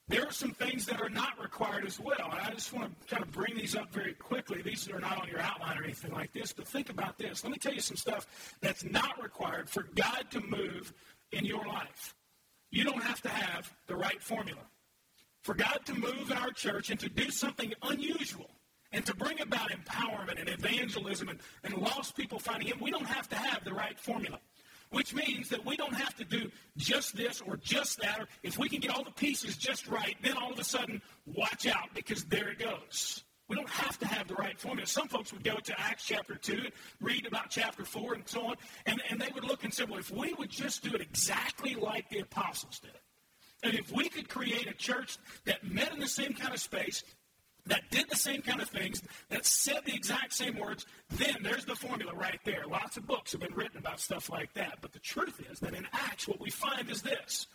there 0.08 0.24
are 0.24 0.32
some 0.32 0.52
things 0.52 0.86
that 0.86 1.00
are 1.00 1.08
not 1.08 1.40
required 1.42 1.84
as 1.84 1.98
well. 1.98 2.28
And 2.30 2.40
I 2.40 2.50
just 2.50 2.72
want 2.72 2.94
to 3.00 3.06
kind 3.12 3.24
of 3.24 3.32
bring 3.32 3.56
these 3.56 3.74
up 3.74 3.92
very 3.92 4.14
quickly. 4.14 4.62
These 4.62 4.88
are 4.88 5.00
not 5.00 5.20
on 5.20 5.26
your 5.26 5.40
outline 5.40 5.78
or 5.78 5.82
anything 5.82 6.12
like 6.12 6.32
this, 6.32 6.52
but 6.52 6.68
think 6.68 6.90
about 6.90 7.18
this. 7.18 7.42
Let 7.42 7.50
me 7.52 7.58
tell 7.58 7.74
you 7.74 7.80
some 7.80 7.96
stuff 7.96 8.54
that's 8.60 8.84
not 8.84 9.20
required 9.20 9.68
for 9.68 9.88
God 9.96 10.26
to 10.30 10.40
move 10.40 10.92
in 11.32 11.44
your 11.44 11.66
life. 11.66 12.14
You 12.70 12.84
don't 12.84 13.02
have 13.02 13.20
to 13.22 13.28
have 13.28 13.72
the 13.88 13.96
right 13.96 14.22
formula. 14.22 14.60
For 15.42 15.54
God 15.54 15.80
to 15.86 15.94
move 15.94 16.30
in 16.30 16.36
our 16.36 16.50
church 16.52 16.90
and 16.90 17.00
to 17.00 17.08
do 17.08 17.30
something 17.30 17.72
unusual 17.82 18.50
and 18.92 19.04
to 19.06 19.14
bring 19.14 19.40
about 19.40 19.70
empowerment 19.70 20.38
and 20.38 20.48
evangelism 20.48 21.28
and, 21.30 21.40
and 21.64 21.76
lost 21.78 22.16
people 22.16 22.38
finding 22.38 22.68
Him, 22.68 22.78
we 22.80 22.92
don't 22.92 23.06
have 23.06 23.28
to 23.30 23.36
have 23.36 23.64
the 23.64 23.74
right 23.74 23.98
formula 23.98 24.38
which 24.96 25.12
means 25.12 25.50
that 25.50 25.62
we 25.66 25.76
don't 25.76 25.92
have 25.92 26.16
to 26.16 26.24
do 26.24 26.50
just 26.78 27.14
this 27.14 27.42
or 27.42 27.58
just 27.58 28.00
that, 28.00 28.18
or 28.18 28.28
if 28.42 28.58
we 28.58 28.66
can 28.66 28.80
get 28.80 28.90
all 28.90 29.04
the 29.04 29.10
pieces 29.10 29.54
just 29.54 29.88
right, 29.88 30.16
then 30.22 30.34
all 30.38 30.50
of 30.50 30.58
a 30.58 30.64
sudden, 30.64 31.02
watch 31.26 31.66
out 31.66 31.90
because 31.94 32.24
there 32.24 32.48
it 32.48 32.58
goes. 32.58 33.22
We 33.46 33.56
don't 33.56 33.68
have 33.68 33.98
to 33.98 34.06
have 34.06 34.26
the 34.26 34.36
right 34.36 34.58
formula. 34.58 34.86
Some 34.86 35.06
folks 35.08 35.34
would 35.34 35.44
go 35.44 35.56
to 35.56 35.78
Acts 35.78 36.06
chapter 36.06 36.36
2 36.36 36.52
and 36.54 36.72
read 37.02 37.26
about 37.26 37.50
chapter 37.50 37.84
4 37.84 38.14
and 38.14 38.22
so 38.26 38.46
on, 38.46 38.56
and, 38.86 39.02
and 39.10 39.20
they 39.20 39.28
would 39.34 39.44
look 39.44 39.64
and 39.64 39.74
say, 39.74 39.84
well, 39.84 39.98
if 39.98 40.10
we 40.10 40.32
would 40.38 40.48
just 40.48 40.82
do 40.82 40.94
it 40.94 41.02
exactly 41.02 41.74
like 41.74 42.08
the 42.08 42.20
apostles 42.20 42.80
did, 42.80 42.98
and 43.64 43.74
if 43.74 43.92
we 43.92 44.08
could 44.08 44.30
create 44.30 44.66
a 44.66 44.74
church 44.74 45.18
that 45.44 45.62
met 45.62 45.92
in 45.92 46.00
the 46.00 46.08
same 46.08 46.32
kind 46.32 46.54
of 46.54 46.60
space, 46.60 47.04
that 47.66 47.90
did 47.90 48.08
the 48.08 48.16
same 48.16 48.42
kind 48.42 48.60
of 48.60 48.68
things, 48.68 49.02
that 49.28 49.44
said 49.44 49.80
the 49.84 49.94
exact 49.94 50.32
same 50.32 50.58
words, 50.58 50.86
then 51.10 51.36
there's 51.42 51.64
the 51.64 51.74
formula 51.74 52.14
right 52.14 52.40
there. 52.44 52.64
Lots 52.66 52.96
of 52.96 53.06
books 53.06 53.32
have 53.32 53.40
been 53.40 53.54
written 53.54 53.78
about 53.78 54.00
stuff 54.00 54.30
like 54.30 54.52
that. 54.54 54.78
But 54.80 54.92
the 54.92 54.98
truth 55.00 55.40
is 55.50 55.60
that 55.60 55.74
in 55.74 55.86
Acts, 55.92 56.28
what 56.28 56.40
we 56.40 56.50
find 56.50 56.88
is 56.90 57.02
this 57.02 57.46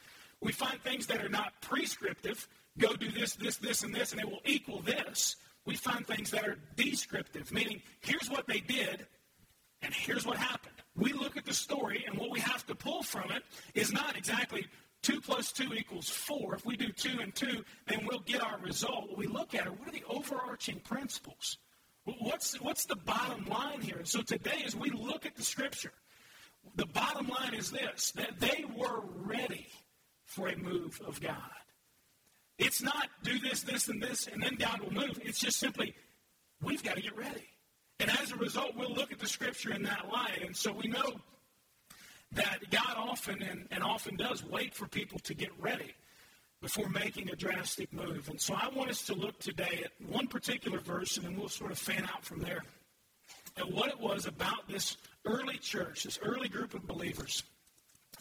we 0.42 0.52
find 0.52 0.82
things 0.82 1.06
that 1.08 1.24
are 1.24 1.30
not 1.30 1.54
prescriptive 1.62 2.48
go 2.78 2.94
do 2.96 3.12
this, 3.12 3.36
this, 3.36 3.58
this, 3.58 3.84
and 3.84 3.94
this, 3.94 4.12
and 4.12 4.22
it 4.22 4.28
will 4.30 4.42
equal 4.46 4.82
this. 4.82 5.36
We 5.66 5.76
find 5.76 6.06
things 6.06 6.32
that 6.32 6.48
are 6.48 6.58
descriptive, 6.76 7.52
meaning 7.52 7.82
here's 8.02 8.30
what 8.30 8.48
they 8.48 8.60
did, 8.60 9.06
and 9.82 9.94
here's 9.94 10.26
what 10.26 10.38
happened. 10.38 10.76
We 10.96 11.14
look 11.14 11.38
at 11.38 11.46
the 11.46 11.54
story, 11.54 12.06
and 12.08 12.18
what 12.18 12.32
we 12.32 12.40
have 12.40 12.66
to 12.68 12.76
pull 12.76 13.04
from 13.04 13.32
it 13.32 13.44
is 13.76 13.92
not 13.92 14.18
exactly 14.18 14.68
2 15.04 15.22
plus 15.22 15.52
2 15.52 15.74
equals 15.74 16.10
4. 16.10 16.56
If 16.56 16.66
we 16.66 16.78
do 16.78 16.92
2 16.92 17.20
and 17.22 17.34
2, 17.34 17.64
then 17.88 18.08
we'll 18.10 18.20
get 18.20 18.44
our 18.44 18.60
result. 18.60 19.10
What 19.10 19.18
we 19.18 19.28
look 19.28 19.56
at 19.56 19.68
are 19.68 19.72
what 19.72 19.88
are 19.88 19.92
the 19.92 20.04
overarching 20.10 20.80
principles? 20.80 21.58
What's, 22.06 22.60
what's 22.62 22.86
the 22.86 22.96
bottom 22.96 23.46
line 23.46 23.82
here? 23.82 23.98
And 23.98 24.08
so 24.08 24.22
today, 24.22 24.64
as 24.66 24.76
we 24.76 24.90
look 24.90 25.26
at 25.26 25.36
the 25.36 25.44
scripture, 25.44 25.94
the 26.76 26.86
bottom 26.88 27.28
line 27.28 27.54
is 27.54 27.72
this 27.72 28.12
that 28.12 28.40
they 28.40 28.64
were 28.76 29.02
ready 29.24 29.68
for 30.26 30.48
a 30.48 30.58
move 30.58 31.02
of 31.06 31.20
God. 31.20 31.36
It's 32.58 32.82
not 32.82 33.10
do 33.24 33.40
this, 33.40 33.62
this, 33.62 33.88
and 33.88 34.02
this, 34.02 34.28
and 34.28 34.42
then 34.42 34.56
God 34.56 34.82
will 34.82 34.94
move. 34.94 35.20
It's 35.24 35.40
just 35.40 35.58
simply, 35.58 35.96
we've 36.62 36.84
got 36.84 36.96
to 36.96 37.02
get 37.02 37.18
ready. 37.18 37.48
And 38.00 38.10
as 38.10 38.32
a 38.32 38.36
result, 38.36 38.76
we'll 38.76 38.94
look 38.94 39.12
at 39.12 39.20
the 39.20 39.28
scripture 39.28 39.74
in 39.74 39.84
that 39.84 40.10
light. 40.12 40.44
And 40.46 40.56
so 40.56 40.72
we 40.72 40.88
know 40.88 41.20
that 42.34 42.60
God 42.70 42.96
often 42.98 43.42
and, 43.42 43.68
and 43.72 43.84
often 43.84 44.16
does 44.16 44.44
wait 44.44 44.74
for 44.74 44.88
people 44.88 45.20
to 45.20 45.34
get 45.34 45.52
ready 45.60 45.94
before 46.62 46.88
making 46.90 47.30
a 47.30 47.36
drastic 47.36 47.92
move. 47.92 48.30
And 48.30 48.40
so 48.40 48.54
I 48.54 48.70
want 48.70 48.90
us 48.90 49.04
to 49.08 49.14
look 49.14 49.40
today 49.40 49.84
at 49.84 49.92
one 50.08 50.28
particular 50.28 50.80
verse, 50.80 51.18
and 51.18 51.26
then 51.26 51.36
we'll 51.38 51.50
sort 51.50 51.72
of 51.72 51.80
fan 51.80 52.08
out 52.14 52.24
from 52.24 52.40
there, 52.40 52.64
at 53.58 53.70
what 53.70 53.90
it 53.90 54.00
was 54.00 54.28
about 54.28 54.68
this 54.70 54.98
early 55.26 55.58
church, 55.58 56.04
this 56.04 56.20
early 56.22 56.48
group 56.48 56.74
of 56.74 56.88
believers 56.88 57.44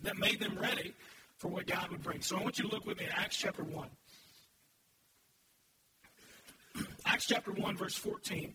that 0.03 0.17
made 0.17 0.41
them 0.41 0.59
ready 0.59 0.95
for 1.37 1.49
what 1.49 1.67
God 1.67 1.91
would 1.91 2.03
bring. 2.03 2.23
So 2.23 2.39
I 2.39 2.43
want 2.43 2.59
you 2.59 2.69
to 2.69 2.75
look 2.75 2.87
with 2.87 2.99
me 2.99 3.07
at 3.07 3.19
Acts 3.19 3.37
chapter 3.37 3.63
1. 3.63 3.89
Acts 7.05 7.27
chapter 7.27 7.53
1, 7.53 7.77
verse 7.77 7.95
14. 7.95 8.55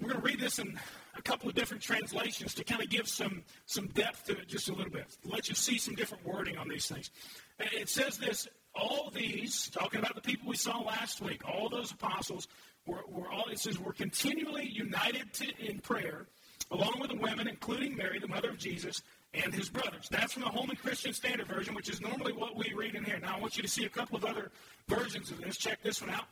We're 0.00 0.08
going 0.08 0.20
to 0.20 0.26
read 0.26 0.40
this 0.40 0.58
in 0.58 0.78
a 1.20 1.22
couple 1.22 1.48
of 1.48 1.54
different 1.54 1.82
translations 1.82 2.54
to 2.54 2.64
kind 2.64 2.82
of 2.82 2.88
give 2.88 3.06
some, 3.06 3.42
some 3.66 3.86
depth 3.88 4.24
to 4.24 4.32
it 4.32 4.48
just 4.48 4.68
a 4.70 4.72
little 4.72 4.90
bit, 4.90 5.06
let 5.24 5.48
you 5.48 5.54
see 5.54 5.78
some 5.78 5.94
different 5.94 6.24
wording 6.26 6.56
on 6.56 6.66
these 6.66 6.86
things. 6.86 7.10
It 7.58 7.88
says 7.88 8.16
this 8.16 8.48
all 8.74 9.10
these, 9.14 9.68
talking 9.70 10.00
about 10.00 10.14
the 10.14 10.20
people 10.20 10.48
we 10.48 10.56
saw 10.56 10.78
last 10.78 11.20
week, 11.20 11.42
all 11.46 11.68
those 11.68 11.90
apostles 11.90 12.48
were, 12.86 13.02
were 13.08 13.30
all, 13.30 13.46
it 13.50 13.58
says, 13.58 13.78
were 13.78 13.92
continually 13.92 14.66
united 14.66 15.32
to, 15.34 15.46
in 15.58 15.80
prayer, 15.80 16.26
along 16.70 16.94
with 17.00 17.10
the 17.10 17.16
women, 17.16 17.48
including 17.48 17.96
Mary, 17.96 18.18
the 18.18 18.28
mother 18.28 18.48
of 18.48 18.58
Jesus, 18.58 19.02
and 19.34 19.52
his 19.52 19.68
brothers. 19.68 20.08
That's 20.08 20.32
from 20.32 20.42
the 20.42 20.48
Holman 20.48 20.76
Christian 20.76 21.12
Standard 21.12 21.48
Version, 21.48 21.74
which 21.74 21.88
is 21.88 22.00
normally 22.00 22.32
what 22.32 22.56
we 22.56 22.72
read 22.72 22.94
in 22.94 23.04
here. 23.04 23.18
Now, 23.20 23.36
I 23.36 23.40
want 23.40 23.56
you 23.56 23.62
to 23.62 23.68
see 23.68 23.84
a 23.84 23.88
couple 23.88 24.16
of 24.16 24.24
other 24.24 24.50
versions 24.88 25.30
of 25.30 25.40
this. 25.40 25.56
Check 25.56 25.82
this 25.82 26.00
one 26.00 26.10
out. 26.10 26.26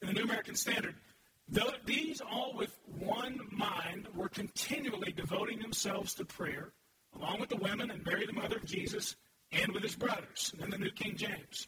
In 0.00 0.08
the 0.08 0.14
New 0.14 0.24
American 0.24 0.54
Standard, 0.54 0.94
Though 1.48 1.72
these 1.86 2.20
all 2.20 2.52
with 2.54 2.76
one 2.98 3.40
mind 3.50 4.08
were 4.14 4.28
continually 4.28 5.12
devoting 5.12 5.60
themselves 5.60 6.14
to 6.14 6.24
prayer, 6.24 6.72
along 7.16 7.40
with 7.40 7.48
the 7.48 7.56
women 7.56 7.90
and 7.90 8.04
Mary, 8.04 8.26
the 8.26 8.34
mother 8.34 8.56
of 8.56 8.66
Jesus, 8.66 9.16
and 9.50 9.72
with 9.72 9.82
his 9.82 9.96
brothers, 9.96 10.52
and 10.60 10.70
the 10.70 10.76
New 10.76 10.90
King 10.90 11.16
James. 11.16 11.66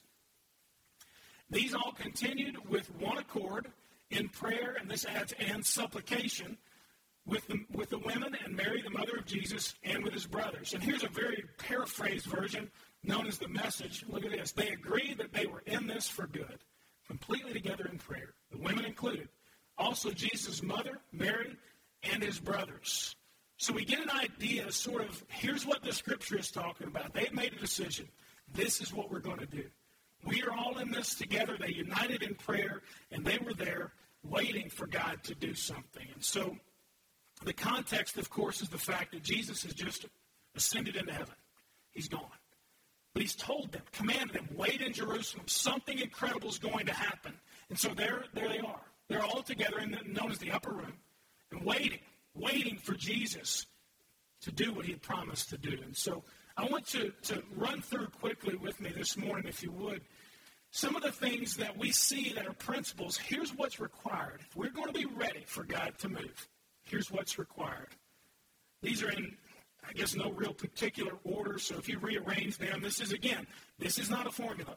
These 1.48 1.74
all 1.74 1.92
continued 1.92 2.68
with 2.68 2.94
one 2.96 3.16
accord 3.16 3.72
in 4.10 4.28
prayer, 4.28 4.76
and 4.78 4.90
this 4.90 5.06
adds 5.06 5.32
and 5.38 5.64
supplication 5.64 6.58
with 7.24 7.46
the, 7.46 7.64
with 7.72 7.88
the 7.88 7.98
women 7.98 8.36
and 8.44 8.54
Mary, 8.54 8.82
the 8.82 8.90
mother 8.90 9.16
of 9.16 9.24
Jesus, 9.24 9.74
and 9.82 10.04
with 10.04 10.12
his 10.12 10.26
brothers. 10.26 10.74
And 10.74 10.82
here's 10.82 11.04
a 11.04 11.08
very 11.08 11.44
paraphrased 11.58 12.26
version 12.26 12.70
known 13.02 13.26
as 13.26 13.38
the 13.38 13.48
message. 13.48 14.04
Look 14.08 14.26
at 14.26 14.32
this. 14.32 14.52
They 14.52 14.68
agreed 14.68 15.18
that 15.18 15.32
they 15.32 15.46
were 15.46 15.62
in 15.64 15.86
this 15.86 16.06
for 16.06 16.26
good, 16.26 16.58
completely 17.06 17.54
together 17.54 17.88
in 17.90 17.98
prayer, 17.98 18.34
the 18.50 18.58
women 18.58 18.84
included 18.84 19.28
also 19.80 20.10
Jesus' 20.10 20.62
mother, 20.62 20.98
Mary, 21.12 21.56
and 22.12 22.22
his 22.22 22.38
brothers. 22.38 23.16
So 23.56 23.72
we 23.72 23.84
get 23.84 24.00
an 24.00 24.10
idea, 24.10 24.70
sort 24.72 25.02
of, 25.02 25.22
here's 25.28 25.66
what 25.66 25.82
the 25.82 25.92
scripture 25.92 26.38
is 26.38 26.50
talking 26.50 26.86
about. 26.86 27.12
They've 27.12 27.32
made 27.32 27.52
a 27.52 27.58
decision. 27.58 28.08
This 28.52 28.80
is 28.80 28.92
what 28.92 29.10
we're 29.10 29.20
going 29.20 29.38
to 29.38 29.46
do. 29.46 29.64
We 30.24 30.42
are 30.42 30.52
all 30.52 30.78
in 30.78 30.90
this 30.90 31.14
together. 31.14 31.56
They 31.58 31.72
united 31.72 32.22
in 32.22 32.34
prayer, 32.34 32.82
and 33.10 33.24
they 33.24 33.38
were 33.38 33.54
there 33.54 33.92
waiting 34.22 34.68
for 34.68 34.86
God 34.86 35.22
to 35.24 35.34
do 35.34 35.54
something. 35.54 36.06
And 36.14 36.22
so 36.22 36.56
the 37.44 37.52
context, 37.52 38.18
of 38.18 38.28
course, 38.30 38.60
is 38.60 38.68
the 38.68 38.78
fact 38.78 39.12
that 39.12 39.22
Jesus 39.22 39.62
has 39.62 39.74
just 39.74 40.06
ascended 40.54 40.96
into 40.96 41.12
heaven. 41.12 41.34
He's 41.90 42.08
gone. 42.08 42.24
But 43.12 43.22
he's 43.22 43.34
told 43.34 43.72
them, 43.72 43.82
commanded 43.92 44.36
them, 44.36 44.48
wait 44.54 44.82
in 44.82 44.92
Jerusalem. 44.92 45.48
Something 45.48 45.98
incredible 45.98 46.48
is 46.48 46.58
going 46.58 46.86
to 46.86 46.92
happen. 46.92 47.34
And 47.68 47.78
so 47.78 47.88
there, 47.94 48.24
there 48.34 48.48
they 48.48 48.60
are. 48.60 48.80
They're 49.10 49.24
all 49.24 49.42
together 49.42 49.80
in 49.80 49.90
the, 49.90 49.98
known 50.06 50.30
as 50.30 50.38
the 50.38 50.52
upper 50.52 50.70
room 50.70 50.94
and 51.50 51.64
waiting, 51.64 51.98
waiting 52.32 52.78
for 52.78 52.94
Jesus 52.94 53.66
to 54.42 54.52
do 54.52 54.72
what 54.72 54.84
he 54.84 54.92
had 54.92 55.02
promised 55.02 55.50
to 55.50 55.58
do. 55.58 55.76
And 55.84 55.96
so 55.96 56.22
I 56.56 56.64
want 56.66 56.86
to, 56.90 57.12
to 57.24 57.42
run 57.56 57.82
through 57.82 58.06
quickly 58.20 58.54
with 58.54 58.80
me 58.80 58.92
this 58.96 59.16
morning, 59.16 59.48
if 59.48 59.64
you 59.64 59.72
would, 59.72 60.02
some 60.70 60.94
of 60.94 61.02
the 61.02 61.10
things 61.10 61.56
that 61.56 61.76
we 61.76 61.90
see 61.90 62.32
that 62.36 62.46
are 62.46 62.52
principles. 62.52 63.16
Here's 63.16 63.50
what's 63.50 63.80
required. 63.80 64.42
If 64.48 64.56
we're 64.56 64.70
going 64.70 64.86
to 64.86 64.98
be 64.98 65.06
ready 65.06 65.42
for 65.44 65.64
God 65.64 65.98
to 65.98 66.08
move, 66.08 66.48
here's 66.84 67.10
what's 67.10 67.36
required. 67.36 67.88
These 68.80 69.02
are 69.02 69.10
in, 69.10 69.36
I 69.88 69.92
guess, 69.92 70.14
no 70.14 70.30
real 70.30 70.54
particular 70.54 71.14
order. 71.24 71.58
So 71.58 71.76
if 71.78 71.88
you 71.88 71.98
rearrange 71.98 72.58
them, 72.58 72.80
this 72.80 73.00
is, 73.00 73.10
again, 73.10 73.48
this 73.76 73.98
is 73.98 74.08
not 74.08 74.28
a 74.28 74.30
formula. 74.30 74.76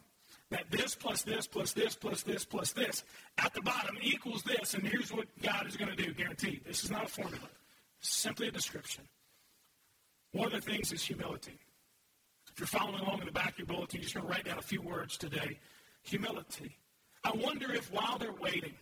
That 0.53 0.69
this 0.69 0.93
plus 0.93 1.23
this 1.23 1.47
plus 1.47 1.73
this 1.73 1.95
plus 1.95 2.21
this 2.21 2.45
plus 2.45 2.73
this 2.73 3.03
at 3.39 3.55
the 3.55 3.61
bottom 3.63 3.97
equals 3.99 4.43
this, 4.43 4.75
and 4.75 4.87
here's 4.87 5.11
what 5.11 5.25
God 5.41 5.65
is 5.65 5.75
going 5.75 5.89
to 5.89 5.95
do, 5.95 6.13
guaranteed. 6.13 6.61
This 6.63 6.83
is 6.83 6.91
not 6.91 7.05
a 7.05 7.07
formula. 7.07 7.49
Simply 8.01 8.49
a 8.49 8.51
description. 8.51 9.03
One 10.31 10.53
of 10.53 10.53
the 10.53 10.61
things 10.61 10.91
is 10.91 11.01
humility. 11.01 11.57
If 12.51 12.59
you're 12.59 12.67
following 12.67 13.01
along 13.01 13.21
in 13.21 13.25
the 13.25 13.31
back 13.31 13.53
of 13.53 13.57
your 13.57 13.65
bulletin, 13.65 13.99
you're 13.99 14.03
just 14.03 14.13
going 14.13 14.27
to 14.27 14.31
write 14.31 14.45
down 14.45 14.59
a 14.59 14.61
few 14.61 14.83
words 14.83 15.17
today. 15.17 15.57
Humility. 16.03 16.77
I 17.23 17.31
wonder 17.31 17.73
if 17.73 17.91
while 17.91 18.19
they're 18.19 18.31
waiting, 18.33 18.75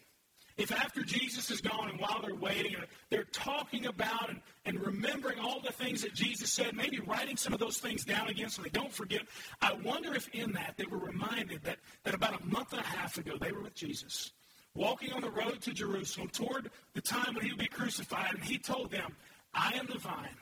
if 0.57 0.71
after 0.71 1.01
Jesus 1.03 1.49
is 1.51 1.61
gone 1.61 1.89
and 1.89 1.99
while 1.99 2.21
they're 2.21 2.35
waiting, 2.35 2.75
and 2.75 2.85
they're 3.09 3.23
talking 3.25 3.85
about 3.85 4.29
and, 4.29 4.41
and 4.65 4.79
remembering 4.79 5.39
all 5.39 5.59
the 5.59 5.71
things 5.71 6.01
that 6.01 6.13
Jesus 6.13 6.51
said, 6.51 6.75
maybe 6.75 6.99
writing 6.99 7.37
some 7.37 7.53
of 7.53 7.59
those 7.59 7.77
things 7.77 8.03
down 8.05 8.29
again 8.29 8.49
so 8.49 8.61
they 8.61 8.69
don't 8.69 8.93
forget. 8.93 9.21
I 9.61 9.73
wonder 9.73 10.13
if 10.13 10.27
in 10.29 10.51
that 10.53 10.75
they 10.77 10.85
were 10.85 10.97
reminded 10.97 11.63
that, 11.63 11.77
that 12.03 12.13
about 12.13 12.41
a 12.41 12.45
month 12.45 12.73
and 12.73 12.81
a 12.81 12.85
half 12.85 13.17
ago 13.17 13.33
they 13.39 13.51
were 13.51 13.61
with 13.61 13.75
Jesus, 13.75 14.31
walking 14.75 15.11
on 15.13 15.21
the 15.21 15.31
road 15.31 15.61
to 15.61 15.73
Jerusalem 15.73 16.29
toward 16.29 16.69
the 16.93 17.01
time 17.01 17.33
when 17.33 17.45
he 17.45 17.51
would 17.51 17.59
be 17.59 17.67
crucified, 17.67 18.35
and 18.35 18.43
he 18.43 18.57
told 18.57 18.91
them, 18.91 19.15
I 19.53 19.73
am 19.73 19.87
the 19.87 19.99
vine, 19.99 20.37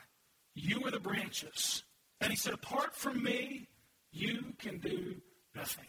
you 0.54 0.84
are 0.84 0.90
the 0.90 1.00
branches. 1.00 1.84
And 2.20 2.30
he 2.30 2.36
said, 2.36 2.52
Apart 2.52 2.94
from 2.94 3.22
me, 3.22 3.68
you 4.12 4.54
can 4.58 4.78
do 4.78 5.16
nothing. 5.54 5.86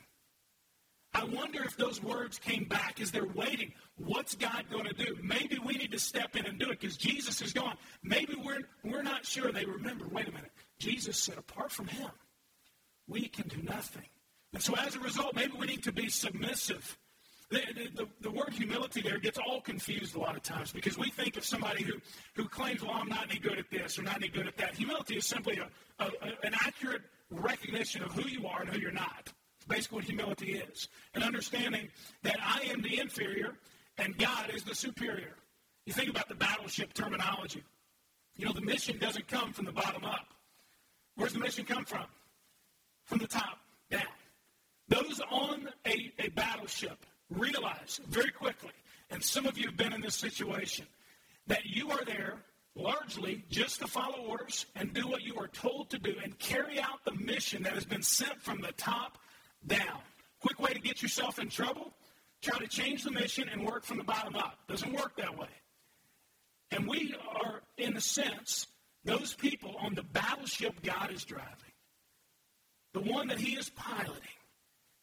I 1.13 1.25
wonder 1.25 1.63
if 1.63 1.75
those 1.75 2.01
words 2.01 2.39
came 2.39 2.63
back 2.63 3.01
as 3.01 3.11
they're 3.11 3.25
waiting. 3.25 3.73
What's 3.97 4.35
God 4.35 4.65
going 4.71 4.85
to 4.85 4.93
do? 4.93 5.17
Maybe 5.21 5.59
we 5.63 5.73
need 5.73 5.91
to 5.91 5.99
step 5.99 6.35
in 6.35 6.45
and 6.45 6.57
do 6.57 6.69
it 6.69 6.79
because 6.79 6.95
Jesus 6.95 7.41
is 7.41 7.51
gone. 7.51 7.75
Maybe 8.01 8.35
we're, 8.35 8.61
we're 8.83 9.03
not 9.03 9.25
sure. 9.25 9.51
They 9.51 9.65
remember, 9.65 10.05
wait 10.09 10.27
a 10.27 10.31
minute. 10.31 10.51
Jesus 10.79 11.17
said, 11.17 11.37
apart 11.37 11.71
from 11.71 11.87
him, 11.87 12.09
we 13.07 13.27
can 13.27 13.47
do 13.49 13.61
nothing. 13.61 14.07
And 14.53 14.63
so 14.63 14.73
as 14.75 14.95
a 14.95 14.99
result, 14.99 15.35
maybe 15.35 15.53
we 15.57 15.67
need 15.67 15.83
to 15.83 15.91
be 15.91 16.09
submissive 16.09 16.97
the, 17.51 17.89
the, 17.95 18.07
the, 18.21 18.31
word 18.31 18.53
humility 18.53 19.01
there 19.01 19.19
gets 19.19 19.37
all 19.37 19.59
confused 19.59 20.15
a 20.15 20.19
lot 20.19 20.37
of 20.37 20.41
times 20.41 20.71
because 20.71 20.97
we 20.97 21.09
think 21.09 21.35
of 21.35 21.43
somebody 21.43 21.83
who, 21.83 21.93
who 22.33 22.47
claims, 22.47 22.81
well, 22.81 22.93
I'm 22.93 23.09
not 23.09 23.29
any 23.29 23.39
good 23.39 23.59
at 23.59 23.69
this 23.69 23.99
or 23.99 24.03
not 24.03 24.15
any 24.15 24.29
good 24.29 24.47
at 24.47 24.55
that. 24.57 24.75
Humility 24.75 25.17
is 25.17 25.25
simply 25.25 25.57
a, 25.57 25.67
a, 26.01 26.05
a, 26.05 26.45
an 26.45 26.53
accurate 26.65 27.01
recognition 27.29 28.03
of 28.03 28.11
who 28.13 28.27
you 28.27 28.47
are 28.47 28.61
and 28.61 28.69
who 28.69 28.79
you're 28.79 28.91
not. 28.91 29.33
Basically 29.71 29.95
what 29.95 30.05
humility 30.05 30.61
is. 30.71 30.89
And 31.13 31.23
understanding 31.23 31.87
that 32.23 32.37
I 32.43 32.69
am 32.69 32.81
the 32.81 32.99
inferior 32.99 33.55
and 33.97 34.17
God 34.17 34.51
is 34.53 34.63
the 34.63 34.75
superior. 34.75 35.35
You 35.85 35.93
think 35.93 36.09
about 36.09 36.27
the 36.27 36.35
battleship 36.35 36.93
terminology. 36.93 37.63
You 38.35 38.45
know, 38.45 38.51
the 38.51 38.61
mission 38.61 38.97
doesn't 38.97 39.29
come 39.29 39.53
from 39.53 39.65
the 39.65 39.71
bottom 39.71 40.03
up. 40.03 40.33
Where's 41.15 41.33
the 41.33 41.39
mission 41.39 41.63
come 41.63 41.85
from? 41.85 42.05
From 43.05 43.19
the 43.19 43.27
top 43.27 43.59
down. 43.89 44.01
Those 44.89 45.21
on 45.29 45.69
a, 45.87 46.11
a 46.19 46.29
battleship 46.29 47.05
realize 47.29 48.01
very 48.09 48.31
quickly, 48.31 48.71
and 49.09 49.23
some 49.23 49.45
of 49.45 49.57
you 49.57 49.67
have 49.67 49.77
been 49.77 49.93
in 49.93 50.01
this 50.01 50.15
situation, 50.15 50.85
that 51.47 51.65
you 51.65 51.91
are 51.91 52.03
there 52.03 52.39
largely 52.75 53.45
just 53.49 53.79
to 53.79 53.87
follow 53.87 54.25
orders 54.27 54.65
and 54.75 54.93
do 54.93 55.07
what 55.07 55.21
you 55.21 55.37
are 55.37 55.47
told 55.47 55.89
to 55.91 55.97
do 55.97 56.13
and 56.23 56.37
carry 56.39 56.79
out 56.79 57.03
the 57.05 57.15
mission 57.15 57.63
that 57.63 57.73
has 57.73 57.85
been 57.85 58.03
sent 58.03 58.41
from 58.41 58.59
the 58.59 58.73
top 58.73 59.17
down. 59.65 59.99
Quick 60.39 60.59
way 60.59 60.73
to 60.73 60.79
get 60.79 61.01
yourself 61.01 61.39
in 61.39 61.49
trouble? 61.49 61.93
Try 62.41 62.57
to 62.57 62.67
change 62.67 63.03
the 63.03 63.11
mission 63.11 63.47
and 63.49 63.65
work 63.65 63.83
from 63.83 63.97
the 63.97 64.03
bottom 64.03 64.35
up. 64.35 64.57
Doesn't 64.67 64.93
work 64.93 65.15
that 65.17 65.37
way. 65.37 65.49
And 66.71 66.87
we 66.87 67.13
are, 67.43 67.61
in 67.77 67.95
a 67.95 68.01
sense, 68.01 68.67
those 69.03 69.33
people 69.33 69.75
on 69.79 69.93
the 69.93 70.03
battleship 70.03 70.81
God 70.81 71.11
is 71.11 71.23
driving, 71.23 71.73
the 72.93 73.01
one 73.01 73.27
that 73.27 73.39
He 73.39 73.55
is 73.55 73.69
piloting. 73.69 74.21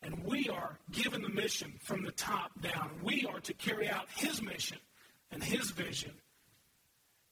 And 0.03 0.25
we 0.25 0.49
are 0.49 0.79
given 0.93 1.23
the 1.23 1.29
mission 1.29 1.75
from 1.83 2.05
the 2.05 2.13
top 2.13 2.61
down. 2.61 2.91
We 3.03 3.27
are 3.27 3.41
to 3.41 3.53
carry 3.53 3.89
out 3.89 4.07
his 4.15 4.41
mission 4.41 4.79
and 5.33 5.43
his 5.43 5.71
vision 5.71 6.13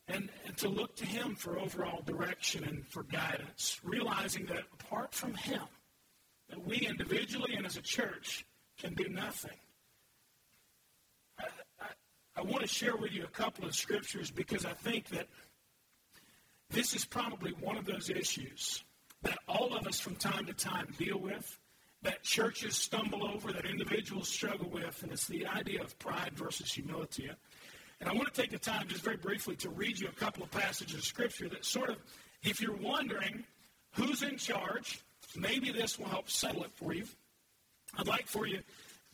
and, 0.08 0.30
and 0.44 0.56
to 0.58 0.68
look 0.68 0.96
to 0.96 1.06
him 1.06 1.36
for 1.36 1.58
overall 1.58 2.02
direction 2.02 2.64
and 2.64 2.86
for 2.88 3.04
guidance, 3.04 3.80
realizing 3.84 4.46
that 4.46 4.64
apart 4.80 5.14
from 5.14 5.34
him, 5.34 5.62
that 6.48 6.64
we 6.64 6.76
individually 6.76 7.54
and 7.54 7.66
as 7.66 7.76
a 7.76 7.82
church 7.82 8.44
can 8.78 8.94
do 8.94 9.09
nothing. 9.09 9.59
I, 11.38 11.44
I, 11.80 11.87
I 12.37 12.42
want 12.42 12.62
to 12.62 12.68
share 12.68 12.96
with 12.96 13.12
you 13.12 13.24
a 13.24 13.28
couple 13.28 13.64
of 13.64 13.74
scriptures 13.74 14.30
because 14.30 14.64
I 14.64 14.72
think 14.72 15.09
that 15.09 15.26
this 16.70 16.94
is 16.94 17.04
probably 17.04 17.52
one 17.52 17.76
of 17.76 17.85
those 17.85 18.11
issues 18.11 18.85
that 19.22 19.38
all 19.48 19.74
of 19.74 19.87
us 19.87 19.98
from 19.98 20.16
time 20.16 20.46
to 20.46 20.52
time 20.52 20.88
deal 20.98 21.18
with 21.18 21.59
that 22.02 22.22
churches 22.22 22.76
stumble 22.76 23.26
over, 23.26 23.52
that 23.52 23.64
individuals 23.64 24.28
struggle 24.28 24.68
with, 24.68 25.02
and 25.02 25.11
it's 25.11 25.26
the 25.26 25.46
idea 25.46 25.82
of 25.82 25.98
pride 25.98 26.32
versus 26.35 26.72
humility. 26.72 27.28
And 28.00 28.09
I 28.09 28.12
want 28.12 28.32
to 28.32 28.40
take 28.40 28.50
the 28.50 28.59
time 28.59 28.87
just 28.88 29.02
very 29.02 29.16
briefly 29.16 29.56
to 29.56 29.70
read 29.70 29.98
you 29.98 30.09
a 30.09 30.12
couple 30.12 30.42
of 30.42 30.50
passages 30.50 30.94
of 30.94 31.04
Scripture 31.04 31.48
that 31.48 31.64
sort 31.64 31.88
of, 31.88 31.96
if 32.42 32.61
you're 32.61 32.76
wondering 32.76 33.44
who's 33.92 34.22
in 34.22 34.37
charge, 34.37 35.00
maybe 35.37 35.72
this 35.72 35.99
will 35.99 36.07
help 36.09 36.31
settle 36.31 36.64
it 36.64 36.72
for 36.75 36.94
you. 36.94 37.05
I'd 37.96 38.07
like 38.07 38.27
for 38.27 38.46
you 38.46 38.61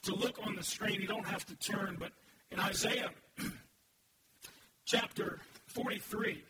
to 0.03 0.15
look 0.15 0.39
on 0.45 0.57
the 0.57 0.63
screen. 0.63 1.01
You 1.01 1.07
don't 1.07 1.27
have 1.27 1.45
to 1.47 1.57
turn, 1.57 1.97
but 1.99 2.13
in 2.51 2.59
Isaiah 2.59 3.11
chapter 4.85 5.41
43, 5.67 6.43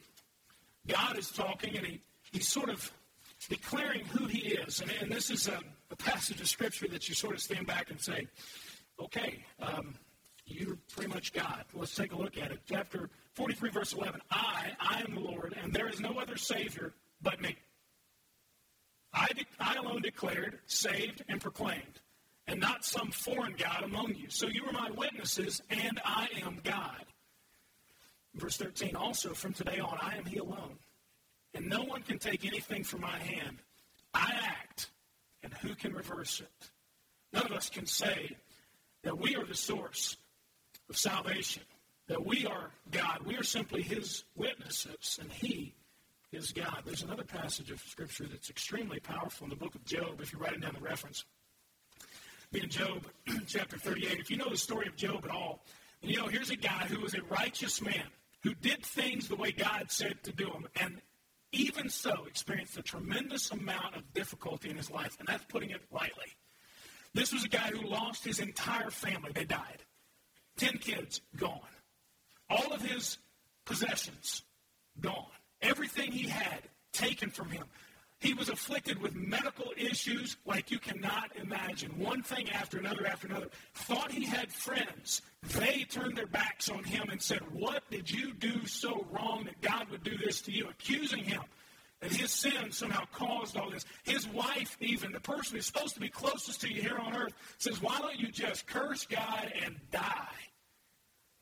God 0.86 1.18
is 1.18 1.30
talking 1.30 1.76
and 1.76 1.86
he, 1.86 2.00
he's 2.32 2.48
sort 2.48 2.70
of 2.70 2.90
declaring 3.48 4.04
who 4.06 4.26
he 4.26 4.38
is. 4.38 4.80
And, 4.80 4.90
and 5.00 5.12
this 5.12 5.30
is 5.30 5.48
a, 5.48 5.60
a, 5.90 5.96
passage 5.96 6.40
of 6.40 6.48
scripture 6.48 6.88
that 6.88 7.08
you 7.08 7.14
sort 7.14 7.34
of 7.34 7.40
stand 7.40 7.66
back 7.66 7.90
and 7.90 8.00
say, 8.00 8.26
okay, 9.00 9.44
um, 9.60 9.94
you're 10.46 10.78
pretty 10.94 11.12
much 11.12 11.32
God. 11.32 11.64
Let's 11.74 11.94
take 11.94 12.12
a 12.12 12.16
look 12.16 12.36
at 12.38 12.50
it. 12.50 12.60
Chapter 12.68 13.10
43, 13.34 13.70
verse 13.70 13.92
11. 13.92 14.20
I, 14.30 14.72
I 14.80 15.00
am 15.06 15.14
the 15.14 15.20
Lord, 15.20 15.56
and 15.60 15.72
there 15.72 15.88
is 15.88 16.00
no 16.00 16.18
other 16.18 16.36
Savior 16.36 16.92
but 17.20 17.40
me. 17.40 17.56
I, 19.14 19.26
de- 19.28 19.46
I 19.60 19.74
alone 19.74 20.02
declared, 20.02 20.58
saved, 20.66 21.22
and 21.28 21.40
proclaimed, 21.40 22.00
and 22.46 22.60
not 22.60 22.84
some 22.84 23.10
foreign 23.10 23.54
God 23.56 23.82
among 23.84 24.14
you. 24.14 24.28
So 24.28 24.46
you 24.46 24.64
are 24.66 24.72
my 24.72 24.90
witnesses, 24.90 25.62
and 25.70 26.00
I 26.04 26.28
am 26.44 26.60
God. 26.64 27.04
Verse 28.34 28.56
13, 28.56 28.96
also 28.96 29.34
from 29.34 29.52
today 29.52 29.78
on, 29.78 29.98
I 30.00 30.16
am 30.16 30.24
He 30.24 30.38
alone 30.38 30.78
and 31.54 31.68
no 31.68 31.82
one 31.82 32.02
can 32.02 32.18
take 32.18 32.44
anything 32.44 32.84
from 32.84 33.00
my 33.02 33.18
hand. 33.18 33.58
I 34.14 34.32
act, 34.42 34.90
and 35.42 35.52
who 35.54 35.74
can 35.74 35.92
reverse 35.92 36.40
it? 36.40 36.70
None 37.32 37.46
of 37.46 37.52
us 37.52 37.70
can 37.70 37.86
say 37.86 38.36
that 39.02 39.18
we 39.18 39.36
are 39.36 39.44
the 39.44 39.54
source 39.54 40.16
of 40.88 40.96
salvation, 40.96 41.62
that 42.08 42.24
we 42.24 42.46
are 42.46 42.70
God. 42.90 43.20
We 43.24 43.36
are 43.36 43.42
simply 43.42 43.82
His 43.82 44.24
witnesses, 44.36 45.18
and 45.20 45.30
He 45.32 45.74
is 46.32 46.52
God. 46.52 46.82
There's 46.84 47.02
another 47.02 47.24
passage 47.24 47.70
of 47.70 47.80
Scripture 47.80 48.26
that's 48.30 48.50
extremely 48.50 49.00
powerful 49.00 49.44
in 49.44 49.50
the 49.50 49.56
book 49.56 49.74
of 49.74 49.84
Job, 49.84 50.20
if 50.20 50.32
you're 50.32 50.40
writing 50.40 50.60
down 50.60 50.74
the 50.74 50.80
reference. 50.80 51.24
In 52.52 52.68
Job 52.68 53.06
chapter 53.46 53.78
38, 53.78 54.18
if 54.18 54.30
you 54.30 54.36
know 54.36 54.48
the 54.48 54.56
story 54.56 54.86
of 54.86 54.96
Job 54.96 55.24
at 55.24 55.30
all, 55.30 55.64
you 56.00 56.16
know, 56.16 56.26
here's 56.26 56.50
a 56.50 56.56
guy 56.56 56.86
who 56.88 57.00
was 57.00 57.14
a 57.14 57.22
righteous 57.22 57.80
man 57.80 58.04
who 58.42 58.54
did 58.54 58.84
things 58.84 59.28
the 59.28 59.36
way 59.36 59.52
God 59.52 59.90
said 59.90 60.22
to 60.24 60.32
do 60.32 60.46
them, 60.46 60.66
and 60.76 61.00
even 61.52 61.88
so, 61.88 62.24
experienced 62.26 62.78
a 62.78 62.82
tremendous 62.82 63.50
amount 63.50 63.94
of 63.94 64.12
difficulty 64.14 64.70
in 64.70 64.76
his 64.76 64.90
life, 64.90 65.16
and 65.18 65.28
that's 65.28 65.44
putting 65.44 65.70
it 65.70 65.82
lightly. 65.92 66.26
This 67.14 67.32
was 67.32 67.44
a 67.44 67.48
guy 67.48 67.70
who 67.70 67.86
lost 67.86 68.24
his 68.24 68.40
entire 68.40 68.90
family. 68.90 69.32
They 69.34 69.44
died. 69.44 69.84
Ten 70.56 70.78
kids, 70.78 71.20
gone. 71.36 71.60
All 72.48 72.72
of 72.72 72.82
his 72.82 73.18
possessions, 73.66 74.42
gone. 74.98 75.26
Everything 75.62 76.12
he 76.12 76.28
had, 76.28 76.62
taken 76.92 77.30
from 77.30 77.48
him. 77.50 77.64
He 78.22 78.34
was 78.34 78.48
afflicted 78.48 79.02
with 79.02 79.16
medical 79.16 79.72
issues 79.76 80.36
like 80.46 80.70
you 80.70 80.78
cannot 80.78 81.32
imagine. 81.34 81.98
One 81.98 82.22
thing 82.22 82.50
after 82.50 82.78
another 82.78 83.04
after 83.04 83.26
another. 83.26 83.48
Thought 83.74 84.12
he 84.12 84.24
had 84.24 84.52
friends. 84.52 85.22
They 85.42 85.84
turned 85.90 86.16
their 86.16 86.28
backs 86.28 86.68
on 86.68 86.84
him 86.84 87.08
and 87.10 87.20
said, 87.20 87.40
What 87.52 87.82
did 87.90 88.08
you 88.08 88.32
do 88.32 88.64
so 88.66 89.04
wrong 89.10 89.44
that 89.46 89.60
God 89.60 89.88
would 89.90 90.04
do 90.04 90.16
this 90.16 90.40
to 90.42 90.52
you? 90.52 90.68
Accusing 90.68 91.24
him 91.24 91.42
that 92.00 92.12
his 92.12 92.30
sin 92.30 92.70
somehow 92.70 93.04
caused 93.12 93.56
all 93.56 93.70
this. 93.70 93.84
His 94.04 94.28
wife, 94.28 94.76
even, 94.80 95.10
the 95.10 95.20
person 95.20 95.56
who's 95.56 95.66
supposed 95.66 95.94
to 95.94 96.00
be 96.00 96.08
closest 96.08 96.60
to 96.60 96.72
you 96.72 96.80
here 96.80 96.98
on 96.98 97.16
earth, 97.16 97.34
says, 97.58 97.82
Why 97.82 97.98
don't 97.98 98.20
you 98.20 98.28
just 98.28 98.68
curse 98.68 99.04
God 99.04 99.52
and 99.64 99.76
die? 99.90 100.28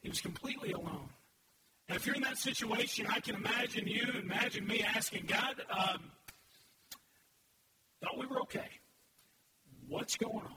He 0.00 0.08
was 0.08 0.22
completely 0.22 0.72
alone. 0.72 1.10
And 1.90 1.96
if 1.96 2.06
you're 2.06 2.14
in 2.14 2.22
that 2.22 2.38
situation, 2.38 3.08
I 3.08 3.18
can 3.18 3.34
imagine 3.34 3.88
you, 3.88 4.06
imagine 4.22 4.64
me 4.64 4.84
asking 4.94 5.24
God, 5.26 5.56
um, 5.76 5.98
thought 8.00 8.16
we 8.16 8.26
were 8.26 8.42
okay. 8.42 8.68
What's 9.88 10.16
going 10.16 10.36
on? 10.36 10.54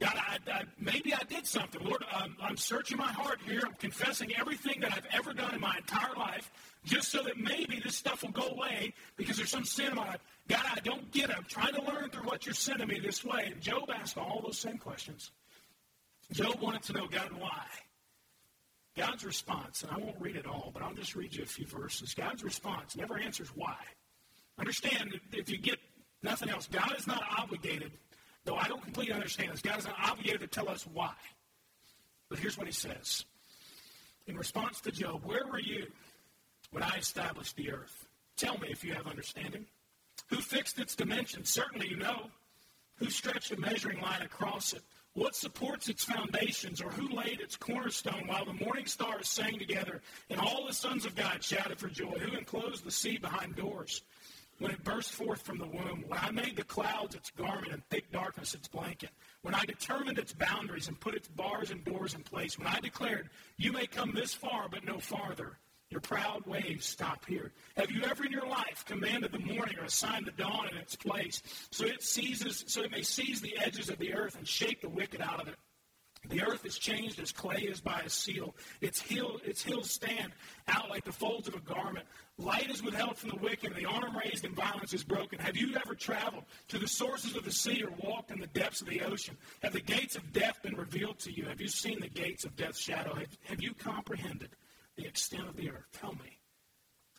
God, 0.00 0.14
I, 0.14 0.38
I, 0.48 0.62
maybe 0.78 1.12
I 1.12 1.24
did 1.28 1.44
something. 1.44 1.82
Lord, 1.82 2.04
I'm, 2.12 2.36
I'm 2.40 2.56
searching 2.56 2.98
my 2.98 3.10
heart 3.10 3.40
here. 3.44 3.62
I'm 3.66 3.74
confessing 3.74 4.36
everything 4.36 4.78
that 4.82 4.92
I've 4.92 5.08
ever 5.10 5.32
done 5.32 5.56
in 5.56 5.60
my 5.60 5.76
entire 5.76 6.14
life 6.14 6.52
just 6.84 7.10
so 7.10 7.20
that 7.24 7.36
maybe 7.36 7.80
this 7.80 7.96
stuff 7.96 8.22
will 8.22 8.30
go 8.30 8.46
away 8.46 8.94
because 9.16 9.38
there's 9.38 9.50
some 9.50 9.64
sin 9.64 9.88
in 9.88 9.96
my 9.96 10.06
life. 10.06 10.20
God, 10.46 10.66
I 10.72 10.78
don't 10.84 11.10
get 11.10 11.30
it. 11.30 11.36
I'm 11.36 11.46
trying 11.48 11.74
to 11.74 11.82
learn 11.82 12.10
through 12.10 12.28
what 12.28 12.46
you're 12.46 12.54
sending 12.54 12.86
me 12.86 13.00
this 13.00 13.24
way. 13.24 13.50
And 13.52 13.60
Job 13.60 13.90
asked 13.92 14.16
all 14.18 14.40
those 14.40 14.58
same 14.58 14.78
questions. 14.78 15.32
Job 16.30 16.60
wanted 16.60 16.84
to 16.84 16.92
know, 16.92 17.08
God, 17.08 17.32
why? 17.36 17.64
God's 18.96 19.24
response, 19.24 19.82
and 19.82 19.92
I 19.92 19.98
won't 19.98 20.20
read 20.20 20.36
it 20.36 20.46
all, 20.46 20.70
but 20.72 20.82
I'll 20.82 20.94
just 20.94 21.14
read 21.14 21.34
you 21.34 21.42
a 21.42 21.46
few 21.46 21.66
verses. 21.66 22.14
God's 22.14 22.42
response 22.42 22.96
never 22.96 23.18
answers 23.18 23.48
why. 23.54 23.76
Understand, 24.58 25.20
if 25.32 25.50
you 25.50 25.58
get 25.58 25.78
Nothing 26.26 26.48
else. 26.48 26.66
God 26.66 26.92
is 26.98 27.06
not 27.06 27.22
obligated, 27.38 27.92
though 28.44 28.56
I 28.56 28.66
don't 28.66 28.82
completely 28.82 29.14
understand 29.14 29.52
this, 29.52 29.62
God 29.62 29.78
is 29.78 29.86
not 29.86 29.96
obligated 30.02 30.40
to 30.40 30.46
tell 30.48 30.68
us 30.68 30.86
why. 30.92 31.14
But 32.28 32.40
here's 32.40 32.58
what 32.58 32.66
he 32.66 32.72
says. 32.72 33.24
In 34.26 34.36
response 34.36 34.80
to 34.80 34.90
Job, 34.90 35.22
where 35.24 35.46
were 35.46 35.60
you 35.60 35.86
when 36.72 36.82
I 36.82 36.96
established 36.96 37.54
the 37.56 37.70
earth? 37.70 38.08
Tell 38.36 38.58
me 38.58 38.68
if 38.70 38.82
you 38.82 38.92
have 38.94 39.06
understanding. 39.06 39.66
Who 40.30 40.36
fixed 40.38 40.80
its 40.80 40.96
dimensions? 40.96 41.48
Certainly 41.48 41.88
you 41.88 41.96
know. 41.96 42.26
Who 42.96 43.08
stretched 43.08 43.52
a 43.52 43.60
measuring 43.60 44.00
line 44.00 44.22
across 44.22 44.72
it? 44.72 44.82
What 45.16 45.34
supports 45.34 45.88
its 45.88 46.04
foundations, 46.04 46.82
or 46.82 46.90
who 46.90 47.08
laid 47.08 47.40
its 47.40 47.56
cornerstone 47.56 48.26
while 48.26 48.44
the 48.44 48.52
morning 48.52 48.84
stars 48.84 49.28
sang 49.30 49.58
together 49.58 50.02
and 50.28 50.38
all 50.38 50.66
the 50.66 50.74
sons 50.74 51.06
of 51.06 51.16
God 51.16 51.42
shouted 51.42 51.78
for 51.78 51.88
joy? 51.88 52.18
Who 52.18 52.36
enclosed 52.36 52.84
the 52.84 52.90
sea 52.90 53.16
behind 53.16 53.56
doors? 53.56 54.02
when 54.58 54.72
it 54.72 54.82
burst 54.84 55.12
forth 55.12 55.42
from 55.42 55.58
the 55.58 55.66
womb, 55.66 56.04
when 56.08 56.18
I 56.18 56.30
made 56.30 56.56
the 56.56 56.64
clouds 56.64 57.14
its 57.14 57.30
garment 57.30 57.72
and 57.72 57.82
thick 57.90 58.10
darkness 58.10 58.54
its 58.54 58.68
blanket, 58.68 59.10
when 59.42 59.54
I 59.54 59.64
determined 59.66 60.18
its 60.18 60.32
boundaries 60.32 60.88
and 60.88 60.98
put 60.98 61.14
its 61.14 61.28
bars 61.28 61.70
and 61.70 61.84
doors 61.84 62.14
in 62.14 62.22
place, 62.22 62.58
when 62.58 62.66
I 62.66 62.80
declared, 62.80 63.28
You 63.58 63.72
may 63.72 63.86
come 63.86 64.12
this 64.14 64.32
far, 64.32 64.68
but 64.68 64.84
no 64.84 64.98
farther. 64.98 65.58
Your 65.90 66.00
proud 66.00 66.44
waves 66.46 66.84
stop 66.84 67.24
here. 67.26 67.52
Have 67.76 67.92
you 67.92 68.02
ever 68.04 68.24
in 68.24 68.32
your 68.32 68.46
life 68.46 68.84
commanded 68.86 69.30
the 69.30 69.38
morning 69.38 69.78
or 69.78 69.84
assigned 69.84 70.26
the 70.26 70.32
dawn 70.32 70.68
in 70.70 70.76
its 70.78 70.96
place, 70.96 71.42
so 71.70 71.84
it 71.84 72.02
seizes, 72.02 72.64
so 72.66 72.82
it 72.82 72.90
may 72.90 73.02
seize 73.02 73.40
the 73.40 73.56
edges 73.58 73.88
of 73.88 73.98
the 73.98 74.12
earth 74.12 74.36
and 74.36 74.48
shake 74.48 74.80
the 74.80 74.88
wicked 74.88 75.20
out 75.20 75.40
of 75.40 75.48
it? 75.48 75.54
The 76.28 76.42
earth 76.42 76.66
is 76.66 76.76
changed 76.76 77.20
as 77.20 77.30
clay 77.30 77.60
is 77.60 77.80
by 77.80 78.00
a 78.00 78.10
seal. 78.10 78.56
Its, 78.80 79.00
its 79.44 79.62
hills 79.62 79.90
stand 79.90 80.32
out 80.66 80.90
like 80.90 81.04
the 81.04 81.12
folds 81.12 81.46
of 81.46 81.54
a 81.54 81.60
garment. 81.60 82.04
Light 82.36 82.68
is 82.68 82.82
withheld 82.82 83.16
from 83.16 83.30
the 83.30 83.36
wicked, 83.36 83.70
and 83.70 83.76
the 83.76 83.88
arm 83.88 84.16
raised 84.16 84.44
in 84.44 84.52
violence 84.52 84.92
is 84.92 85.04
broken. 85.04 85.38
Have 85.38 85.56
you 85.56 85.76
ever 85.76 85.94
traveled 85.94 86.44
to 86.68 86.78
the 86.78 86.88
sources 86.88 87.36
of 87.36 87.44
the 87.44 87.52
sea 87.52 87.84
or 87.84 87.92
walked 88.00 88.32
in 88.32 88.40
the 88.40 88.48
depths 88.48 88.80
of 88.80 88.88
the 88.88 89.02
ocean? 89.02 89.36
Have 89.62 89.72
the 89.72 89.80
gates 89.80 90.16
of 90.16 90.32
death 90.32 90.60
been 90.62 90.74
revealed 90.74 91.20
to 91.20 91.32
you? 91.32 91.44
Have 91.44 91.60
you 91.60 91.68
seen 91.68 92.00
the 92.00 92.08
gates 92.08 92.44
of 92.44 92.56
death's 92.56 92.80
shadow? 92.80 93.14
Have, 93.14 93.38
have 93.44 93.62
you 93.62 93.72
comprehended 93.74 94.50
the 94.96 95.06
extent 95.06 95.48
of 95.48 95.56
the 95.56 95.70
earth? 95.70 95.86
Tell 95.92 96.12
me 96.12 96.38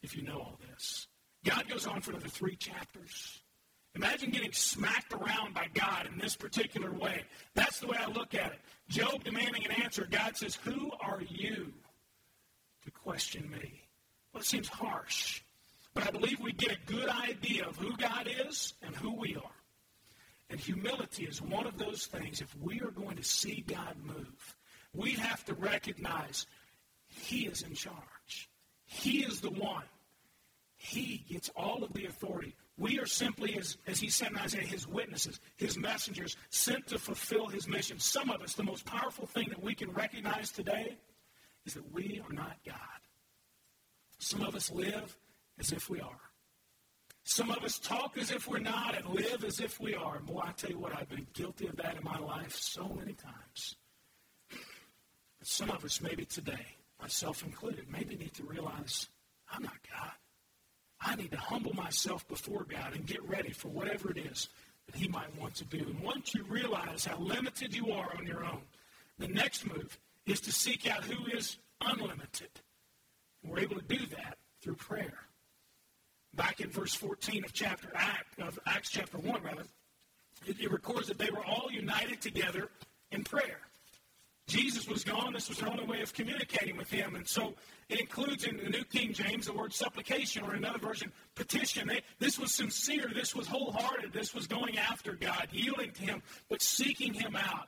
if 0.01 0.15
you 0.15 0.23
know 0.23 0.39
all 0.39 0.59
this. 0.71 1.07
God 1.45 1.67
goes 1.69 1.87
on 1.87 2.01
for 2.01 2.11
another 2.11 2.27
three 2.27 2.55
chapters. 2.55 3.41
Imagine 3.95 4.29
getting 4.29 4.51
smacked 4.51 5.13
around 5.13 5.53
by 5.53 5.67
God 5.73 6.07
in 6.11 6.19
this 6.19 6.35
particular 6.35 6.91
way. 6.91 7.23
That's 7.55 7.79
the 7.79 7.87
way 7.87 7.97
I 7.99 8.07
look 8.07 8.35
at 8.35 8.51
it. 8.51 8.59
Job 8.89 9.23
demanding 9.23 9.65
an 9.65 9.71
answer. 9.83 10.07
God 10.09 10.37
says, 10.37 10.55
Who 10.55 10.91
are 11.01 11.21
you 11.27 11.73
to 12.85 12.91
question 12.91 13.49
me? 13.49 13.81
Well, 14.31 14.41
it 14.41 14.45
seems 14.45 14.67
harsh, 14.67 15.41
but 15.93 16.07
I 16.07 16.11
believe 16.11 16.39
we 16.39 16.51
get 16.51 16.73
a 16.73 16.91
good 16.91 17.09
idea 17.09 17.65
of 17.65 17.77
who 17.77 17.97
God 17.97 18.29
is 18.47 18.75
and 18.83 18.95
who 18.95 19.13
we 19.13 19.35
are. 19.35 19.51
And 20.49 20.59
humility 20.59 21.25
is 21.25 21.41
one 21.41 21.65
of 21.65 21.77
those 21.77 22.05
things. 22.05 22.39
If 22.39 22.55
we 22.61 22.79
are 22.81 22.91
going 22.91 23.17
to 23.17 23.23
see 23.23 23.65
God 23.67 23.95
move, 24.03 24.55
we 24.93 25.13
have 25.13 25.43
to 25.45 25.53
recognize 25.55 26.45
He 27.17 27.47
is 27.47 27.61
in 27.61 27.73
charge. 27.73 28.49
He 28.85 29.23
is 29.23 29.41
the 29.41 29.49
one. 29.49 29.83
He 30.77 31.25
gets 31.29 31.49
all 31.55 31.83
of 31.83 31.93
the 31.93 32.05
authority. 32.05 32.55
We 32.77 32.99
are 32.99 33.07
simply, 33.07 33.57
as, 33.57 33.77
as 33.87 33.99
he 33.99 34.09
said 34.09 34.31
in 34.31 34.37
Isaiah, 34.37 34.61
his 34.61 34.87
witnesses, 34.87 35.39
his 35.55 35.77
messengers, 35.77 36.37
sent 36.49 36.87
to 36.87 36.99
fulfill 36.99 37.47
his 37.47 37.67
mission. 37.67 37.99
Some 37.99 38.29
of 38.29 38.41
us, 38.41 38.53
the 38.53 38.63
most 38.63 38.85
powerful 38.85 39.25
thing 39.25 39.49
that 39.49 39.61
we 39.61 39.73
can 39.73 39.91
recognize 39.91 40.51
today 40.51 40.97
is 41.65 41.73
that 41.73 41.91
we 41.91 42.21
are 42.23 42.33
not 42.33 42.57
God. 42.65 42.77
Some 44.19 44.43
of 44.43 44.55
us 44.55 44.71
live 44.71 45.17
as 45.59 45.71
if 45.71 45.89
we 45.89 45.99
are. 45.99 46.21
Some 47.23 47.51
of 47.51 47.63
us 47.63 47.79
talk 47.79 48.17
as 48.17 48.31
if 48.31 48.47
we're 48.47 48.59
not 48.59 48.95
and 48.95 49.05
live 49.09 49.43
as 49.43 49.59
if 49.59 49.79
we 49.81 49.95
are. 49.95 50.19
Boy, 50.19 50.43
I 50.45 50.51
tell 50.51 50.69
you 50.69 50.79
what, 50.79 50.95
I've 50.95 51.09
been 51.09 51.27
guilty 51.33 51.67
of 51.67 51.75
that 51.77 51.97
in 51.97 52.03
my 52.03 52.19
life 52.19 52.55
so 52.55 52.87
many 52.87 53.13
times. 53.13 53.75
But 54.49 55.47
some 55.47 55.71
of 55.71 55.83
us, 55.83 55.99
maybe 55.99 56.23
today, 56.23 56.76
myself 57.01 57.43
included, 57.43 57.85
maybe 57.91 58.15
need 58.15 58.33
to 58.33 58.43
realize 58.43 59.07
I'm 59.51 59.63
not 59.63 59.77
God. 59.89 60.11
I 60.99 61.15
need 61.15 61.31
to 61.31 61.37
humble 61.37 61.73
myself 61.73 62.27
before 62.27 62.65
God 62.67 62.95
and 62.95 63.05
get 63.05 63.27
ready 63.27 63.51
for 63.51 63.69
whatever 63.69 64.11
it 64.11 64.17
is 64.17 64.49
that 64.87 64.95
He 64.95 65.07
might 65.07 65.39
want 65.39 65.55
to 65.55 65.65
do. 65.65 65.79
And 65.79 65.99
once 66.01 66.33
you 66.33 66.43
realize 66.43 67.05
how 67.05 67.17
limited 67.17 67.75
you 67.75 67.91
are 67.91 68.11
on 68.17 68.25
your 68.25 68.43
own, 68.43 68.61
the 69.19 69.27
next 69.27 69.65
move 69.65 69.97
is 70.25 70.41
to 70.41 70.51
seek 70.51 70.89
out 70.89 71.03
who 71.03 71.27
is 71.27 71.57
unlimited. 71.81 72.49
And 73.43 73.51
we're 73.51 73.59
able 73.59 73.75
to 73.75 73.85
do 73.85 74.05
that 74.07 74.37
through 74.61 74.75
prayer. 74.75 75.19
Back 76.33 76.61
in 76.61 76.69
verse 76.69 76.93
14 76.93 77.45
of 77.45 77.53
chapter 77.53 77.89
Act, 77.95 78.39
of 78.39 78.59
Acts 78.67 78.89
chapter 78.89 79.17
1, 79.17 79.43
rather, 79.43 79.63
it, 80.45 80.59
it 80.59 80.71
records 80.71 81.07
that 81.07 81.17
they 81.17 81.29
were 81.29 81.45
all 81.45 81.69
united 81.71 82.21
together 82.21 82.69
in 83.11 83.23
prayer. 83.23 83.59
Jesus 84.47 84.87
was 84.87 85.03
gone. 85.03 85.33
This 85.33 85.49
was 85.49 85.57
the 85.57 85.69
only 85.69 85.85
way 85.85 86.01
of 86.01 86.13
communicating 86.13 86.77
with 86.77 86.89
him. 86.89 87.15
And 87.15 87.27
so 87.27 87.53
it 87.89 87.99
includes 87.99 88.45
in 88.45 88.55
the 88.55 88.69
New 88.69 88.85
King 88.85 89.11
James 89.11 89.47
the 89.47 89.53
word 89.53 89.73
supplication, 89.73 90.43
or 90.43 90.53
another 90.53 90.79
version, 90.79 91.11
petition. 91.35 91.91
This 92.17 92.39
was 92.39 92.53
sincere. 92.53 93.11
This 93.13 93.35
was 93.35 93.45
wholehearted. 93.45 94.13
This 94.13 94.33
was 94.33 94.47
going 94.47 94.77
after 94.77 95.13
God, 95.13 95.49
yielding 95.51 95.91
to 95.91 96.01
Him, 96.01 96.23
but 96.49 96.61
seeking 96.61 97.13
Him 97.13 97.35
out, 97.35 97.67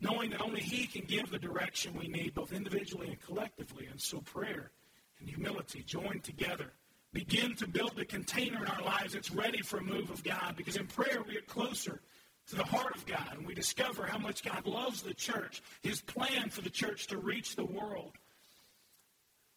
knowing 0.00 0.30
that 0.30 0.40
only 0.40 0.60
He 0.60 0.86
can 0.86 1.04
give 1.06 1.28
the 1.28 1.40
direction 1.40 1.92
we 1.98 2.06
need, 2.06 2.34
both 2.34 2.52
individually 2.52 3.08
and 3.08 3.20
collectively. 3.20 3.86
And 3.90 4.00
so 4.00 4.20
prayer 4.20 4.70
and 5.18 5.28
humility 5.28 5.82
joined 5.82 6.22
together 6.22 6.72
begin 7.12 7.56
to 7.56 7.66
build 7.66 7.96
the 7.96 8.04
container 8.04 8.62
in 8.62 8.66
our 8.66 8.82
lives 8.82 9.14
that's 9.14 9.32
ready 9.32 9.62
for 9.62 9.78
a 9.78 9.82
move 9.82 10.10
of 10.10 10.22
God. 10.22 10.54
Because 10.56 10.76
in 10.76 10.86
prayer, 10.86 11.22
we 11.26 11.32
get 11.32 11.48
closer 11.48 12.00
to 12.48 12.56
the 12.56 12.64
heart 12.64 12.94
of 12.94 13.06
God, 13.06 13.32
and 13.32 13.46
we 13.46 13.54
discover 13.54 14.06
how 14.06 14.18
much 14.18 14.44
God 14.44 14.66
loves 14.66 15.02
the 15.02 15.14
church, 15.14 15.62
His 15.82 16.00
plan 16.00 16.48
for 16.50 16.60
the 16.60 16.70
church 16.70 17.08
to 17.08 17.18
reach 17.18 17.56
the 17.56 17.64
world. 17.64 18.12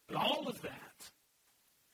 But 0.08 0.16
all 0.16 0.48
of 0.48 0.60
that, 0.62 1.10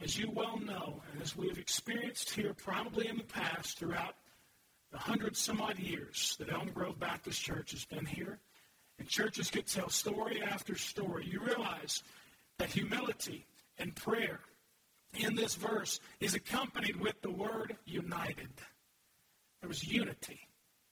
as 0.00 0.18
you 0.18 0.30
well 0.30 0.58
know, 0.58 1.02
and 1.12 1.22
as 1.22 1.36
we 1.36 1.48
have 1.48 1.58
experienced 1.58 2.30
here 2.30 2.54
probably 2.54 3.08
in 3.08 3.18
the 3.18 3.24
past 3.24 3.78
throughout 3.78 4.14
the 4.90 4.98
hundred 4.98 5.36
some 5.36 5.60
odd 5.60 5.78
years 5.78 6.36
that 6.38 6.52
Elm 6.52 6.70
Grove 6.72 6.98
Baptist 6.98 7.42
Church 7.42 7.72
has 7.72 7.84
been 7.84 8.06
here, 8.06 8.38
and 8.98 9.06
churches 9.06 9.50
could 9.50 9.66
tell 9.66 9.90
story 9.90 10.42
after 10.42 10.76
story, 10.76 11.26
you 11.30 11.40
realize 11.40 12.02
that 12.58 12.70
humility 12.70 13.44
and 13.78 13.94
prayer 13.94 14.40
in 15.18 15.34
this 15.34 15.54
verse 15.54 16.00
is 16.20 16.34
accompanied 16.34 16.96
with 16.96 17.20
the 17.20 17.30
word 17.30 17.76
united. 17.84 18.48
There 19.60 19.68
was 19.68 19.86
unity 19.86 20.45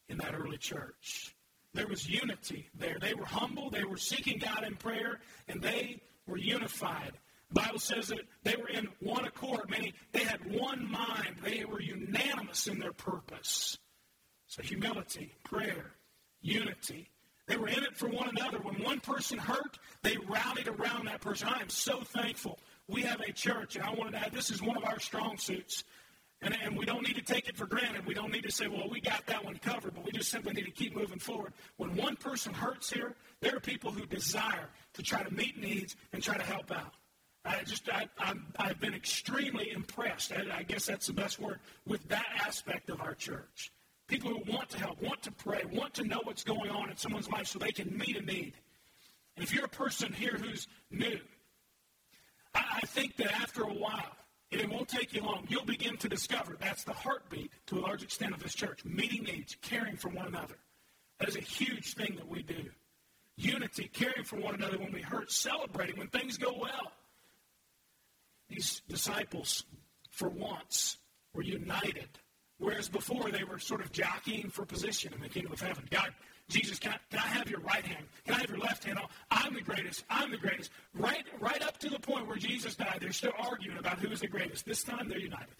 in 0.09 0.19
that 0.19 0.35
early 0.35 0.59
church. 0.59 1.35
There 1.73 1.87
was 1.89 2.09
unity 2.09 2.69
there. 2.75 2.99
They 3.01 3.15
were 3.15 3.25
humble, 3.25 3.71
they 3.71 3.85
were 3.85 3.97
seeking 3.97 4.39
God 4.39 4.65
in 4.65 4.77
prayer, 4.77 5.21
and 5.49 5.61
they 5.61 6.01
were 6.27 6.39
unified. 6.39 7.13
The 7.51 7.61
Bible 7.61 7.79
says 7.79 8.09
that 8.09 8.21
they 8.43 8.57
were 8.57 8.69
in 8.69 8.89
one 9.01 9.25
accord, 9.25 9.71
meaning 9.71 9.93
they 10.13 10.25
had 10.25 10.41
one 10.51 10.91
mind. 10.91 11.37
They 11.43 11.65
were 11.65 11.81
unanimous 11.81 12.67
in 12.67 12.79
their 12.79 12.93
purpose. 12.93 13.79
So 14.47 14.63
humility, 14.63 15.33
prayer, 15.43 15.93
unity. 16.41 17.11
They 17.47 17.57
were 17.57 17.69
in 17.69 17.83
it 17.85 17.97
for 17.97 18.09
one 18.09 18.29
another. 18.29 18.59
When 18.59 18.83
one 18.83 19.01
person 19.01 19.39
hurt, 19.39 19.79
they 20.03 20.17
rallied 20.17 20.69
around 20.69 21.07
that 21.07 21.21
person. 21.21 21.49
I 21.49 21.61
am 21.61 21.69
so 21.69 22.01
thankful. 22.01 22.59
We 22.89 23.03
have 23.03 23.21
a 23.21 23.33
church, 23.33 23.77
and 23.77 23.85
I 23.85 23.93
wanted 23.93 24.13
to 24.13 24.19
add 24.19 24.33
this 24.33 24.51
is 24.51 24.63
one 24.63 24.77
of 24.77 24.85
our 24.85 24.99
strong 24.99 25.37
suits. 25.37 25.85
And, 26.45 26.55
and 26.63 26.77
we 26.77 26.85
don't 26.85 27.03
need 27.03 27.17
to 27.17 27.23
take 27.23 27.49
it 27.49 27.57
for 27.57 27.65
granted. 27.65 28.05
We 28.05 28.13
don't 28.13 28.31
need 28.31 28.45
to 28.45 28.53
say, 28.53 28.69
well, 28.69 28.87
we 28.91 29.01
got 29.01 29.27
that 29.27 29.43
one 29.43 29.57
covered, 29.57 29.95
but 29.95 30.05
we 30.05 30.13
just 30.13 30.31
simply 30.31 30.53
need 30.53 30.67
to 30.67 30.71
keep 30.71 30.95
moving 30.95 31.19
forward. 31.19 31.55
When 31.79 31.97
one 31.97 32.17
person 32.17 32.53
hurts 32.53 32.91
here, 32.91 33.15
there 33.41 33.57
are 33.57 33.61
people 33.61 33.91
who 33.91 34.05
desire 34.05 34.69
to 34.93 35.03
try 35.03 35.23
to 35.23 35.33
meet 35.33 35.59
needs 35.59 35.97
and 36.13 36.23
try 36.23 36.37
to 36.37 36.43
help 36.43 36.71
out. 36.71 36.93
I 37.47 37.63
just, 37.65 37.89
I, 37.91 38.09
i 38.19 38.67
have 38.67 38.81
been 38.81 38.95
extremely 38.95 39.71
impressed. 39.71 40.33
I, 40.33 40.59
I 40.59 40.63
guess 40.63 40.85
that's 40.87 41.07
the 41.07 41.13
best 41.15 41.41
word 41.41 41.61
with 41.87 42.07
that 42.09 42.27
aspect 42.47 42.91
of 42.91 43.01
our 43.01 43.15
church. 43.15 43.73
People 44.07 44.31
who 44.31 44.53
want 44.53 44.69
to 44.71 44.79
help, 44.79 45.01
want 45.03 45.23
to 45.23 45.33
pray, 45.33 45.63
want 45.73 45.95
to 45.95 46.05
know 46.05 46.21
what's 46.25 46.45
going 46.45 46.71
on 46.71 46.91
in 46.91 46.97
someone's 46.97 47.31
life 47.31 47.47
so 47.47 47.59
they 47.59 47.73
can 47.73 47.97
meet 47.97 48.17
a 48.17 48.23
need. 48.23 48.53
And 49.37 49.45
if 49.45 49.55
you're 49.55 49.65
a 49.65 49.69
person 49.69 50.13
here 50.13 50.37
who's 50.39 50.69
new, 50.91 51.19
I, 52.55 52.65
I 52.83 52.87
think 52.87 53.17
that 53.17 53.33
after 53.33 53.63
a 53.63 53.73
while, 53.73 54.17
and 54.55 54.63
it 54.63 54.71
won't 54.71 54.89
take 54.89 55.13
you 55.13 55.23
long. 55.23 55.45
You'll 55.49 55.65
begin 55.65 55.97
to 55.99 56.09
discover 56.09 56.57
that's 56.61 56.85
the 56.85 56.93
heartbeat 56.93 57.51
to 57.67 57.79
a 57.79 57.81
large 57.81 58.03
extent 58.03 58.33
of 58.33 58.43
this 58.43 58.55
church 58.55 58.85
meeting 58.85 59.25
needs, 59.25 59.57
caring 59.63 59.97
for 59.97 60.09
one 60.09 60.27
another. 60.27 60.57
That 61.19 61.29
is 61.29 61.37
a 61.37 61.41
huge 61.41 61.95
thing 61.95 62.15
that 62.17 62.29
we 62.29 62.43
do. 62.43 62.71
Unity, 63.37 63.91
caring 63.93 64.25
for 64.25 64.37
one 64.37 64.55
another 64.55 64.79
when 64.79 64.93
we 64.93 65.03
hurt, 65.03 65.33
celebrating 65.33 65.99
when 65.99 66.07
things 66.07 66.39
go 66.39 66.57
well. 66.57 66.93
These 68.49 68.83
disciples, 68.89 69.65
for 70.11 70.29
once, 70.29 70.99
were 71.35 71.43
united, 71.43 72.09
whereas 72.59 72.89
before 72.89 73.33
they 73.33 73.43
were 73.43 73.59
sort 73.59 73.81
of 73.81 73.91
jockeying 73.91 74.51
for 74.51 74.65
position 74.65 75.13
in 75.13 75.21
the 75.21 75.29
kingdom 75.29 75.53
of 75.53 75.61
heaven. 75.61 75.85
God, 75.91 76.15
Jesus, 76.49 76.79
can 76.79 76.93
I, 76.93 76.99
can 77.11 77.21
I 77.21 77.27
have 77.29 77.49
your 77.49 77.61
right 77.61 77.85
hand? 77.85 78.05
Can 78.27 78.35
I 78.35 78.39
have 78.39 78.51
your 78.51 78.59
left 78.59 78.85
hand? 78.85 78.99
Oh, 79.01 79.07
I'm 79.31 79.55
the 79.55 79.63
greatest. 79.63 80.05
I'm 80.11 80.31
the 80.31 80.37
greatest. 80.37 80.71
Right, 80.95 81.25
right 81.41 81.63
up 81.63 81.79
to 81.79 81.89
the 81.89 81.99
point 81.99 82.27
where 82.27 82.37
Jesus 82.37 82.77
died, 82.77 82.99
they're 83.01 83.13
still 83.13 83.33
arguing 83.39 83.79
about 83.79 83.99
who 83.99 84.11
is 84.11 84.21
the 84.21 84.29
greatest. 84.29 84.67
This 84.67 84.83
time 84.83 85.09
they're 85.09 85.19
united. 85.19 85.55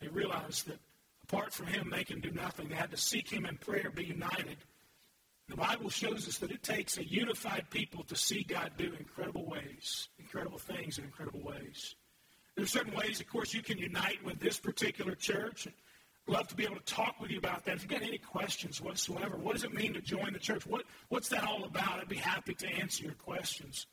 They 0.00 0.08
realize 0.08 0.62
that 0.64 0.78
apart 1.24 1.52
from 1.52 1.66
him, 1.66 1.90
they 1.90 2.04
can 2.04 2.20
do 2.20 2.30
nothing. 2.30 2.68
They 2.68 2.76
had 2.76 2.92
to 2.92 2.96
seek 2.96 3.28
him 3.28 3.46
in 3.46 3.56
prayer, 3.56 3.90
be 3.90 4.04
united. 4.04 4.58
The 5.48 5.56
Bible 5.56 5.90
shows 5.90 6.28
us 6.28 6.38
that 6.38 6.52
it 6.52 6.62
takes 6.62 6.96
a 6.96 7.04
unified 7.04 7.70
people 7.70 8.04
to 8.04 8.14
see 8.14 8.44
God 8.44 8.72
do 8.78 8.92
incredible 8.96 9.46
ways, 9.46 10.08
incredible 10.20 10.58
things 10.58 10.98
in 10.98 11.04
incredible 11.04 11.42
ways. 11.42 11.96
There 12.54 12.64
are 12.64 12.68
certain 12.68 12.94
ways, 12.94 13.20
of 13.20 13.28
course, 13.28 13.52
you 13.52 13.62
can 13.62 13.78
unite 13.78 14.24
with 14.24 14.38
this 14.38 14.60
particular 14.60 15.16
church 15.16 15.66
love 16.26 16.48
to 16.48 16.54
be 16.54 16.64
able 16.64 16.76
to 16.76 16.84
talk 16.84 17.20
with 17.20 17.30
you 17.30 17.38
about 17.38 17.64
that. 17.64 17.76
If 17.76 17.82
you've 17.82 17.90
got 17.90 18.02
any 18.02 18.18
questions 18.18 18.80
whatsoever, 18.80 19.36
what 19.36 19.54
does 19.54 19.64
it 19.64 19.74
mean 19.74 19.94
to 19.94 20.00
join 20.00 20.32
the 20.32 20.38
church? 20.38 20.66
What, 20.66 20.84
what's 21.08 21.28
that 21.30 21.44
all 21.44 21.64
about? 21.64 22.00
I'd 22.00 22.08
be 22.08 22.16
happy 22.16 22.54
to 22.54 22.68
answer 22.68 23.04
your 23.04 23.14
questions. 23.14 23.86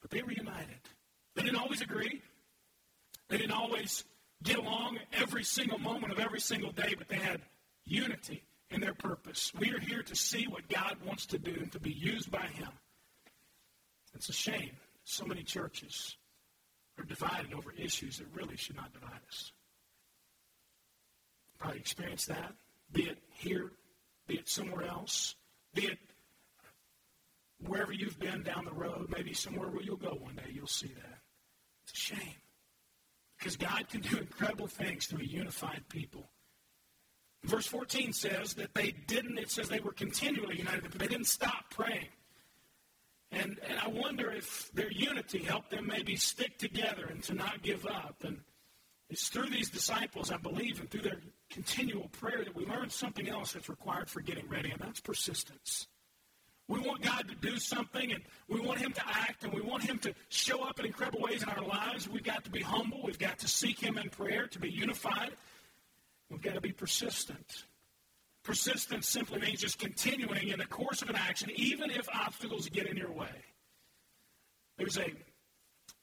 But 0.00 0.10
they 0.10 0.22
were 0.22 0.32
united. 0.32 0.80
They 1.34 1.42
didn't 1.42 1.58
always 1.58 1.80
agree. 1.80 2.22
They 3.28 3.38
didn't 3.38 3.52
always 3.52 4.04
get 4.42 4.58
along 4.58 4.98
every 5.12 5.44
single 5.44 5.78
moment 5.78 6.12
of 6.12 6.18
every 6.18 6.40
single 6.40 6.72
day, 6.72 6.94
but 6.96 7.08
they 7.08 7.16
had 7.16 7.40
unity 7.84 8.42
in 8.70 8.80
their 8.80 8.94
purpose. 8.94 9.52
We 9.58 9.70
are 9.72 9.80
here 9.80 10.02
to 10.02 10.16
see 10.16 10.46
what 10.46 10.68
God 10.68 10.96
wants 11.06 11.26
to 11.26 11.38
do 11.38 11.52
and 11.52 11.72
to 11.72 11.80
be 11.80 11.92
used 11.92 12.30
by 12.30 12.46
Him. 12.46 12.68
It's 14.14 14.28
a 14.28 14.32
shame 14.32 14.72
so 15.04 15.24
many 15.24 15.42
churches 15.42 16.16
are 16.98 17.04
divided 17.04 17.52
over 17.52 17.72
issues 17.72 18.18
that 18.18 18.26
really 18.34 18.56
should 18.56 18.76
not 18.76 18.92
divide 18.92 19.20
us 19.28 19.52
probably 21.58 21.78
experienced 21.78 22.28
that, 22.28 22.52
be 22.92 23.04
it 23.04 23.18
here, 23.30 23.72
be 24.26 24.34
it 24.36 24.48
somewhere 24.48 24.84
else, 24.84 25.34
be 25.74 25.86
it 25.86 25.98
wherever 27.66 27.92
you've 27.92 28.18
been 28.18 28.42
down 28.42 28.64
the 28.64 28.72
road, 28.72 29.12
maybe 29.16 29.32
somewhere 29.32 29.68
where 29.68 29.82
you'll 29.82 29.96
go 29.96 30.18
one 30.20 30.36
day, 30.36 30.50
you'll 30.52 30.66
see 30.66 30.88
that. 30.88 31.18
It's 31.84 31.92
a 31.92 31.96
shame. 31.96 32.34
Because 33.38 33.56
God 33.56 33.88
can 33.88 34.00
do 34.00 34.16
incredible 34.18 34.66
things 34.66 35.06
through 35.06 35.20
a 35.20 35.26
unified 35.26 35.82
people. 35.88 36.30
Verse 37.42 37.66
14 37.66 38.12
says 38.12 38.54
that 38.54 38.72
they 38.74 38.94
didn't, 39.06 39.38
it 39.38 39.50
says 39.50 39.68
they 39.68 39.80
were 39.80 39.92
continually 39.92 40.58
united, 40.58 40.90
but 40.90 40.98
they 40.98 41.08
didn't 41.08 41.26
stop 41.26 41.70
praying. 41.70 42.08
And, 43.30 43.58
and 43.68 43.78
I 43.78 43.88
wonder 43.88 44.30
if 44.30 44.70
their 44.72 44.90
unity 44.90 45.42
helped 45.42 45.70
them 45.70 45.86
maybe 45.86 46.16
stick 46.16 46.56
together 46.56 47.06
and 47.10 47.22
to 47.24 47.34
not 47.34 47.62
give 47.62 47.84
up. 47.86 48.22
And 48.24 48.40
it's 49.10 49.28
through 49.28 49.50
these 49.50 49.68
disciples, 49.68 50.30
I 50.30 50.36
believe, 50.36 50.80
and 50.80 50.90
through 50.90 51.02
their 51.02 51.20
continual 51.54 52.08
prayer 52.08 52.42
that 52.44 52.54
we 52.56 52.66
learn 52.66 52.90
something 52.90 53.28
else 53.28 53.52
that's 53.52 53.68
required 53.68 54.10
for 54.10 54.20
getting 54.20 54.48
ready, 54.48 54.72
and 54.72 54.80
that's 54.80 54.98
persistence. 54.98 55.86
We 56.66 56.80
want 56.80 57.02
God 57.02 57.28
to 57.28 57.34
do 57.36 57.58
something, 57.58 58.10
and 58.10 58.22
we 58.48 58.58
want 58.58 58.80
Him 58.80 58.92
to 58.92 59.02
act, 59.06 59.44
and 59.44 59.52
we 59.52 59.60
want 59.60 59.84
Him 59.84 59.98
to 60.00 60.12
show 60.30 60.64
up 60.64 60.80
in 60.80 60.86
incredible 60.86 61.20
ways 61.20 61.44
in 61.44 61.48
our 61.48 61.62
lives. 61.62 62.08
We've 62.08 62.24
got 62.24 62.42
to 62.44 62.50
be 62.50 62.60
humble. 62.60 63.02
We've 63.04 63.18
got 63.18 63.38
to 63.38 63.48
seek 63.48 63.78
Him 63.78 63.98
in 63.98 64.10
prayer 64.10 64.48
to 64.48 64.58
be 64.58 64.68
unified. 64.68 65.30
We've 66.28 66.42
got 66.42 66.54
to 66.54 66.60
be 66.60 66.72
persistent. 66.72 67.64
Persistence 68.42 69.08
simply 69.08 69.38
means 69.38 69.60
just 69.60 69.78
continuing 69.78 70.48
in 70.48 70.58
the 70.58 70.66
course 70.66 71.02
of 71.02 71.08
an 71.08 71.16
action, 71.16 71.50
even 71.54 71.90
if 71.90 72.08
obstacles 72.12 72.68
get 72.68 72.86
in 72.86 72.96
your 72.96 73.12
way. 73.12 73.44
There's 74.76 74.98
a 74.98 75.12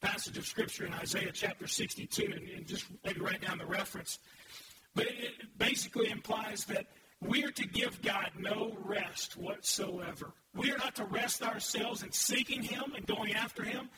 passage 0.00 0.38
of 0.38 0.46
Scripture 0.46 0.86
in 0.86 0.94
Isaiah 0.94 1.30
chapter 1.32 1.66
62, 1.66 2.22
and, 2.24 2.48
and 2.48 2.66
just 2.66 2.86
maybe 3.04 3.20
write 3.20 3.42
down 3.42 3.58
the 3.58 3.66
reference. 3.66 4.18
But 4.94 5.06
it 5.06 5.58
basically 5.58 6.10
implies 6.10 6.64
that 6.66 6.86
we 7.20 7.44
are 7.44 7.50
to 7.52 7.66
give 7.66 8.02
God 8.02 8.30
no 8.38 8.76
rest 8.84 9.36
whatsoever. 9.36 10.32
We 10.54 10.70
are 10.72 10.78
not 10.78 10.96
to 10.96 11.04
rest 11.04 11.42
ourselves 11.42 12.02
in 12.02 12.12
seeking 12.12 12.62
Him 12.62 12.92
and 12.96 13.06
going 13.06 13.34
after 13.34 13.62
Him. 13.62 13.88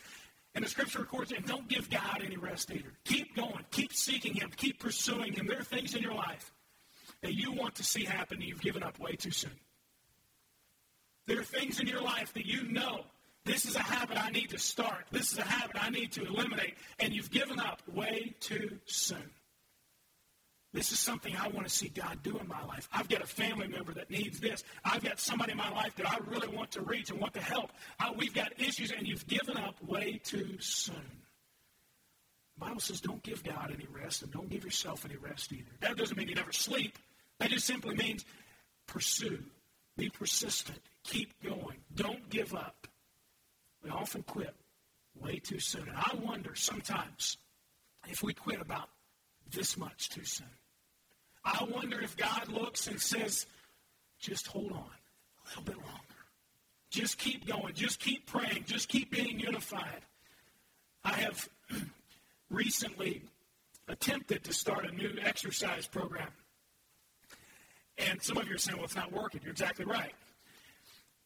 And 0.55 0.65
the 0.65 0.69
scripture 0.69 1.01
records, 1.01 1.33
and 1.33 1.45
don't 1.45 1.69
give 1.69 1.91
God 1.91 2.23
any 2.25 2.37
rest 2.37 2.71
either. 2.71 2.93
Keep 3.05 3.35
going. 3.35 3.65
Keep 3.73 3.93
seeking 3.93 4.35
Him. 4.35 4.51
Keep 4.57 4.79
pursuing 4.79 5.33
Him. 5.33 5.47
There 5.47 5.59
are 5.59 5.65
things 5.65 5.95
in 5.95 6.03
your 6.03 6.15
life 6.15 6.53
that 7.23 7.35
you 7.35 7.53
want 7.53 7.77
to 7.77 7.83
see 7.83 8.05
happen 8.05 8.39
and 8.39 8.47
you've 8.47 8.61
given 8.61 8.83
up 8.83 9.01
way 9.01 9.17
too 9.17 9.31
soon. 9.31 9.59
There 11.27 11.41
are 11.41 11.45
things 11.45 11.81
in 11.81 11.87
your 11.87 12.03
life 12.03 12.35
that 12.35 12.47
you 12.47 12.65
know 12.71 13.07
this 13.45 13.65
is 13.65 13.77
a 13.77 13.83
habit 13.83 14.23
I 14.23 14.31
need 14.31 14.51
to 14.51 14.59
start. 14.59 15.07
This 15.11 15.33
is 15.33 15.39
a 15.39 15.45
habit 15.45 15.77
I 15.83 15.91
need 15.91 16.13
to 16.13 16.25
eliminate. 16.25 16.75
And 17.01 17.13
you've 17.13 17.31
given 17.31 17.59
up 17.59 17.83
way 17.89 18.35
too 18.41 18.79
soon. 18.85 19.31
This 20.75 20.91
is 20.91 20.99
something 20.99 21.37
I 21.37 21.47
want 21.47 21.69
to 21.69 21.73
see 21.73 21.89
God 21.89 22.19
do 22.25 22.37
in 22.37 22.49
my 22.49 22.63
life. 22.65 22.89
I've 22.93 23.09
got 23.09 23.23
a 23.23 23.27
family 23.27 23.69
member 23.69 23.95
that 23.95 24.11
needs 24.11 24.41
this. 24.41 24.65
I've 24.85 25.05
got 25.05 25.21
somebody 25.21 25.53
in 25.53 25.59
my 25.59 25.71
life 25.71 25.95
that 25.95 26.11
I 26.11 26.19
really 26.27 26.49
want 26.49 26.73
to 26.73 26.81
reach 26.81 27.11
and 27.11 27.21
want 27.21 27.33
to 27.35 27.41
help. 27.41 27.71
Uh, 28.01 28.11
we've 28.17 28.35
got 28.35 28.61
issues, 28.61 28.91
and 28.91 29.07
you've 29.07 29.25
given 29.29 29.57
up 29.57 29.81
way 29.85 30.21
too 30.25 30.57
soon. 30.59 30.97
The 32.57 32.67
Bible 32.67 32.81
says 32.81 33.01
don't 33.01 33.23
give 33.23 33.45
God 33.45 33.73
any 33.73 33.87
rest, 33.87 34.25
and 34.25 34.33
don't 34.33 34.51
give 34.51 34.65
yourself 34.65 35.05
any 35.05 35.17
rest 35.17 35.53
either. 35.53 35.71
That 35.81 35.97
doesn't 35.97 36.17
mean 36.19 36.29
you 36.29 36.35
never 36.35 36.53
sleep. 36.53 36.99
That 37.39 37.51
just 37.51 37.67
simply 37.67 37.95
means 37.95 38.25
pursue, 38.89 39.45
be 39.97 40.11
persistent, 40.11 40.81
keep 41.05 41.41
going, 41.41 41.79
don't 41.95 42.29
give 42.31 42.53
up. 42.53 42.89
We 43.85 43.91
often 43.91 44.25
quit 44.25 44.57
way 45.21 45.39
too 45.39 45.61
soon. 45.61 45.87
And 45.89 45.97
I 45.97 46.17
wonder 46.21 46.57
sometimes 46.57 47.39
if 48.09 48.25
we 48.25 48.35
quit 48.35 48.61
about 48.61 48.89
this 49.53 49.77
much 49.77 50.11
too 50.11 50.25
soon. 50.25 50.49
I 51.45 51.65
wonder 51.65 52.01
if 52.01 52.17
God 52.17 52.49
looks 52.49 52.87
and 52.87 53.01
says, 53.01 53.47
just 54.19 54.47
hold 54.47 54.73
on 54.73 54.79
a 54.79 55.49
little 55.49 55.65
bit 55.65 55.77
longer. 55.77 55.91
Just 56.91 57.19
keep 57.19 57.47
going. 57.47 57.75
Just 57.75 58.01
keep 58.01 58.27
praying. 58.27 58.65
Just 58.67 58.89
keep 58.89 59.11
being 59.11 59.39
unified. 59.39 60.03
I 61.05 61.15
have 61.15 61.49
recently 62.51 63.23
attempted 63.89 64.45
to 64.45 64.53
start 64.53 64.87
a 64.87 64.95
new 64.95 65.13
exercise 65.23 65.87
program. 65.87 66.29
And 67.99 68.23
some 68.23 68.39
of 68.39 68.49
you 68.49 68.55
are 68.55 68.59
saying, 68.59 68.79
well, 68.79 68.87
it's 68.87 68.97
not 68.97 69.13
working. 69.13 69.41
You're 69.43 69.53
exactly 69.53 69.85
right. 69.85 70.15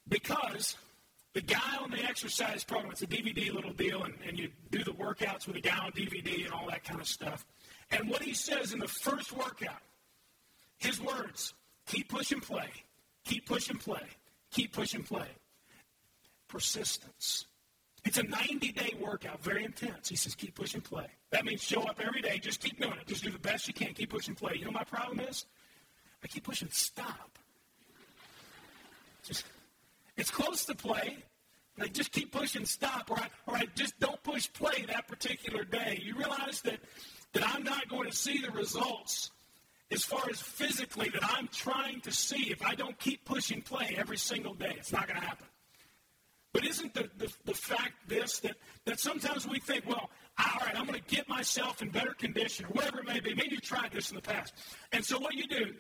Because 0.09 0.77
the 1.35 1.41
guy 1.43 1.77
on 1.81 1.91
the 1.91 2.03
exercise 2.03 2.65
program, 2.65 2.91
it's 2.91 3.03
a 3.03 3.07
DVD 3.07 3.53
little 3.53 3.73
deal, 3.73 4.03
and, 4.03 4.15
and 4.27 4.39
you 4.39 4.51
do 4.71 4.83
the 4.83 4.93
workouts 4.93 5.47
with 5.47 5.57
a 5.57 5.61
guy 5.61 5.79
on 5.79 5.93
DVD 5.93 6.45
and 6.45 6.53
all 6.53 6.67
that 6.69 6.85
kind 6.85 7.01
of 7.01 7.07
stuff. 7.07 7.47
And 7.91 8.09
what 8.09 8.23
he 8.23 8.35
says 8.35 8.73
in 8.73 8.81
the 8.81 8.89
first 8.89 9.33
workout 9.33 9.81
his 10.79 11.01
words 11.01 11.55
keep 11.87 12.09
pushing 12.09 12.41
play, 12.41 12.69
keep 13.25 13.47
pushing 13.47 13.77
play, 13.77 14.07
keep 14.51 14.73
pushing 14.73 15.03
play. 15.03 15.29
Persistence. 16.49 17.47
It's 18.05 18.17
a 18.17 18.23
90 18.23 18.73
day 18.73 18.95
workout, 19.01 19.43
very 19.43 19.65
intense. 19.65 20.09
He 20.09 20.17
says, 20.17 20.35
keep 20.35 20.55
pushing 20.55 20.81
play. 20.81 21.07
That 21.31 21.45
means 21.45 21.63
show 21.63 21.83
up 21.83 22.01
every 22.03 22.23
day, 22.23 22.39
just 22.39 22.61
keep 22.61 22.81
doing 22.81 22.95
it. 22.99 23.07
Just 23.07 23.23
do 23.23 23.31
the 23.31 23.39
best 23.39 23.69
you 23.69 23.75
can, 23.75 23.93
keep 23.93 24.11
pushing 24.11 24.35
play. 24.35 24.55
You 24.57 24.65
know 24.65 24.71
my 24.71 24.85
problem 24.85 25.21
is? 25.21 25.45
I 26.23 26.27
keep 26.27 26.45
pushing 26.45 26.69
stop. 26.71 27.39
Just, 29.25 29.45
it's 30.17 30.31
close 30.31 30.65
to 30.67 30.75
play. 30.75 31.19
Like 31.79 31.93
just 31.93 32.11
keep 32.11 32.33
pushing 32.33 32.65
stop, 32.65 33.11
or 33.11 33.19
I, 33.19 33.29
or 33.47 33.57
I 33.57 33.67
just 33.75 33.99
don't 34.01 34.21
push 34.23 34.53
play 34.53 34.85
that 34.89 35.07
particular 35.07 35.65
day. 35.65 36.01
You 36.03 36.17
realize 36.17 36.61
that, 36.63 36.81
that 37.35 37.47
I'm 37.47 37.63
not 37.63 37.89
going 37.89 38.11
to 38.11 38.17
see 38.17 38.41
the 38.41 38.51
results 38.51 39.31
as 39.91 40.05
far 40.05 40.23
as 40.31 40.41
physically 40.41 41.09
that 41.11 41.23
I'm 41.25 41.49
trying 41.49 42.01
to 42.03 42.13
see 42.13 42.51
if 42.51 42.63
I 42.65 42.75
don't 42.75 42.99
keep 42.99 43.25
pushing 43.25 43.63
play 43.63 43.95
every 43.97 44.19
single 44.19 44.55
day. 44.55 44.75
It's 44.77 44.93
not 44.93 45.09
going 45.09 45.21
to 45.21 45.27
happen. 45.27 45.47
But 46.53 46.67
isn't 46.67 46.95
the, 46.95 47.09
the, 47.19 47.33
the 47.45 47.55
fact 47.55 47.93
this 48.07 48.41
that, 48.41 48.57
that 48.85 49.01
sometimes 49.01 49.47
we 49.47 49.61
think, 49.61 49.87
well, 49.87 50.11
all 50.39 50.61
right, 50.61 50.77
I'm 50.79 50.87
going 50.87 50.99
to 50.99 51.15
get 51.15 51.29
myself 51.29 51.83
in 51.83 51.91
better 51.91 52.15
condition 52.15 52.67
or 52.67 52.69
whatever 52.69 53.01
it 53.01 53.07
may 53.07 53.21
be. 53.21 53.35
Maybe 53.35 53.51
you've 53.53 53.63
tried 53.63 53.93
this 53.93 54.11
in 54.11 54.17
the 54.17 54.23
past. 54.23 54.55
And 54.93 55.05
so 55.05 55.19
what 55.19 55.35
you 55.35 55.47
do 55.47 55.75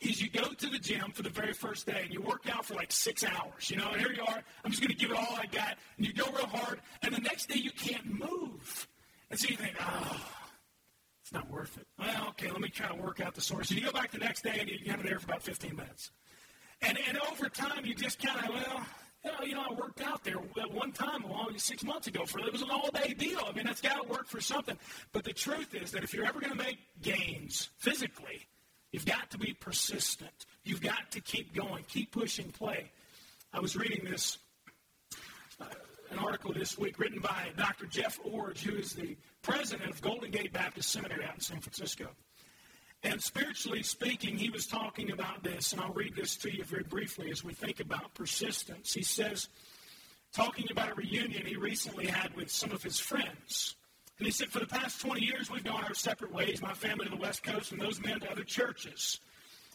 is 0.00 0.20
you 0.20 0.28
go 0.28 0.48
to 0.48 0.66
the 0.68 0.78
gym 0.78 1.12
for 1.12 1.22
the 1.22 1.30
very 1.30 1.52
first 1.52 1.86
day 1.86 2.02
and 2.04 2.12
you 2.12 2.20
work 2.20 2.48
out 2.52 2.66
for 2.66 2.74
like 2.74 2.92
six 2.92 3.24
hours. 3.24 3.70
You 3.70 3.76
know, 3.76 3.88
and 3.90 4.00
here 4.00 4.12
you 4.12 4.22
are. 4.22 4.42
I'm 4.64 4.70
just 4.70 4.82
going 4.82 4.92
to 4.92 4.96
give 4.96 5.10
it 5.10 5.16
all 5.16 5.36
I 5.36 5.46
got. 5.46 5.76
And 5.96 6.06
you 6.06 6.12
go 6.12 6.26
real 6.26 6.46
hard. 6.46 6.80
And 7.02 7.14
the 7.14 7.20
next 7.20 7.48
day 7.48 7.58
you 7.58 7.70
can't 7.70 8.06
move. 8.06 8.88
And 9.30 9.38
so 9.38 9.48
you 9.48 9.56
think, 9.56 9.76
oh, 9.80 10.45
it's 11.26 11.32
not 11.32 11.50
worth 11.50 11.76
it. 11.76 11.88
Well, 11.98 12.28
okay, 12.28 12.52
let 12.52 12.60
me 12.60 12.68
try 12.68 12.86
to 12.86 12.94
work 12.94 13.20
out 13.20 13.34
the 13.34 13.40
source. 13.40 13.70
And 13.70 13.80
you 13.80 13.86
go 13.86 13.90
back 13.90 14.12
the 14.12 14.18
next 14.18 14.42
day 14.42 14.58
and 14.60 14.70
you 14.70 14.78
have 14.92 15.00
it 15.00 15.06
there 15.06 15.18
for 15.18 15.26
about 15.26 15.42
15 15.42 15.74
minutes. 15.74 16.12
And, 16.82 16.96
and 17.08 17.18
over 17.18 17.48
time, 17.48 17.84
you 17.84 17.96
just 17.96 18.24
kind 18.24 18.48
of, 18.48 18.54
well, 19.24 19.44
you 19.44 19.56
know, 19.56 19.64
I 19.68 19.74
worked 19.74 20.00
out 20.02 20.22
there 20.22 20.36
one 20.36 20.92
time 20.92 21.24
along 21.24 21.58
six 21.58 21.82
months 21.82 22.06
ago 22.06 22.26
for 22.26 22.38
it 22.38 22.52
was 22.52 22.62
an 22.62 22.70
all 22.70 22.90
day 22.92 23.12
deal. 23.12 23.40
I 23.44 23.50
mean, 23.50 23.66
that's 23.66 23.80
got 23.80 24.00
to 24.04 24.08
work 24.08 24.28
for 24.28 24.40
something. 24.40 24.78
But 25.12 25.24
the 25.24 25.32
truth 25.32 25.74
is 25.74 25.90
that 25.90 26.04
if 26.04 26.14
you're 26.14 26.26
ever 26.26 26.38
going 26.38 26.52
to 26.52 26.64
make 26.64 26.78
gains 27.02 27.70
physically, 27.78 28.46
you've 28.92 29.06
got 29.06 29.28
to 29.32 29.38
be 29.38 29.52
persistent. 29.52 30.46
You've 30.62 30.80
got 30.80 31.10
to 31.10 31.20
keep 31.20 31.56
going, 31.56 31.82
keep 31.88 32.12
pushing 32.12 32.52
play. 32.52 32.92
I 33.52 33.58
was 33.58 33.74
reading 33.74 34.04
this 34.04 34.38
uh, 35.60 35.64
an 36.10 36.18
article 36.18 36.52
this 36.52 36.78
week 36.78 36.98
written 36.98 37.20
by 37.20 37.48
Dr. 37.56 37.86
Jeff 37.86 38.18
Iorg, 38.22 38.58
who 38.58 38.76
is 38.76 38.92
the 38.92 39.16
president 39.42 39.90
of 39.90 40.00
Golden 40.00 40.30
Gate 40.30 40.52
Baptist 40.52 40.90
Seminary 40.90 41.24
out 41.24 41.34
in 41.34 41.40
San 41.40 41.60
Francisco. 41.60 42.08
And 43.02 43.22
spiritually 43.22 43.82
speaking, 43.82 44.36
he 44.36 44.50
was 44.50 44.66
talking 44.66 45.10
about 45.10 45.42
this, 45.42 45.72
and 45.72 45.80
I'll 45.80 45.92
read 45.92 46.16
this 46.16 46.36
to 46.38 46.54
you 46.54 46.64
very 46.64 46.82
briefly 46.82 47.30
as 47.30 47.44
we 47.44 47.52
think 47.52 47.80
about 47.80 48.14
persistence. 48.14 48.92
He 48.92 49.02
says, 49.02 49.48
talking 50.32 50.66
about 50.70 50.90
a 50.90 50.94
reunion 50.94 51.46
he 51.46 51.56
recently 51.56 52.06
had 52.06 52.34
with 52.34 52.50
some 52.50 52.72
of 52.72 52.82
his 52.82 52.98
friends. 52.98 53.76
And 54.18 54.26
he 54.26 54.32
said, 54.32 54.48
For 54.48 54.60
the 54.60 54.66
past 54.66 55.00
20 55.00 55.24
years, 55.24 55.50
we've 55.50 55.64
gone 55.64 55.84
our 55.84 55.94
separate 55.94 56.32
ways, 56.32 56.62
my 56.62 56.72
family 56.72 57.04
to 57.04 57.10
the 57.10 57.16
West 57.16 57.42
Coast, 57.42 57.72
and 57.72 57.80
those 57.80 58.00
men 58.02 58.20
to 58.20 58.30
other 58.30 58.44
churches. 58.44 59.20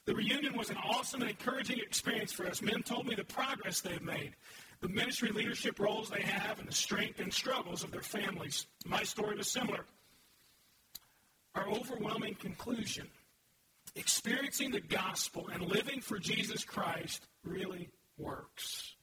The 0.06 0.16
reunion 0.16 0.58
was 0.58 0.72
an 0.72 0.78
awesome 0.78 1.22
and 1.22 1.30
encouraging 1.30 1.78
experience 1.78 2.32
for 2.32 2.48
us. 2.48 2.62
Men 2.62 2.82
told 2.82 3.06
me 3.06 3.14
the 3.14 3.24
progress 3.24 3.82
they've 3.82 4.02
made, 4.02 4.34
the 4.82 4.90
ministry 4.90 5.30
leadership 5.30 5.80
roles 5.80 6.10
they 6.10 6.22
have, 6.22 6.60
and 6.60 6.68
the 6.68 6.74
strength 6.74 7.20
and 7.20 7.32
struggles 7.32 7.84
of 7.84 7.92
their 7.92 8.02
families. 8.02 8.66
My 8.86 9.04
story 9.04 9.36
was 9.36 9.48
similar. 9.48 9.86
Our 11.56 11.68
overwhelming 11.70 12.36
conclusion 12.36 13.08
experiencing 13.96 14.72
the 14.72 14.80
gospel 14.80 15.50
and 15.54 15.64
living 15.64 16.02
for 16.02 16.18
Jesus 16.18 16.64
Christ 16.64 17.28
really 17.44 17.90
works. 18.18 18.96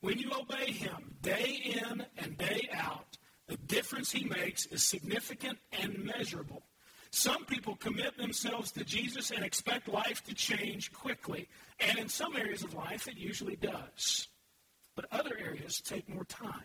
When 0.00 0.18
you 0.18 0.30
obey 0.32 0.72
Him 0.72 1.14
day 1.22 1.60
in 1.64 2.04
and 2.18 2.36
day 2.36 2.68
out, 2.72 3.16
the 3.46 3.56
difference 3.56 4.10
He 4.10 4.24
makes 4.24 4.66
is 4.66 4.82
significant 4.82 5.58
and 5.80 6.04
measurable. 6.04 6.64
Some 7.10 7.44
people 7.44 7.76
commit 7.76 8.16
themselves 8.16 8.72
to 8.72 8.84
Jesus 8.84 9.30
and 9.30 9.44
expect 9.44 9.86
life 9.86 10.24
to 10.24 10.34
change 10.34 10.92
quickly. 10.92 11.48
And 11.78 11.98
in 11.98 12.08
some 12.08 12.36
areas 12.36 12.64
of 12.64 12.74
life, 12.74 13.06
it 13.06 13.18
usually 13.18 13.56
does. 13.56 14.28
But 14.94 15.06
other 15.10 15.36
areas 15.38 15.80
take 15.80 16.08
more 16.08 16.24
time. 16.24 16.64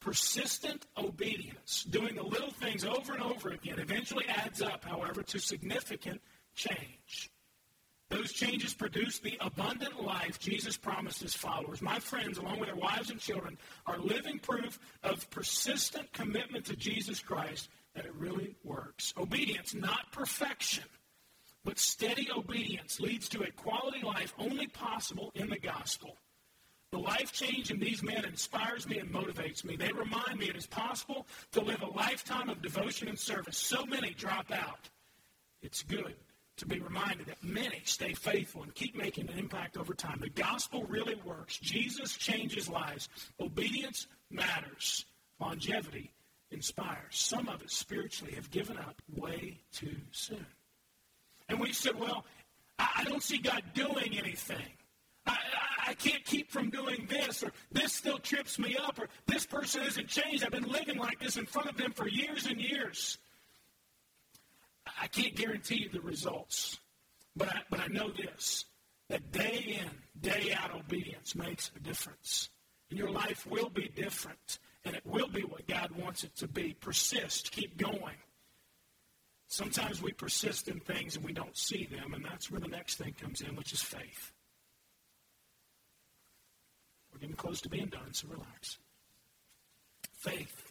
Persistent 0.00 0.86
obedience, 0.96 1.84
doing 1.84 2.14
the 2.14 2.22
little 2.22 2.50
things 2.50 2.84
over 2.84 3.12
and 3.14 3.22
over 3.22 3.50
again, 3.50 3.78
eventually 3.78 4.26
adds 4.28 4.62
up, 4.62 4.84
however, 4.84 5.22
to 5.22 5.38
significant 5.38 6.20
change. 6.54 7.30
Those 8.10 8.32
changes 8.32 8.72
produce 8.72 9.18
the 9.18 9.36
abundant 9.40 10.02
life 10.02 10.38
Jesus 10.38 10.78
promised 10.78 11.20
his 11.20 11.34
followers. 11.34 11.82
My 11.82 11.98
friends, 11.98 12.38
along 12.38 12.58
with 12.58 12.68
their 12.68 12.76
wives 12.76 13.10
and 13.10 13.20
children, 13.20 13.58
are 13.86 13.98
living 13.98 14.38
proof 14.38 14.78
of 15.02 15.28
persistent 15.30 16.10
commitment 16.12 16.64
to 16.66 16.76
Jesus 16.76 17.20
Christ 17.20 17.68
that 17.94 18.06
it 18.06 18.14
really 18.14 18.54
works. 18.64 19.12
Obedience, 19.18 19.74
not 19.74 20.10
perfection, 20.10 20.84
but 21.64 21.78
steady 21.78 22.28
obedience 22.34 22.98
leads 22.98 23.28
to 23.28 23.42
a 23.42 23.50
quality 23.50 24.02
life 24.02 24.32
only 24.38 24.68
possible 24.68 25.30
in 25.34 25.50
the 25.50 25.58
gospel. 25.58 26.16
The 26.90 26.98
life 26.98 27.32
change 27.32 27.70
in 27.70 27.78
these 27.78 28.02
men 28.02 28.24
inspires 28.24 28.88
me 28.88 28.98
and 28.98 29.12
motivates 29.12 29.62
me. 29.62 29.76
They 29.76 29.92
remind 29.92 30.38
me 30.38 30.46
it 30.48 30.56
is 30.56 30.66
possible 30.66 31.26
to 31.52 31.60
live 31.60 31.82
a 31.82 31.90
lifetime 31.90 32.48
of 32.48 32.62
devotion 32.62 33.08
and 33.08 33.18
service. 33.18 33.58
So 33.58 33.84
many 33.84 34.10
drop 34.10 34.50
out. 34.50 34.88
It's 35.60 35.82
good 35.82 36.14
to 36.56 36.66
be 36.66 36.80
reminded 36.80 37.26
that 37.26 37.42
many 37.42 37.82
stay 37.84 38.14
faithful 38.14 38.62
and 38.62 38.74
keep 38.74 38.96
making 38.96 39.28
an 39.28 39.38
impact 39.38 39.76
over 39.76 39.92
time. 39.94 40.18
The 40.20 40.30
gospel 40.30 40.84
really 40.84 41.16
works. 41.24 41.58
Jesus 41.58 42.16
changes 42.16 42.68
lives. 42.68 43.08
Obedience 43.38 44.06
matters. 44.30 45.04
Longevity 45.40 46.10
inspires. 46.50 46.98
Some 47.10 47.48
of 47.48 47.62
us 47.62 47.72
spiritually 47.72 48.34
have 48.34 48.50
given 48.50 48.78
up 48.78 49.00
way 49.14 49.58
too 49.72 49.96
soon. 50.10 50.46
And 51.48 51.60
we 51.60 51.72
said, 51.72 51.98
well, 51.98 52.24
I, 52.78 53.04
don't 53.04 53.22
see 53.22 53.38
God 53.38 53.62
doing 53.74 54.16
anything. 54.18 54.77
I, 55.28 55.32
I, 55.32 55.90
I 55.90 55.94
can't 55.94 56.24
keep 56.24 56.50
from 56.50 56.70
doing 56.70 57.06
this, 57.08 57.42
or 57.42 57.52
this 57.70 57.92
still 57.92 58.18
trips 58.18 58.58
me 58.58 58.76
up, 58.76 58.98
or 58.98 59.08
this 59.26 59.46
person 59.46 59.82
isn't 59.82 60.08
changed. 60.08 60.44
I've 60.44 60.50
been 60.50 60.68
living 60.68 60.98
like 60.98 61.18
this 61.20 61.36
in 61.36 61.46
front 61.46 61.68
of 61.68 61.76
them 61.76 61.92
for 61.92 62.08
years 62.08 62.46
and 62.46 62.60
years. 62.60 63.18
I 65.00 65.06
can't 65.06 65.34
guarantee 65.34 65.82
you 65.82 65.88
the 65.88 66.00
results, 66.00 66.78
but 67.36 67.48
I, 67.48 67.60
but 67.70 67.80
I 67.80 67.86
know 67.88 68.10
this 68.10 68.64
that 69.08 69.32
day 69.32 69.80
in, 69.80 69.90
day 70.20 70.52
out 70.52 70.74
obedience 70.74 71.34
makes 71.34 71.70
a 71.76 71.80
difference. 71.80 72.50
And 72.90 72.98
your 72.98 73.10
life 73.10 73.46
will 73.46 73.68
be 73.68 73.90
different, 73.94 74.58
and 74.84 74.94
it 74.94 75.04
will 75.04 75.28
be 75.28 75.42
what 75.42 75.66
God 75.66 75.90
wants 75.92 76.24
it 76.24 76.34
to 76.36 76.48
be. 76.48 76.74
Persist, 76.74 77.52
keep 77.52 77.76
going. 77.76 78.16
Sometimes 79.46 80.02
we 80.02 80.12
persist 80.12 80.68
in 80.68 80.80
things 80.80 81.16
and 81.16 81.24
we 81.24 81.32
don't 81.32 81.56
see 81.56 81.86
them, 81.90 82.12
and 82.12 82.24
that's 82.24 82.50
where 82.50 82.60
the 82.60 82.68
next 82.68 82.96
thing 82.96 83.14
comes 83.18 83.40
in, 83.40 83.56
which 83.56 83.72
is 83.72 83.82
faith. 83.82 84.32
We're 87.18 87.22
getting 87.22 87.36
close 87.36 87.60
to 87.62 87.68
being 87.68 87.86
done, 87.86 88.12
so 88.12 88.28
relax. 88.28 88.78
Faith. 90.12 90.70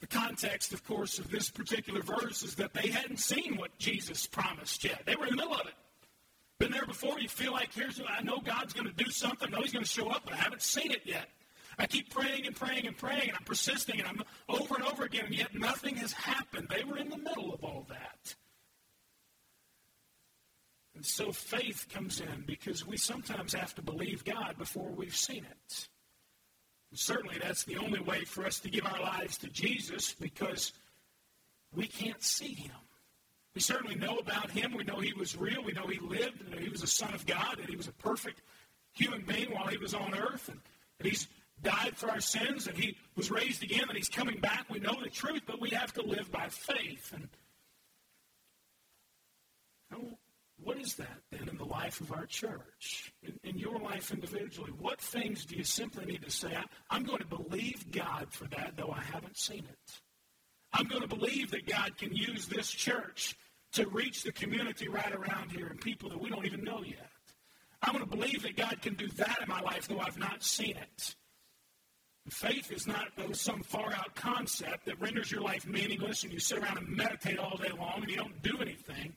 The 0.00 0.06
context, 0.06 0.74
of 0.74 0.84
course, 0.84 1.18
of 1.18 1.30
this 1.30 1.50
particular 1.50 2.02
verse 2.02 2.42
is 2.42 2.56
that 2.56 2.74
they 2.74 2.88
hadn't 2.88 3.20
seen 3.20 3.56
what 3.56 3.76
Jesus 3.78 4.26
promised 4.26 4.84
yet. 4.84 5.02
They 5.06 5.16
were 5.16 5.24
in 5.24 5.30
the 5.30 5.36
middle 5.36 5.54
of 5.54 5.66
it. 5.66 5.72
Been 6.58 6.72
there 6.72 6.84
before, 6.84 7.18
you 7.18 7.28
feel 7.28 7.52
like, 7.52 7.72
here's, 7.72 8.02
I 8.06 8.22
know 8.22 8.38
God's 8.38 8.74
going 8.74 8.86
to 8.86 9.04
do 9.04 9.10
something. 9.10 9.48
I 9.48 9.50
know 9.50 9.62
He's 9.62 9.72
going 9.72 9.84
to 9.84 9.90
show 9.90 10.08
up, 10.08 10.22
but 10.24 10.34
I 10.34 10.36
haven't 10.36 10.60
seen 10.60 10.92
it 10.92 11.02
yet. 11.06 11.30
I 11.78 11.86
keep 11.86 12.12
praying 12.12 12.46
and 12.46 12.54
praying 12.54 12.86
and 12.86 12.96
praying, 12.96 13.28
and 13.28 13.32
I'm 13.38 13.44
persisting, 13.44 13.98
and 13.98 14.06
I'm 14.06 14.22
over 14.50 14.74
and 14.74 14.84
over 14.84 15.04
again, 15.04 15.24
and 15.24 15.34
yet 15.34 15.54
nothing 15.54 15.96
has 15.96 16.12
happened. 16.12 16.68
They 16.68 16.84
were 16.84 16.98
in 16.98 17.08
the 17.08 17.18
middle 17.18 17.54
of 17.54 17.64
all 17.64 17.86
that. 17.88 18.34
And 20.94 21.04
so 21.04 21.32
faith 21.32 21.86
comes 21.92 22.20
in 22.20 22.44
because 22.46 22.86
we 22.86 22.96
sometimes 22.96 23.52
have 23.54 23.74
to 23.74 23.82
believe 23.82 24.24
God 24.24 24.56
before 24.58 24.90
we've 24.90 25.16
seen 25.16 25.44
it. 25.44 25.88
Certainly, 26.92 27.38
that's 27.42 27.64
the 27.64 27.76
only 27.76 27.98
way 27.98 28.24
for 28.24 28.46
us 28.46 28.60
to 28.60 28.70
give 28.70 28.86
our 28.86 29.00
lives 29.00 29.36
to 29.38 29.48
Jesus 29.48 30.14
because 30.14 30.72
we 31.74 31.88
can't 31.88 32.22
see 32.22 32.54
him. 32.54 32.70
We 33.54 33.60
certainly 33.60 33.96
know 33.96 34.18
about 34.18 34.50
him. 34.50 34.74
We 34.74 34.84
know 34.84 35.00
he 35.00 35.12
was 35.12 35.36
real. 35.36 35.64
We 35.64 35.72
know 35.72 35.86
he 35.86 35.98
lived, 35.98 36.50
that 36.50 36.60
he 36.60 36.68
was 36.68 36.84
a 36.84 36.88
son 36.88 37.12
of 37.12 37.26
God, 37.26 37.56
that 37.58 37.68
he 37.68 37.76
was 37.76 37.88
a 37.88 37.92
perfect 37.92 38.42
human 38.92 39.22
being 39.22 39.50
while 39.52 39.66
he 39.66 39.76
was 39.76 39.94
on 39.94 40.14
earth, 40.14 40.48
and 40.48 40.60
that 40.98 41.08
he's 41.08 41.26
died 41.62 41.96
for 41.96 42.10
our 42.10 42.20
sins, 42.20 42.66
and 42.66 42.76
he 42.76 42.96
was 43.16 43.30
raised 43.30 43.62
again, 43.62 43.84
and 43.88 43.96
he's 43.96 44.08
coming 44.08 44.38
back. 44.38 44.66
We 44.70 44.80
know 44.80 44.96
the 45.02 45.10
truth, 45.10 45.42
but 45.46 45.60
we 45.60 45.70
have 45.70 45.92
to 45.94 46.02
live 46.02 46.30
by 46.30 46.48
faith. 46.48 47.12
And 47.12 47.28
what 50.64 50.78
is 50.78 50.94
that 50.94 51.20
then 51.30 51.48
in 51.48 51.56
the 51.56 51.64
life 51.64 52.00
of 52.00 52.12
our 52.12 52.26
church, 52.26 53.12
in, 53.22 53.38
in 53.44 53.58
your 53.58 53.78
life 53.78 54.12
individually? 54.12 54.72
What 54.78 55.00
things 55.00 55.44
do 55.44 55.56
you 55.56 55.64
simply 55.64 56.06
need 56.06 56.22
to 56.22 56.30
say, 56.30 56.56
I, 56.90 56.96
am 56.96 57.04
going 57.04 57.20
to 57.20 57.26
believe 57.26 57.90
God 57.90 58.32
for 58.32 58.46
that, 58.46 58.74
though 58.76 58.90
I 58.90 59.02
haven't 59.02 59.36
seen 59.36 59.64
it? 59.68 60.00
I'm 60.72 60.86
going 60.86 61.02
to 61.02 61.08
believe 61.08 61.50
that 61.52 61.66
God 61.66 61.96
can 61.96 62.14
use 62.14 62.46
this 62.46 62.68
church 62.70 63.36
to 63.74 63.86
reach 63.88 64.22
the 64.22 64.32
community 64.32 64.88
right 64.88 65.12
around 65.12 65.52
here 65.52 65.66
and 65.66 65.80
people 65.80 66.08
that 66.10 66.20
we 66.20 66.30
don't 66.30 66.46
even 66.46 66.64
know 66.64 66.82
yet. 66.84 67.10
I'm 67.82 67.92
going 67.92 68.08
to 68.08 68.16
believe 68.16 68.42
that 68.42 68.56
God 68.56 68.80
can 68.80 68.94
do 68.94 69.08
that 69.08 69.40
in 69.42 69.48
my 69.48 69.60
life, 69.60 69.88
though 69.88 70.00
I've 70.00 70.18
not 70.18 70.42
seen 70.42 70.76
it. 70.76 71.14
Faith 72.30 72.72
is 72.72 72.86
not 72.86 73.08
some 73.32 73.62
far 73.62 73.92
out 73.92 74.14
concept 74.14 74.86
that 74.86 74.98
renders 74.98 75.30
your 75.30 75.42
life 75.42 75.66
meaningless 75.66 76.24
and 76.24 76.32
you 76.32 76.38
sit 76.38 76.58
around 76.58 76.78
and 76.78 76.88
meditate 76.88 77.38
all 77.38 77.58
day 77.58 77.70
long 77.78 78.00
and 78.00 78.10
you 78.10 78.16
don't 78.16 78.42
do 78.42 78.56
anything. 78.60 79.14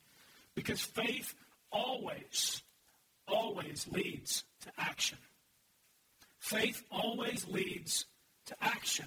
Because 0.57 0.81
faith 0.81 1.35
always, 1.71 2.63
always 3.27 3.87
leads 3.91 4.43
to 4.61 4.71
action. 4.75 5.19
Faith 6.39 6.81
always 6.89 7.47
leads 7.47 8.05
to 8.47 8.55
action. 8.59 9.05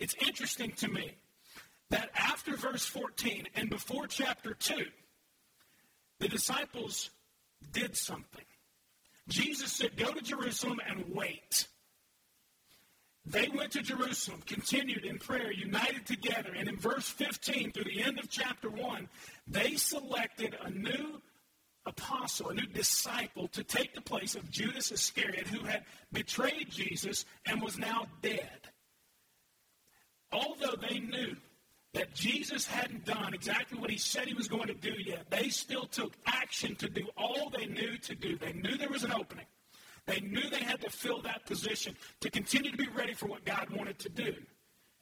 It's 0.00 0.16
interesting 0.26 0.72
to 0.78 0.88
me 0.88 1.14
that 1.90 2.10
after 2.16 2.56
verse 2.56 2.84
14 2.84 3.46
and 3.54 3.70
before 3.70 4.08
chapter 4.08 4.54
2, 4.54 4.86
the 6.18 6.28
disciples 6.28 7.10
did 7.70 7.96
something. 7.96 8.44
Jesus 9.28 9.70
said, 9.70 9.96
Go 9.96 10.12
to 10.12 10.20
Jerusalem 10.20 10.80
and 10.84 11.14
wait. 11.14 11.68
They 13.26 13.48
went 13.48 13.72
to 13.72 13.82
Jerusalem, 13.82 14.42
continued 14.46 15.04
in 15.04 15.18
prayer, 15.18 15.52
united 15.52 16.06
together. 16.06 16.52
And 16.56 16.68
in 16.68 16.76
verse 16.76 17.08
15 17.08 17.72
through 17.72 17.84
the 17.84 18.02
end 18.02 18.18
of 18.18 18.30
chapter 18.30 18.70
1, 18.70 19.08
they 19.46 19.74
selected 19.76 20.56
a 20.62 20.70
new 20.70 21.20
apostle, 21.86 22.48
a 22.48 22.54
new 22.54 22.66
disciple 22.66 23.48
to 23.48 23.62
take 23.62 23.94
the 23.94 24.00
place 24.00 24.34
of 24.34 24.50
Judas 24.50 24.90
Iscariot, 24.90 25.46
who 25.46 25.64
had 25.64 25.84
betrayed 26.12 26.70
Jesus 26.70 27.24
and 27.46 27.60
was 27.60 27.78
now 27.78 28.06
dead. 28.22 28.68
Although 30.32 30.76
they 30.88 31.00
knew 31.00 31.36
that 31.92 32.14
Jesus 32.14 32.66
hadn't 32.66 33.04
done 33.04 33.34
exactly 33.34 33.78
what 33.78 33.90
he 33.90 33.98
said 33.98 34.28
he 34.28 34.34
was 34.34 34.48
going 34.48 34.68
to 34.68 34.74
do 34.74 34.94
yet, 35.04 35.28
they 35.30 35.48
still 35.48 35.86
took 35.86 36.12
action 36.24 36.76
to 36.76 36.88
do 36.88 37.06
all 37.16 37.50
they 37.50 37.66
knew 37.66 37.98
to 37.98 38.14
do. 38.14 38.38
They 38.38 38.52
knew 38.52 38.76
there 38.76 38.88
was 38.88 39.04
an 39.04 39.12
opening. 39.12 39.46
They 40.10 40.20
knew 40.20 40.50
they 40.50 40.64
had 40.64 40.80
to 40.80 40.90
fill 40.90 41.22
that 41.22 41.46
position 41.46 41.94
to 42.20 42.30
continue 42.30 42.72
to 42.72 42.76
be 42.76 42.88
ready 42.88 43.14
for 43.14 43.26
what 43.26 43.44
God 43.44 43.70
wanted 43.70 44.00
to 44.00 44.08
do. 44.08 44.34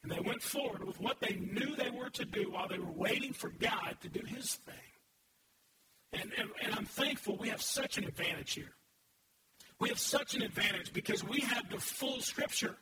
And 0.03 0.13
they 0.13 0.21
went 0.21 0.43
forward 0.43 0.85
with 0.85 1.01
what 1.01 1.19
they 1.19 1.37
knew 1.37 1.75
they 1.75 1.89
were 1.89 2.11
to 2.11 2.27
do 2.27 2.51
while 2.51 2.69
they 2.69 2.79
were 2.79 2.93
waiting 2.93 3.33
for 3.33 3.49
God 3.49 3.97
to 4.03 4.11
do 4.11 4.21
his 4.27 4.57
thing. 4.67 4.75
And, 6.13 6.31
and, 6.37 6.51
and 6.63 6.75
I'm 6.75 6.85
thankful 6.85 7.39
we 7.39 7.49
have 7.49 7.63
such 7.63 7.97
an 7.97 8.05
advantage 8.05 8.53
here. 8.53 8.75
We 9.81 9.89
have 9.89 9.99
such 9.99 10.35
an 10.35 10.43
advantage 10.43 10.93
because 10.93 11.25
we 11.25 11.41
have 11.41 11.71
the 11.71 11.81
full 11.81 12.21
scripture. 12.21 12.77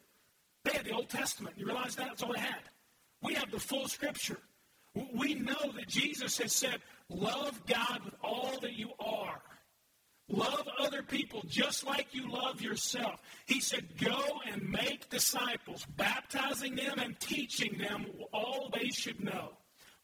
They 0.65 0.73
had 0.73 0.85
the 0.85 0.95
Old 0.95 1.09
Testament. 1.09 1.55
You 1.57 1.67
realize 1.67 1.95
that? 1.95 2.09
That's 2.09 2.25
all 2.25 2.33
they 2.33 2.41
had. 2.41 2.63
We 3.23 3.35
have 3.35 3.53
the 3.53 3.61
full 3.61 3.87
scripture. 3.87 4.41
We 5.15 5.35
know 5.35 5.73
that 5.77 5.87
Jesus 5.87 6.39
has 6.39 6.53
said, 6.53 6.81
Love 7.09 7.65
God 7.67 8.01
with 8.05 8.15
all 8.21 8.59
that 8.63 8.73
you 8.73 8.91
are. 8.99 9.41
Love 10.29 10.69
other 10.79 11.03
people 11.03 11.43
just 11.47 11.87
like 11.87 12.09
you 12.13 12.29
love 12.29 12.61
yourself. 12.61 13.21
He 13.47 13.61
said, 13.61 13.97
Go 13.99 14.41
and 14.51 14.69
make 14.69 15.09
disciples, 15.09 15.87
baptizing 15.97 16.75
them 16.75 16.99
and 16.99 17.19
teaching 17.21 17.79
them 17.79 18.07
all 18.33 18.71
they 18.73 18.89
should 18.89 19.23
know. 19.23 19.53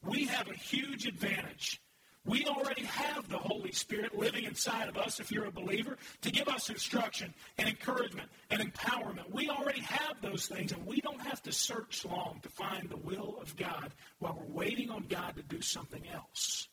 We 0.04 0.26
have 0.26 0.48
a 0.48 0.54
huge 0.54 1.06
advantage. 1.06 1.80
We 2.24 2.44
already 2.46 2.84
have 2.84 3.28
the 3.28 3.38
Holy 3.38 3.72
Spirit 3.72 4.16
living 4.16 4.44
inside 4.44 4.88
of 4.88 4.96
us, 4.96 5.18
if 5.18 5.32
you're 5.32 5.46
a 5.46 5.52
believer, 5.52 5.96
to 6.20 6.30
give 6.30 6.46
us 6.46 6.70
instruction 6.70 7.34
and 7.58 7.68
encouragement 7.68 8.28
and 8.48 8.62
empowerment. 8.62 9.32
We 9.32 9.50
already 9.50 9.80
have 9.80 10.20
those 10.22 10.46
things, 10.46 10.70
and 10.70 10.86
we 10.86 11.00
don't 11.00 11.20
have 11.20 11.42
to 11.42 11.52
search 11.52 12.04
long 12.04 12.38
to 12.44 12.48
find 12.48 12.88
the 12.88 12.96
will 12.96 13.38
of 13.42 13.56
God 13.56 13.92
while 14.20 14.38
we're 14.38 14.54
waiting 14.54 14.90
on 14.90 15.06
God 15.08 15.34
to 15.34 15.42
do 15.42 15.60
something 15.60 16.06
else. 16.14 16.68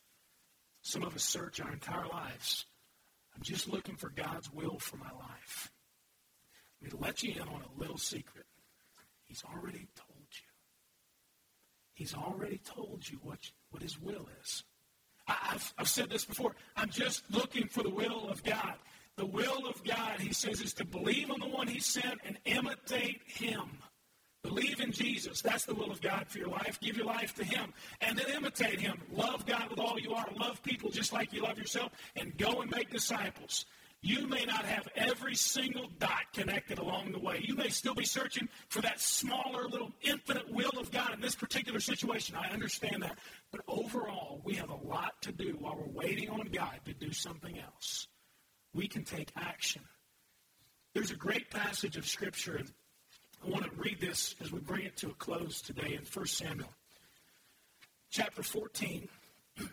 Some 0.84 1.02
of 1.02 1.16
us 1.16 1.24
search 1.24 1.60
our 1.60 1.72
entire 1.72 2.08
lives. 2.08 2.66
I'm 3.36 3.42
just 3.42 3.70
looking 3.70 3.96
for 3.96 4.10
God's 4.10 4.52
will 4.52 4.80
for 4.80 4.98
my 4.98 5.12
life. 5.12 5.72
Let 6.82 6.94
me 6.94 7.00
let 7.02 7.24
you 7.24 7.34
in 7.34 7.48
on 7.48 7.62
a 7.62 7.80
little 7.80 7.98
secret. 7.98 8.46
He's 9.26 9.44
already 9.44 9.88
told 9.96 10.28
you. 10.32 10.48
He's 11.94 12.14
already 12.14 12.60
told 12.60 13.08
you 13.10 13.20
what, 13.22 13.40
what 13.72 13.84
his 13.84 14.00
will 14.00 14.28
is. 14.42 14.64
I've, 15.28 15.74
I've 15.78 15.90
said 15.90 16.10
this 16.10 16.26
before. 16.26 16.56
I'm 16.76 16.90
just 16.90 17.24
looking 17.32 17.68
for 17.68 17.84
the 17.84 17.90
will 17.90 18.30
of 18.30 18.44
God. 18.44 18.76
The 19.18 19.26
will 19.26 19.68
of 19.68 19.84
God, 19.84 20.20
he 20.20 20.34
says, 20.34 20.62
is 20.62 20.74
to 20.76 20.86
believe 20.86 21.30
on 21.30 21.40
the 21.40 21.48
one 21.48 21.68
he 21.68 21.80
sent 21.80 22.20
and 22.26 22.38
imitate 22.46 23.22
him. 23.26 23.80
Believe 24.44 24.80
in 24.80 24.92
Jesus. 24.92 25.42
That's 25.42 25.66
the 25.66 25.76
will 25.76 25.92
of 25.92 26.02
God 26.02 26.28
for 26.30 26.38
your 26.38 26.48
life. 26.48 26.80
Give 26.82 26.96
your 26.96 27.06
life 27.06 27.36
to 27.36 27.44
Him. 27.44 27.74
And 28.02 28.18
then 28.18 28.28
imitate 28.36 28.80
Him. 28.80 29.02
Love 29.12 29.46
God 29.46 29.70
with 29.70 29.80
all 29.80 30.00
you 30.00 30.14
are. 30.14 30.28
Love 30.38 30.64
people 30.64 30.90
just 30.90 31.12
like 31.12 31.34
you 31.34 31.42
love 31.42 31.58
yourself. 31.58 31.92
And 32.16 32.38
go 32.38 32.62
and 32.62 32.72
make 32.72 32.90
disciples. 32.90 33.66
You 34.02 34.28
may 34.28 34.46
not 34.46 34.64
have 34.64 34.88
every 34.96 35.36
single 35.36 35.90
dot 36.00 36.32
connected 36.34 36.80
along 36.80 37.12
the 37.12 37.20
way. 37.20 37.44
You 37.46 37.56
may 37.56 37.68
still 37.68 37.94
be 37.94 38.06
searching 38.06 38.48
for 38.70 38.82
that 38.82 39.02
smaller, 39.02 39.68
little 39.68 39.92
infinite 40.02 40.50
will 40.54 40.72
of 40.80 40.90
God 40.90 41.14
in 41.14 41.20
this 41.20 41.36
particular 41.36 41.82
situation. 41.82 42.38
I 42.38 42.48
understand 42.48 43.04
that. 43.04 43.20
But 43.52 43.62
overall, 43.68 44.42
we 44.46 44.54
have 44.56 44.70
a 44.70 44.88
lot 44.88 45.22
to 45.24 45.34
do 45.34 45.58
while 45.60 45.76
we're 45.76 46.02
waiting 46.02 46.30
on 46.30 46.48
God 46.48 46.80
to 46.86 46.94
do 46.94 47.12
something 47.12 47.60
else. 47.60 48.08
We 48.74 48.88
can 48.88 49.04
take 49.04 49.32
action. 49.36 49.82
There's 50.94 51.12
a 51.12 51.18
great 51.18 51.52
passage 51.52 51.98
of 51.98 52.08
Scripture. 52.08 52.64
I 53.46 53.50
want 53.50 53.64
to 53.64 53.72
read 53.78 54.00
this 54.00 54.36
as 54.42 54.52
we 54.52 54.60
bring 54.60 54.86
it 54.86 54.98
to 54.98 55.08
a 55.08 55.14
close 55.14 55.62
today 55.62 55.94
in 55.94 56.02
1 56.14 56.28
Samuel, 56.28 56.70
chapter 58.10 58.44
14. 58.44 59.08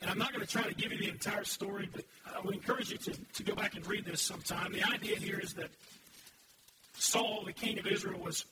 And 0.00 0.08
I'm 0.08 0.16
not 0.16 0.32
going 0.32 0.46
to 0.46 0.46
try 0.46 0.62
to 0.62 0.74
give 0.74 0.92
you 0.92 0.98
the 0.98 1.08
entire 1.08 1.42
story, 1.42 1.88
but 1.92 2.04
I 2.24 2.40
would 2.42 2.54
encourage 2.54 2.92
you 2.92 2.98
to, 2.98 3.12
to 3.34 3.42
go 3.42 3.56
back 3.56 3.74
and 3.74 3.84
read 3.84 4.04
this 4.04 4.20
sometime. 4.20 4.70
The 4.70 4.84
idea 4.84 5.16
here 5.16 5.40
is 5.40 5.54
that 5.54 5.70
Saul, 6.94 7.42
the 7.44 7.52
king 7.52 7.80
of 7.80 7.86
Israel, 7.88 8.20
was 8.20 8.44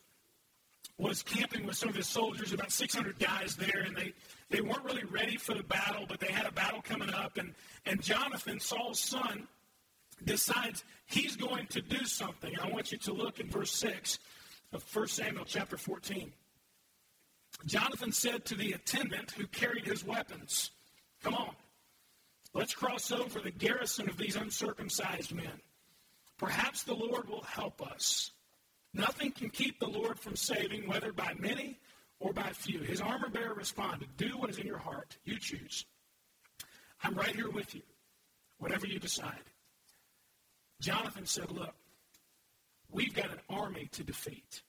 was 0.99 1.22
camping 1.22 1.66
with 1.66 1.77
some 1.77 1.89
of 1.89 1.95
his 1.95 2.09
soldiers, 2.09 2.53
about 2.53 2.72
600 2.72 3.18
guys 3.18 3.55
there, 3.55 3.85
and 3.87 3.95
they, 3.95 4.12
they 4.51 4.61
weren't 4.61 4.85
really 4.85 5.05
ready 5.05 5.37
for 5.37 5.55
the 5.55 5.62
battle, 5.62 6.07
but 6.09 6.20
they 6.20 6.33
had 6.33 6.47
a 6.47 6.53
battle 6.53 6.81
coming 6.83 7.11
up. 7.11 7.37
And, 7.37 7.55
and 7.85 8.01
Jonathan, 8.03 8.59
Saul's 8.59 8.99
son, 8.99 9.47
decides 10.25 10.85
he's 11.07 11.37
going 11.37 11.67
to 11.69 11.81
do 11.81 12.05
something. 12.05 12.53
I 12.61 12.69
want 12.69 12.93
you 12.93 12.99
to 12.99 13.12
look 13.12 13.41
in 13.41 13.49
verse 13.49 13.73
6 13.73 14.19
of 14.73 14.85
1 14.95 15.09
Samuel 15.09 15.45
chapter 15.47 15.77
14. 15.77 16.33
Jonathan 17.64 18.12
said 18.12 18.45
to 18.45 18.55
the 18.55 18.73
attendant 18.73 19.31
who 19.33 19.47
carried 19.47 19.87
his 19.87 20.05
weapons, 20.05 20.71
Come 21.23 21.35
on. 21.35 21.55
Let's 22.53 22.75
cross 22.75 23.12
over 23.12 23.41
the 23.41 23.51
garrison 23.51 24.09
of 24.09 24.17
these 24.17 24.37
uncircumcised 24.37 25.35
men. 25.35 25.61
Perhaps 26.39 26.85
the 26.85 26.95
Lord 26.95 27.29
will 27.29 27.43
help 27.43 27.83
us. 27.87 28.31
Nothing 28.95 29.31
can 29.31 29.51
keep 29.51 29.79
the 29.79 29.89
Lord 29.89 30.19
from 30.19 30.37
saving, 30.37 30.89
whether 30.89 31.12
by 31.12 31.35
many 31.39 31.79
or 32.19 32.33
by 32.33 32.51
few. 32.53 32.81
His 32.81 33.01
armor 33.01 33.29
bearer 33.29 33.55
responded, 33.55 34.09
Do 34.17 34.39
what 34.39 34.51
is 34.51 34.59
in 34.59 34.67
your 34.67 34.79
heart. 34.79 35.17
You 35.25 35.39
choose. 35.39 35.85
I'm 37.03 37.14
right 37.14 37.35
here 37.35 37.51
with 37.51 37.75
you, 37.75 37.83
whatever 38.59 38.87
you 38.87 38.99
decide. 38.99 39.43
Jonathan 40.81 41.27
said, 41.27 41.51
Look, 41.51 41.74
we've 42.91 43.14
got 43.14 43.31
an 43.31 43.41
army 43.49 43.89
to 43.93 44.05
defeat. 44.05 44.62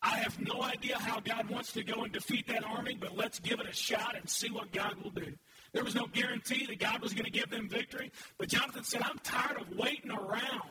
I 0.00 0.18
have 0.18 0.38
no 0.40 0.62
idea 0.62 0.96
how 0.96 1.18
God 1.18 1.50
wants 1.50 1.72
to 1.72 1.82
go 1.82 2.04
and 2.04 2.12
defeat 2.12 2.46
that 2.48 2.64
army, 2.64 2.96
but 2.98 3.16
let's 3.16 3.40
give 3.40 3.58
it 3.58 3.68
a 3.68 3.72
shot 3.72 4.14
and 4.16 4.28
see 4.28 4.48
what 4.48 4.70
God 4.72 4.94
will 5.02 5.10
do. 5.10 5.32
There 5.72 5.82
was 5.82 5.96
no 5.96 6.06
guarantee 6.06 6.66
that 6.66 6.78
God 6.78 7.02
was 7.02 7.12
going 7.12 7.24
to 7.24 7.30
give 7.30 7.50
them 7.50 7.68
victory. 7.68 8.12
But 8.38 8.48
Jonathan 8.48 8.84
said, 8.84 9.02
I'm 9.02 9.18
tired 9.24 9.60
of 9.60 9.76
waiting 9.76 10.12
around. 10.12 10.70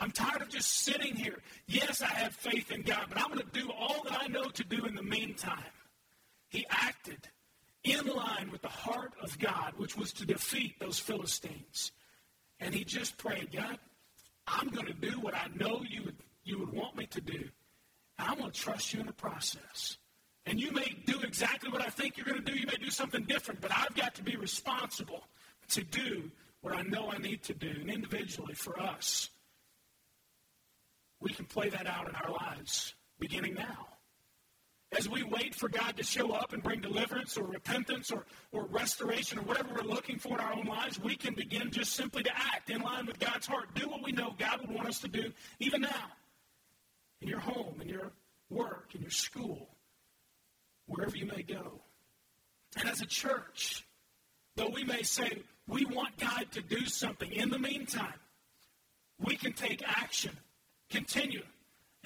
I'm 0.00 0.10
tired 0.10 0.42
of 0.42 0.48
just 0.48 0.84
sitting 0.84 1.16
here. 1.16 1.38
Yes, 1.66 2.02
I 2.02 2.08
have 2.08 2.34
faith 2.34 2.70
in 2.70 2.82
God, 2.82 3.06
but 3.08 3.18
I'm 3.18 3.28
going 3.28 3.40
to 3.40 3.60
do 3.60 3.70
all 3.72 4.02
that 4.04 4.18
I 4.20 4.28
know 4.28 4.44
to 4.44 4.64
do 4.64 4.84
in 4.84 4.94
the 4.94 5.02
meantime. 5.02 5.64
He 6.50 6.66
acted 6.70 7.28
in 7.84 8.06
line 8.06 8.50
with 8.52 8.62
the 8.62 8.68
heart 8.68 9.12
of 9.22 9.38
God, 9.38 9.72
which 9.76 9.96
was 9.96 10.12
to 10.14 10.26
defeat 10.26 10.78
those 10.78 10.98
Philistines. 10.98 11.92
And 12.60 12.74
he 12.74 12.84
just 12.84 13.16
prayed, 13.16 13.50
God, 13.52 13.78
I'm 14.48 14.68
going 14.68 14.86
to 14.86 14.92
do 14.92 15.20
what 15.20 15.34
I 15.34 15.48
know 15.54 15.82
you 15.88 16.04
would, 16.04 16.16
you 16.44 16.58
would 16.58 16.72
want 16.72 16.96
me 16.96 17.06
to 17.06 17.20
do. 17.20 17.48
And 18.18 18.28
I'm 18.28 18.38
going 18.38 18.50
to 18.50 18.60
trust 18.60 18.92
you 18.92 19.00
in 19.00 19.06
the 19.06 19.12
process. 19.12 19.98
And 20.46 20.60
you 20.60 20.72
may 20.72 20.96
do 21.06 21.20
exactly 21.20 21.70
what 21.70 21.82
I 21.82 21.90
think 21.90 22.16
you're 22.16 22.26
going 22.26 22.42
to 22.42 22.52
do. 22.52 22.58
You 22.58 22.66
may 22.66 22.76
do 22.76 22.90
something 22.90 23.24
different, 23.24 23.60
but 23.60 23.70
I've 23.70 23.94
got 23.94 24.14
to 24.14 24.22
be 24.22 24.36
responsible 24.36 25.24
to 25.70 25.84
do 25.84 26.30
what 26.62 26.74
I 26.74 26.82
know 26.82 27.10
I 27.10 27.18
need 27.18 27.42
to 27.44 27.54
do. 27.54 27.68
And 27.68 27.90
individually, 27.90 28.54
for 28.54 28.80
us, 28.80 29.28
we 31.20 31.32
can 31.32 31.44
play 31.44 31.68
that 31.68 31.86
out 31.86 32.08
in 32.08 32.14
our 32.14 32.30
lives 32.30 32.94
beginning 33.18 33.54
now. 33.54 33.97
As 34.96 35.06
we 35.06 35.22
wait 35.22 35.54
for 35.54 35.68
God 35.68 35.98
to 35.98 36.02
show 36.02 36.32
up 36.32 36.54
and 36.54 36.62
bring 36.62 36.80
deliverance 36.80 37.36
or 37.36 37.44
repentance 37.44 38.10
or, 38.10 38.24
or 38.52 38.64
restoration 38.66 39.38
or 39.38 39.42
whatever 39.42 39.68
we're 39.74 39.82
looking 39.82 40.18
for 40.18 40.38
in 40.38 40.40
our 40.40 40.54
own 40.54 40.64
lives, 40.64 40.98
we 40.98 41.14
can 41.14 41.34
begin 41.34 41.70
just 41.70 41.92
simply 41.92 42.22
to 42.22 42.34
act 42.34 42.70
in 42.70 42.80
line 42.80 43.04
with 43.04 43.18
God's 43.18 43.46
heart. 43.46 43.74
Do 43.74 43.88
what 43.88 44.02
we 44.02 44.12
know 44.12 44.34
God 44.38 44.62
would 44.62 44.70
want 44.70 44.88
us 44.88 45.00
to 45.00 45.08
do, 45.08 45.30
even 45.58 45.82
now, 45.82 46.12
in 47.20 47.28
your 47.28 47.40
home, 47.40 47.82
in 47.82 47.88
your 47.88 48.12
work, 48.48 48.94
in 48.94 49.02
your 49.02 49.10
school, 49.10 49.68
wherever 50.86 51.16
you 51.16 51.26
may 51.26 51.42
go. 51.42 51.82
And 52.76 52.88
as 52.88 53.02
a 53.02 53.06
church, 53.06 53.86
though 54.56 54.70
we 54.70 54.84
may 54.84 55.02
say 55.02 55.42
we 55.66 55.84
want 55.84 56.16
God 56.16 56.46
to 56.52 56.62
do 56.62 56.86
something, 56.86 57.30
in 57.30 57.50
the 57.50 57.58
meantime, 57.58 58.14
we 59.20 59.36
can 59.36 59.52
take 59.52 59.82
action, 59.86 60.34
continue 60.88 61.42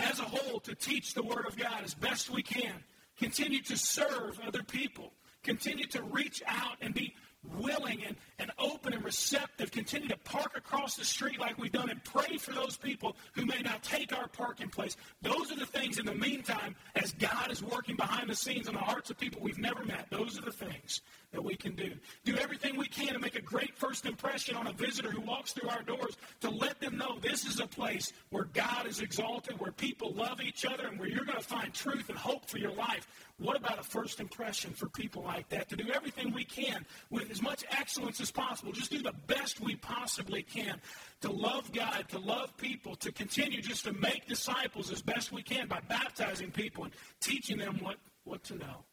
as 0.03 0.19
a 0.19 0.25
whole 0.25 0.61
to 0.61 0.75
teach 0.75 1.15
the 1.15 1.23
Word 1.23 1.47
of 1.47 1.57
God 1.57 1.83
as 1.85 1.95
best 1.95 2.31
we 2.31 2.43
can, 2.43 2.75
continue 3.19 3.63
to 3.63 3.77
serve 3.77 4.41
other 4.47 4.63
people, 4.63 5.13
continue 5.43 5.87
to 5.87 6.03
reach 6.03 6.43
out 6.47 6.77
and 6.81 6.95
be 6.95 7.15
willing 7.59 8.05
and, 8.05 8.17
and 8.39 8.51
open 8.59 8.93
and 8.93 9.05
receptive, 9.05 9.71
continue 9.71 10.09
to 10.09 10.17
park 10.19 10.53
across 10.57 10.97
the 10.97 11.05
street 11.05 11.41
like 11.41 11.59
we've 11.59 11.73
done 11.73 11.91
and 11.91 12.03
pray 12.05 12.37
for 12.37 12.53
those 12.53 12.77
people 12.77 13.17
who 13.33 13.45
may 13.45 13.61
not 13.61 13.83
take 13.83 14.17
our 14.17 14.29
parking 14.29 14.69
place. 14.69 14.97
Those 15.23 15.51
are 15.51 15.57
the 15.57 15.67
things 15.67 15.99
in 15.99 16.07
the 16.07 16.15
meantime, 16.15 16.77
as 16.95 17.13
God 17.13 17.51
is 17.51 17.63
working 17.63 17.97
behind 17.97 18.31
the 18.31 18.35
scenes 18.35 18.69
in 18.69 18.75
the 18.75 18.81
hearts 18.81 19.11
of 19.11 19.19
people 19.19 19.41
we've 19.43 19.59
never 19.59 19.85
met, 19.85 20.07
those 20.11 20.39
are 20.39 20.43
the 20.43 20.53
things 20.53 21.01
that 21.33 21.43
we 21.43 21.57
can 21.57 21.75
do. 21.75 21.93
Do 22.25 22.37
everything 22.37 22.77
we 22.77 22.87
can 22.87 23.15
to 23.15 23.19
make 23.19 23.37
a 23.37 23.43
great 23.43 23.77
first 23.77 24.07
impression 24.07 24.55
on 24.55 24.67
a 24.67 24.73
visitor 24.73 25.11
who 25.11 25.23
walks 25.23 25.53
through 25.53 25.71
our 25.71 25.83
doors 25.83 26.17
to 26.41 26.51
let 26.51 26.79
them 26.81 26.97
know 26.99 27.19
this 27.21 27.47
is 27.47 27.59
a 27.59 27.67
place 27.67 28.13
where 28.31 28.45
God 28.53 28.87
is 28.87 29.01
exalted, 29.01 29.59
where 29.59 29.73
people 29.73 30.13
love 30.13 30.41
each 30.41 30.65
other, 30.67 30.87
and 30.87 30.99
where 30.99 31.09
you're 31.09 31.25
going 31.25 31.39
to 31.39 31.45
find 31.45 31.73
truth 31.73 32.09
and 32.09 32.19
hope 32.19 32.47
for 32.47 32.59
your 32.59 32.73
life. 32.73 33.09
What 33.39 33.57
about 33.57 33.81
a 33.81 33.83
first 33.83 34.21
impression 34.21 34.73
for 34.73 34.89
people 34.89 35.23
like 35.23 35.49
that? 35.49 35.69
To 35.71 35.77
do 35.77 35.91
everything 35.93 36.33
we 36.33 36.45
can 36.45 36.85
with 37.11 37.32
as 37.33 37.43
much 37.43 37.65
excellence 37.71 38.21
as 38.21 38.31
possible. 38.31 38.71
Just 38.71 38.93
do 38.93 39.03
the 39.03 39.15
best 39.27 39.61
we 39.61 39.75
possibly 39.75 40.43
can 40.43 40.81
to 41.23 41.33
love 41.33 41.73
God, 41.73 42.05
to 42.11 42.19
love 42.19 42.57
people, 42.57 42.95
to 42.97 43.11
continue 43.11 43.61
just 43.61 43.85
to 43.87 43.93
make 43.95 44.29
disciples 44.29 44.93
as 44.93 45.03
best 45.03 45.33
we 45.33 45.43
can 45.43 45.67
by 45.67 45.81
baptizing 45.89 46.53
people 46.53 46.85
and 46.85 46.93
teaching 47.21 47.59
them 47.59 47.79
what, 47.81 47.97
what 48.25 48.45
to 48.45 48.55
know 48.57 48.85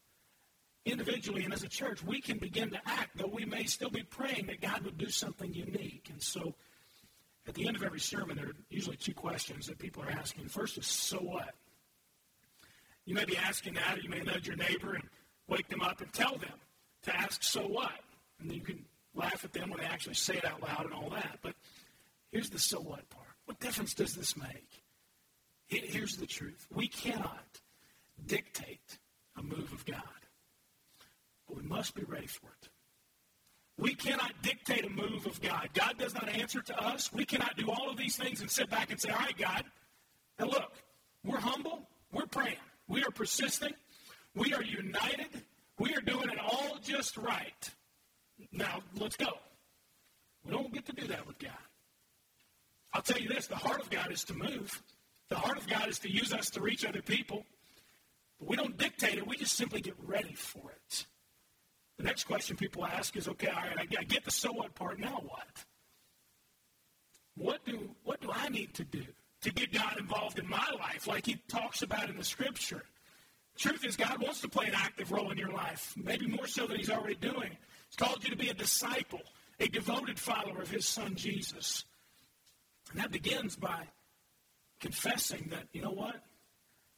individually 0.86 1.44
and 1.44 1.52
as 1.52 1.62
a 1.62 1.68
church, 1.68 2.02
we 2.02 2.20
can 2.20 2.38
begin 2.38 2.70
to 2.70 2.80
act, 2.86 3.16
though 3.16 3.30
we 3.30 3.44
may 3.44 3.64
still 3.64 3.90
be 3.90 4.02
praying 4.02 4.46
that 4.46 4.60
God 4.60 4.82
would 4.84 4.96
do 4.96 5.10
something 5.10 5.52
unique. 5.52 6.08
And 6.10 6.22
so 6.22 6.54
at 7.46 7.54
the 7.54 7.66
end 7.66 7.76
of 7.76 7.82
every 7.82 8.00
sermon, 8.00 8.36
there 8.36 8.46
are 8.46 8.56
usually 8.70 8.96
two 8.96 9.14
questions 9.14 9.66
that 9.66 9.78
people 9.78 10.02
are 10.02 10.10
asking. 10.10 10.48
First 10.48 10.78
is, 10.78 10.86
so 10.86 11.18
what? 11.18 11.54
You 13.04 13.14
may 13.14 13.24
be 13.24 13.36
asking 13.36 13.74
that, 13.74 13.98
or 13.98 14.00
you 14.00 14.08
may 14.08 14.20
nudge 14.20 14.46
your 14.46 14.56
neighbor 14.56 14.94
and 14.94 15.04
wake 15.48 15.68
them 15.68 15.82
up 15.82 16.00
and 16.00 16.12
tell 16.12 16.36
them 16.36 16.58
to 17.02 17.16
ask, 17.16 17.42
so 17.42 17.62
what? 17.62 17.92
And 18.40 18.52
you 18.52 18.60
can 18.60 18.84
laugh 19.14 19.44
at 19.44 19.52
them 19.52 19.70
when 19.70 19.80
they 19.80 19.86
actually 19.86 20.14
say 20.14 20.34
it 20.34 20.44
out 20.44 20.62
loud 20.62 20.84
and 20.84 20.94
all 20.94 21.10
that. 21.10 21.38
But 21.42 21.54
here's 22.32 22.50
the 22.50 22.58
so 22.58 22.78
what 22.80 23.08
part. 23.10 23.26
What 23.44 23.60
difference 23.60 23.94
does 23.94 24.14
this 24.14 24.36
make? 24.36 24.82
Here's 25.66 26.16
the 26.16 26.26
truth. 26.26 26.66
We 26.74 26.88
cannot 26.88 27.60
dictate 28.26 28.98
a 29.36 29.42
move 29.42 29.72
of 29.72 29.84
God 29.86 30.02
but 31.50 31.62
we 31.62 31.68
must 31.68 31.94
be 31.94 32.02
ready 32.04 32.26
for 32.26 32.46
it. 32.46 32.68
We 33.76 33.94
cannot 33.94 34.32
dictate 34.42 34.84
a 34.84 34.90
move 34.90 35.26
of 35.26 35.40
God. 35.40 35.70
God 35.74 35.96
does 35.98 36.14
not 36.14 36.28
answer 36.28 36.60
to 36.60 36.82
us. 36.82 37.12
We 37.12 37.24
cannot 37.24 37.56
do 37.56 37.70
all 37.70 37.90
of 37.90 37.96
these 37.96 38.16
things 38.16 38.40
and 38.40 38.50
sit 38.50 38.70
back 38.70 38.90
and 38.90 39.00
say, 39.00 39.10
all 39.10 39.18
right, 39.18 39.36
God, 39.36 39.64
now 40.38 40.46
look, 40.46 40.72
we're 41.24 41.40
humble, 41.40 41.88
we're 42.12 42.26
praying, 42.26 42.56
we 42.88 43.02
are 43.02 43.10
persisting, 43.10 43.72
we 44.34 44.52
are 44.52 44.62
united, 44.62 45.28
we 45.78 45.94
are 45.94 46.00
doing 46.00 46.28
it 46.28 46.38
all 46.38 46.76
just 46.82 47.16
right. 47.16 47.70
Now, 48.52 48.80
let's 48.98 49.16
go. 49.16 49.38
We 50.44 50.52
don't 50.52 50.72
get 50.72 50.86
to 50.86 50.92
do 50.92 51.06
that 51.08 51.26
with 51.26 51.38
God. 51.38 51.52
I'll 52.92 53.02
tell 53.02 53.18
you 53.18 53.28
this 53.28 53.46
the 53.46 53.56
heart 53.56 53.80
of 53.80 53.90
God 53.90 54.10
is 54.10 54.24
to 54.24 54.34
move. 54.34 54.82
The 55.28 55.36
heart 55.36 55.58
of 55.58 55.68
God 55.68 55.88
is 55.88 55.98
to 56.00 56.10
use 56.10 56.32
us 56.32 56.50
to 56.50 56.60
reach 56.60 56.84
other 56.84 57.02
people. 57.02 57.44
But 58.38 58.48
we 58.48 58.56
don't 58.56 58.76
dictate 58.76 59.18
it, 59.18 59.26
we 59.26 59.36
just 59.36 59.56
simply 59.56 59.80
get 59.80 59.94
ready 60.04 60.34
for 60.34 60.70
it. 60.70 61.06
The 61.98 62.04
next 62.04 62.24
question 62.24 62.56
people 62.56 62.84
ask 62.84 63.14
is, 63.16 63.28
okay, 63.28 63.48
all 63.48 63.62
right, 63.62 63.88
I 63.98 64.04
get 64.04 64.24
the 64.24 64.30
so 64.30 64.52
what 64.52 64.74
part. 64.74 64.98
Now 64.98 65.22
what? 65.22 65.64
What 67.36 67.64
do 67.64 67.90
what 68.04 68.20
do 68.20 68.30
I 68.32 68.48
need 68.48 68.74
to 68.74 68.84
do 68.84 69.04
to 69.42 69.52
get 69.52 69.72
God 69.72 69.98
involved 69.98 70.38
in 70.38 70.48
my 70.48 70.66
life, 70.78 71.06
like 71.06 71.26
He 71.26 71.40
talks 71.48 71.82
about 71.82 72.08
in 72.10 72.16
the 72.16 72.24
Scripture? 72.24 72.84
Truth 73.56 73.84
is, 73.84 73.96
God 73.96 74.20
wants 74.22 74.40
to 74.40 74.48
play 74.48 74.66
an 74.66 74.74
active 74.74 75.12
role 75.12 75.30
in 75.30 75.38
your 75.38 75.52
life, 75.52 75.94
maybe 75.96 76.26
more 76.26 76.46
so 76.46 76.66
than 76.66 76.78
He's 76.78 76.90
already 76.90 77.16
doing. 77.16 77.56
He's 77.90 77.96
called 77.96 78.22
you 78.22 78.30
to 78.30 78.36
be 78.36 78.48
a 78.48 78.54
disciple, 78.54 79.20
a 79.58 79.68
devoted 79.68 80.18
follower 80.18 80.62
of 80.62 80.70
His 80.70 80.86
Son 80.86 81.16
Jesus, 81.16 81.84
and 82.90 83.00
that 83.00 83.10
begins 83.10 83.56
by 83.56 83.88
confessing 84.80 85.48
that 85.50 85.64
you 85.72 85.82
know 85.82 85.90
what, 85.90 86.16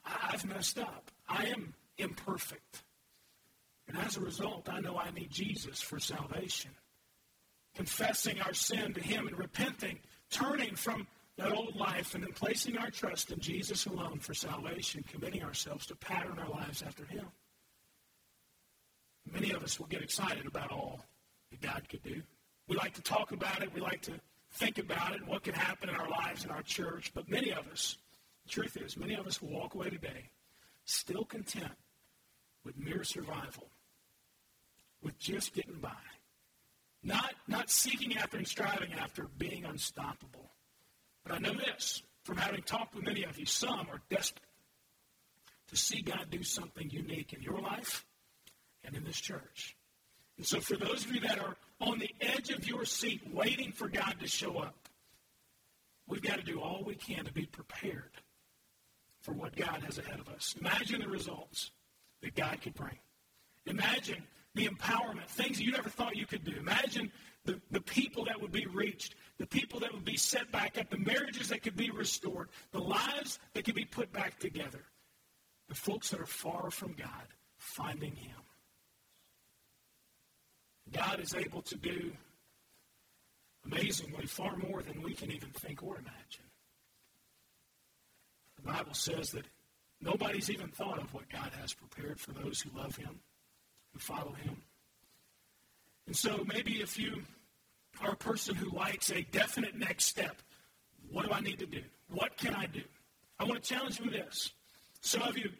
I've 0.05 0.45
messed 0.47 0.79
up. 0.79 1.11
I 1.29 1.47
am 1.47 1.75
imperfect. 1.99 2.83
And 3.89 3.99
as 3.99 4.17
a 4.17 4.21
result, 4.21 4.69
I 4.71 4.81
know 4.81 4.97
I 4.97 5.11
need 5.11 5.31
Jesus 5.31 5.81
for 5.81 5.99
salvation. 5.99 6.71
Confessing 7.75 8.41
our 8.41 8.55
sin 8.55 8.95
to 8.95 9.01
Him 9.01 9.27
and 9.27 9.39
repenting, 9.39 9.99
turning 10.31 10.75
from 10.75 11.07
that 11.39 11.53
old 11.53 11.75
life 11.75 12.15
and 12.15 12.23
then 12.23 12.33
placing 12.33 12.77
our 12.77 12.91
trust 12.91 13.33
in 13.33 13.41
Jesus 13.41 13.87
alone 13.87 14.19
for 14.19 14.35
salvation, 14.35 15.05
committing 15.11 15.43
ourselves 15.43 15.87
to 15.87 15.97
pattern 15.97 16.39
our 16.39 16.51
lives 16.51 16.83
after 16.83 17.05
Him. 17.05 17.27
Many 19.31 19.53
of 19.53 19.63
us 19.63 19.79
will 19.79 19.87
get 19.87 20.03
excited 20.03 20.47
about 20.47 20.71
all 20.71 21.05
that 21.51 21.61
God 21.61 21.89
could 21.89 22.03
do. 22.03 22.23
We 22.69 22.77
like 22.77 22.95
to 22.95 23.03
talk 23.03 23.33
about 23.33 23.63
it. 23.63 23.73
We 23.75 23.81
like 23.81 24.03
to 24.03 24.13
think 24.53 24.79
about 24.79 25.13
it 25.13 25.21
and 25.21 25.29
what 25.29 25.45
could 25.45 25.55
happen 25.55 25.89
in 25.89 25.95
our 25.95 26.09
lives 26.09 26.45
in 26.45 26.51
our 26.51 26.63
church. 26.63 27.13
But 27.15 27.29
many 27.29 27.51
of 27.51 27.67
us, 27.69 27.97
the 28.45 28.51
truth 28.51 28.77
is, 28.77 28.97
many 28.97 29.15
of 29.15 29.27
us 29.27 29.41
will 29.41 29.51
walk 29.51 29.75
away 29.75 29.91
today 29.91 30.31
still 30.85 31.25
content 31.25 31.73
with 32.65 32.77
mere 32.77 33.05
survival, 33.05 33.69
with 35.03 35.19
just 35.19 35.55
getting 35.55 35.79
by. 35.81 35.91
Not, 37.03 37.35
not 37.49 37.71
seeking 37.71 38.17
after 38.17 38.37
and 38.37 38.47
striving 38.47 38.93
after 38.95 39.29
being 39.39 39.65
unstoppable. 39.65 40.51
But 41.25 41.35
I 41.35 41.39
know 41.39 41.55
this 41.55 42.03
from 42.25 42.37
having 42.37 42.63
talked 42.63 42.95
with 42.95 43.05
many 43.05 43.25
of 43.25 43.39
you, 43.39 43.47
some 43.47 43.89
are 43.91 44.01
desperate 44.09 44.45
to 45.69 45.77
see 45.77 46.03
God 46.03 46.27
do 46.31 46.43
something 46.43 46.91
unique 46.91 47.33
in 47.33 47.43
your 47.43 47.61
life 47.61 48.05
and 48.85 48.97
in 48.97 49.05
this 49.05 49.21
church. 49.21 49.77
And 50.37 50.47
so, 50.47 50.61
for 50.61 50.77
those 50.77 51.05
of 51.05 51.15
you 51.15 51.21
that 51.21 51.39
are 51.39 51.57
on 51.81 51.99
the 51.99 52.11
edge 52.21 52.51
of 52.51 52.67
your 52.67 52.85
seat 52.85 53.23
waiting 53.33 53.73
for 53.73 53.89
God 53.89 54.17
to 54.21 54.27
show 54.27 54.59
up, 54.59 54.89
we've 56.07 56.23
got 56.23 56.39
to 56.39 56.45
do 56.45 56.61
all 56.61 56.83
we 56.85 56.95
can 56.95 57.25
to 57.25 57.33
be 57.33 57.47
prepared 57.47 58.13
for 59.21 59.33
what 59.33 59.55
God 59.55 59.83
has 59.85 59.99
ahead 59.99 60.21
of 60.21 60.29
us. 60.29 60.57
Imagine 60.61 61.01
the 61.01 61.09
results 61.09 61.71
that 62.23 62.35
God 62.35 62.61
could 62.61 62.75
bring. 62.75 62.99
Imagine 63.67 64.23
the 64.55 64.67
empowerment, 64.67 65.27
things 65.29 65.61
you 65.61 65.73
never 65.73 65.89
thought 65.89 66.17
you 66.17 66.27
could 66.27 66.45
do. 66.45 66.53
Imagine 66.59 67.11
the, 67.45 67.61
the 67.71 67.81
people 67.81 68.25
that 68.25 68.41
would 68.41 68.53
be 68.53 68.67
reached, 68.67 69.15
the 69.39 69.47
people 69.47 69.81
that 69.81 69.93
would 69.93 70.05
be 70.05 70.17
set 70.17 70.51
back 70.53 70.79
up, 70.79 70.91
the 70.91 70.99
marriages 70.99 71.49
that 71.49 71.63
could 71.63 71.77
be 71.77 71.91
restored, 71.91 72.49
the 72.73 72.81
lives 72.81 73.39
that 73.55 73.65
could 73.65 73.75
be 73.75 73.85
put 73.85 74.13
back 74.13 74.39
together, 74.39 74.85
the 75.69 75.75
folks 75.75 76.11
that 76.11 76.21
are 76.21 76.27
far 76.27 76.71
from 76.71 76.93
God 76.93 77.27
finding 77.57 78.15
Him. 78.15 78.42
God 80.93 81.21
is 81.21 81.35
able 81.35 81.63
to 81.63 81.77
do 81.77 82.13
amazingly 83.65 84.27
far 84.27 84.57
more 84.57 84.83
than 84.83 85.03
we 85.03 85.15
can 85.15 85.31
even 85.31 85.51
think 85.51 85.83
or 85.83 85.97
imagine. 85.97 86.45
The 88.57 88.73
Bible 88.73 88.95
says 88.95 89.31
that 89.31 89.47
Nobody's 90.03 90.51
even 90.51 90.69
thought 90.69 90.99
of 90.99 91.15
what 91.15 91.29
God 91.31 91.53
has 91.61 91.73
prepared 91.73 92.19
for 92.19 92.33
those 92.33 92.61
who 92.61 92.77
love 92.77 92.97
Him, 92.97 93.21
who 93.93 94.01
follow 94.01 94.33
Him. 94.33 94.57
And 96.07 96.17
so 96.17 96.45
maybe 96.53 96.83
if 96.83 96.99
you 96.99 97.23
are 98.01 98.11
a 98.11 98.17
person 98.17 98.57
who 98.57 98.77
likes 98.77 99.11
a 99.11 99.23
definite 99.23 99.77
next 99.77 100.07
step, 100.07 100.43
what 101.09 101.27
do 101.27 101.33
I 101.33 101.41
need 101.41 101.61
to 101.61 101.67
do? 101.67 101.83
What 102.11 102.37
can 102.37 102.55
I 102.55 102.67
do? 102.67 102.83
I 103.39 103.45
want 103.45 103.63
to 103.63 103.69
challenge 103.75 104.01
you 104.01 104.07
with 104.07 104.15
this. 104.15 104.51
Some 105.03 105.23
of 105.23 105.39
you 105.39 105.51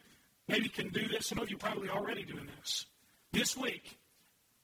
maybe 0.49 0.69
can 0.69 0.89
do 0.89 1.07
this. 1.07 1.27
Some 1.27 1.39
of 1.39 1.49
you 1.49 1.57
probably 1.57 1.89
already 1.89 2.25
doing 2.25 2.49
this. 2.59 2.87
This 3.33 3.57
week, 3.57 3.97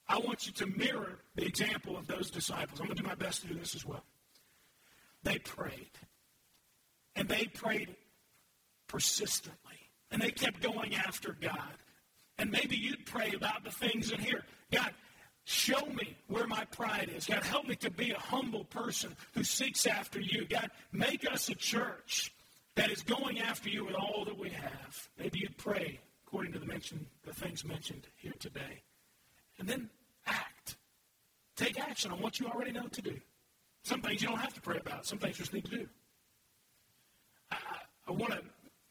I 0.09 0.19
want 0.19 0.47
you 0.47 0.53
to 0.55 0.67
mirror 0.67 1.19
the 1.37 1.45
example 1.45 1.97
of 1.97 2.07
those 2.07 2.31
disciples. 2.31 2.81
I'm 2.81 2.87
going 2.87 2.97
to 2.97 3.03
do 3.03 3.09
my 3.09 3.15
best 3.15 3.43
to 3.43 3.49
do 3.49 3.55
this 3.55 3.75
as 3.75 3.85
well. 3.85 4.05
They 5.23 5.39
prayed. 5.39 5.91
And 7.15 7.29
they 7.29 7.47
prayed 7.47 7.95
persistently. 8.87 9.59
And 10.11 10.23
they 10.23 10.31
kept 10.31 10.63
going 10.63 10.95
after 10.95 11.37
God. 11.39 11.75
And 12.39 12.51
maybe 12.51 12.77
you'd 12.77 13.05
pray 13.05 13.33
about 13.37 13.65
the 13.65 13.71
things 13.71 14.11
in 14.11 14.21
here. 14.21 14.45
God, 14.73 14.95
show 15.45 15.85
me 15.87 16.17
where 16.29 16.47
my 16.47 16.65
pride 16.67 17.11
is. 17.15 17.27
God, 17.27 17.43
help 17.43 17.67
me 17.67 17.75
to 17.77 17.91
be 17.91 18.13
a 18.13 18.19
humble 18.19 18.65
person 18.65 19.15
who 19.35 19.45
seeks 19.45 19.87
after 19.87 20.21
you. 20.21 20.47
God, 20.47 20.71
make 20.91 21.31
us 21.31 21.51
a 21.51 21.55
church 21.55 22.33
that 22.77 22.91
is 22.91 23.03
going 23.03 23.41
after 23.41 23.69
you 23.69 23.85
with 23.85 23.97
all 23.97 24.25
that 24.25 24.39
we 24.39 24.51
have. 24.51 25.09
Maybe 25.19 25.41
you'd 25.41 25.59
pray 25.59 26.01
according 26.27 26.53
to 26.53 26.59
the 26.59 26.67
mention, 26.67 27.07
the 27.25 27.35
things 27.35 27.65
mentioned 27.65 28.07
here 28.17 28.35
today. 28.39 28.83
And 29.59 29.69
then. 29.69 29.91
Take 31.59 31.81
action 31.81 32.13
on 32.13 32.21
what 32.21 32.39
you 32.39 32.47
already 32.47 32.71
know 32.71 32.87
to 32.87 33.03
do. 33.03 33.17
Some 33.83 34.01
things 34.01 34.23
you 34.23 34.29
don't 34.29 34.39
have 34.39 34.55
to 34.55 34.61
pray 34.61 34.79
about. 34.79 35.05
Some 35.05 35.19
things 35.19 35.39
you 35.39 35.45
just 35.45 35.53
need 35.53 35.65
to 35.65 35.71
do. 35.79 35.89
I, 37.51 37.57
I 38.07 38.13
want 38.13 38.31
to, 38.31 38.41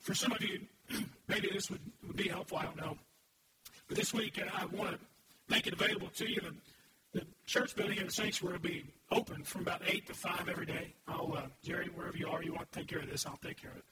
for 0.02 0.14
some 0.14 0.34
of 0.34 0.42
you, 0.42 0.60
maybe 1.30 1.50
this 1.54 1.72
would, 1.72 1.80
would 2.06 2.18
be 2.18 2.28
helpful. 2.28 2.58
I 2.58 2.64
don't 2.66 2.76
know. 2.76 2.98
But 3.88 3.96
this 3.96 4.14
week, 4.14 4.38
I 4.54 4.66
want 4.66 4.92
to 4.92 5.00
make 5.48 5.66
it 5.66 5.74
available 5.74 6.10
to 6.16 6.30
you. 6.30 6.42
The, 6.42 7.20
the 7.22 7.26
church 7.46 7.74
building 7.74 8.00
and 8.00 8.10
the 8.10 8.14
sanctuary 8.14 8.58
will 8.58 8.70
be 8.70 8.86
open 9.12 9.44
from 9.44 9.62
about 9.62 9.82
8 9.88 10.06
to 10.08 10.14
5 10.14 10.50
every 10.50 10.66
day. 10.66 10.94
I'll, 11.08 11.36
uh, 11.38 11.44
Jerry, 11.64 11.90
wherever 11.96 12.18
you 12.18 12.28
are, 12.28 12.44
you 12.44 12.54
want 12.54 12.70
to 12.70 12.80
take 12.80 12.90
care 12.90 13.00
of 13.00 13.10
this, 13.10 13.26
I'll 13.26 13.40
take 13.42 13.62
care 13.62 13.72
of 13.72 13.78
it. 13.78 13.86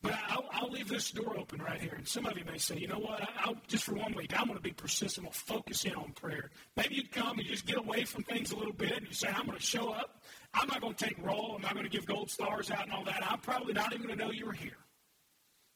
But 0.00 0.14
I'll, 0.28 0.44
I'll, 0.52 0.70
leave 0.70 0.88
this 0.88 1.10
door 1.10 1.36
open 1.36 1.60
right 1.60 1.80
here. 1.80 1.94
And 1.96 2.06
some 2.06 2.24
of 2.26 2.38
you 2.38 2.44
may 2.44 2.58
say, 2.58 2.76
you 2.76 2.86
know 2.86 3.00
what, 3.00 3.28
I'll, 3.40 3.56
just 3.66 3.82
for 3.82 3.94
one 3.94 4.14
week, 4.14 4.32
I'm 4.38 4.46
going 4.46 4.56
to 4.56 4.62
be 4.62 4.70
persistent. 4.70 5.26
I'll 5.26 5.32
focus 5.32 5.84
in 5.84 5.94
on 5.96 6.12
prayer. 6.12 6.50
Maybe 6.76 6.94
you'd 6.94 7.10
come 7.10 7.38
and 7.38 7.48
just 7.48 7.66
get 7.66 7.78
away 7.78 8.04
from 8.04 8.22
things 8.22 8.52
a 8.52 8.56
little 8.56 8.72
bit 8.72 8.92
and 8.92 9.08
you 9.08 9.12
say, 9.12 9.28
I'm 9.28 9.46
going 9.46 9.58
to 9.58 9.64
show 9.64 9.90
up. 9.90 10.22
I'm 10.54 10.68
not 10.68 10.80
going 10.80 10.94
to 10.94 11.04
take 11.04 11.18
roll. 11.18 11.54
I'm 11.56 11.62
not 11.62 11.74
going 11.74 11.84
to 11.84 11.90
give 11.90 12.06
gold 12.06 12.30
stars 12.30 12.70
out 12.70 12.84
and 12.84 12.92
all 12.92 13.04
that. 13.06 13.24
I'm 13.28 13.40
probably 13.40 13.72
not 13.72 13.92
even 13.92 14.06
going 14.06 14.16
to 14.16 14.24
know 14.24 14.30
you 14.30 14.46
were 14.46 14.52
here. 14.52 14.78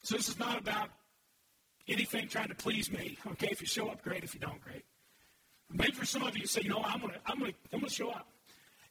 So 0.04 0.16
this 0.16 0.28
is 0.28 0.38
not 0.38 0.56
about 0.56 0.90
anything 1.88 2.28
trying 2.28 2.48
to 2.48 2.54
please 2.54 2.92
me. 2.92 3.18
Okay, 3.32 3.48
if 3.50 3.60
you 3.60 3.66
show 3.66 3.88
up, 3.88 4.02
great. 4.02 4.22
If 4.22 4.34
you 4.34 4.40
don't, 4.40 4.60
great. 4.60 4.84
Maybe 5.70 5.92
for 5.92 6.04
some 6.04 6.22
of 6.22 6.36
you, 6.36 6.46
say, 6.46 6.62
you 6.62 6.68
know, 6.68 6.82
I'm 6.84 7.00
gonna, 7.00 7.14
I'm 7.26 7.38
gonna, 7.38 7.52
I'm 7.72 7.80
gonna 7.80 7.90
show 7.90 8.10
up, 8.10 8.28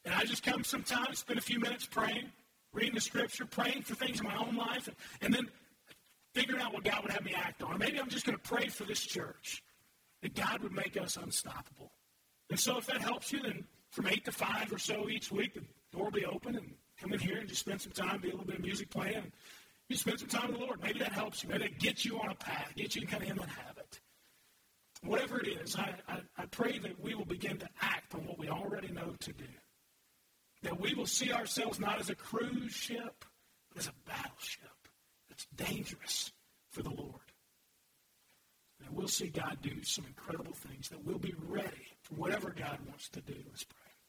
and 0.04 0.14
I 0.14 0.24
just 0.24 0.44
come 0.44 0.64
sometimes, 0.64 1.20
spend 1.20 1.38
a 1.38 1.42
few 1.42 1.60
minutes 1.60 1.86
praying, 1.86 2.32
reading 2.74 2.96
the 2.96 3.02
scripture, 3.02 3.46
praying 3.46 3.84
for 3.84 3.96
things 3.96 4.20
in 4.20 4.26
my 4.26 4.36
own 4.36 4.56
life, 4.56 4.88
and, 4.88 4.96
and 5.22 5.34
then 5.34 5.50
figuring 6.34 6.62
out 6.62 6.74
what 6.74 6.84
God 6.84 7.04
would 7.04 7.12
have 7.12 7.24
me 7.24 7.34
act 7.36 7.62
on. 7.64 7.78
Maybe 7.78 8.00
I'm 8.00 8.10
just 8.10 8.26
going 8.26 8.38
to 8.38 8.44
pray 8.44 8.68
for 8.68 8.84
this 8.84 9.02
church 9.02 9.64
that 10.22 10.36
God 10.36 10.62
would 10.62 10.72
make 10.72 10.98
us 10.98 11.18
unstoppable. 11.18 11.92
And 12.50 12.60
so, 12.60 12.78
if 12.78 12.86
that 12.88 13.02
helps 13.02 13.32
you, 13.32 13.42
then 13.42 13.66
from 13.92 14.08
eight 14.08 14.26
to 14.26 14.32
five 14.32 14.72
or 14.72 14.78
so 14.78 15.10
each 15.10 15.32
week, 15.32 15.54
the 15.54 15.64
door 15.92 16.06
will 16.06 16.12
be 16.12 16.26
open, 16.26 16.56
and 16.56 16.74
come 17.00 17.14
in 17.14 17.20
here 17.20 17.38
and 17.38 17.48
just 17.48 17.62
spend 17.62 17.82
some 17.82 17.92
time, 17.92 18.22
be 18.22 18.30
a 18.30 18.32
little 18.32 18.46
bit 18.46 18.58
of 18.58 18.62
music 18.62 18.90
playing. 18.90 19.32
You 19.90 19.98
spend 19.98 20.20
some 20.20 20.30
time 20.30 20.52
with 20.52 20.60
the 20.60 20.66
Lord. 20.66 20.82
Maybe 20.82 21.00
that 21.00 21.12
helps 21.12 21.44
you. 21.44 21.50
Maybe 21.50 21.64
that 21.64 21.80
gets 21.80 22.06
you 22.06 22.18
on 22.20 22.30
a 22.30 22.36
path, 22.36 22.72
gets 22.76 22.96
you 22.96 23.06
kind 23.06 23.24
of 23.24 23.30
in 23.30 23.36
that 23.38 23.50
habit. 23.50 24.00
Whatever 25.04 25.40
it 25.40 25.48
is, 25.48 25.76
I, 25.76 25.96
I, 26.08 26.20
I 26.38 26.46
pray 26.46 26.78
that 26.80 27.04
we 27.04 27.16
will 27.16 27.26
begin 27.26 27.58
to 27.58 27.68
act 27.82 28.14
on 28.14 28.26
what 28.26 28.38
we 28.38 28.48
already 28.48 28.90
know 28.92 29.16
to 29.20 29.34
do. 29.34 29.44
That 30.64 30.80
we 30.80 30.94
will 30.94 31.08
see 31.08 31.32
ourselves 31.32 31.80
not 31.80 32.00
as 32.00 32.10
a 32.10 32.16
cruise 32.16 32.74
ship, 32.74 33.26
but 33.70 33.80
as 33.80 33.88
a 33.88 34.10
battleship 34.10 34.70
that's 35.30 35.48
dangerous 35.56 36.32
for 36.70 36.84
the 36.84 36.90
Lord. 36.90 37.22
And 38.86 38.96
we'll 38.96 39.08
see 39.08 39.28
God 39.28 39.58
do 39.62 39.84
some 39.84 40.06
incredible 40.06 40.54
things, 40.54 40.90
that 40.90 41.04
we'll 41.04 41.20
be 41.20 41.36
ready 41.48 41.88
for 42.02 42.16
whatever 42.16 42.50
God 42.50 42.80
wants 42.88 43.10
to 43.10 43.22
do. 43.22 43.36
Let's 43.48 43.64
pray. 43.64 43.91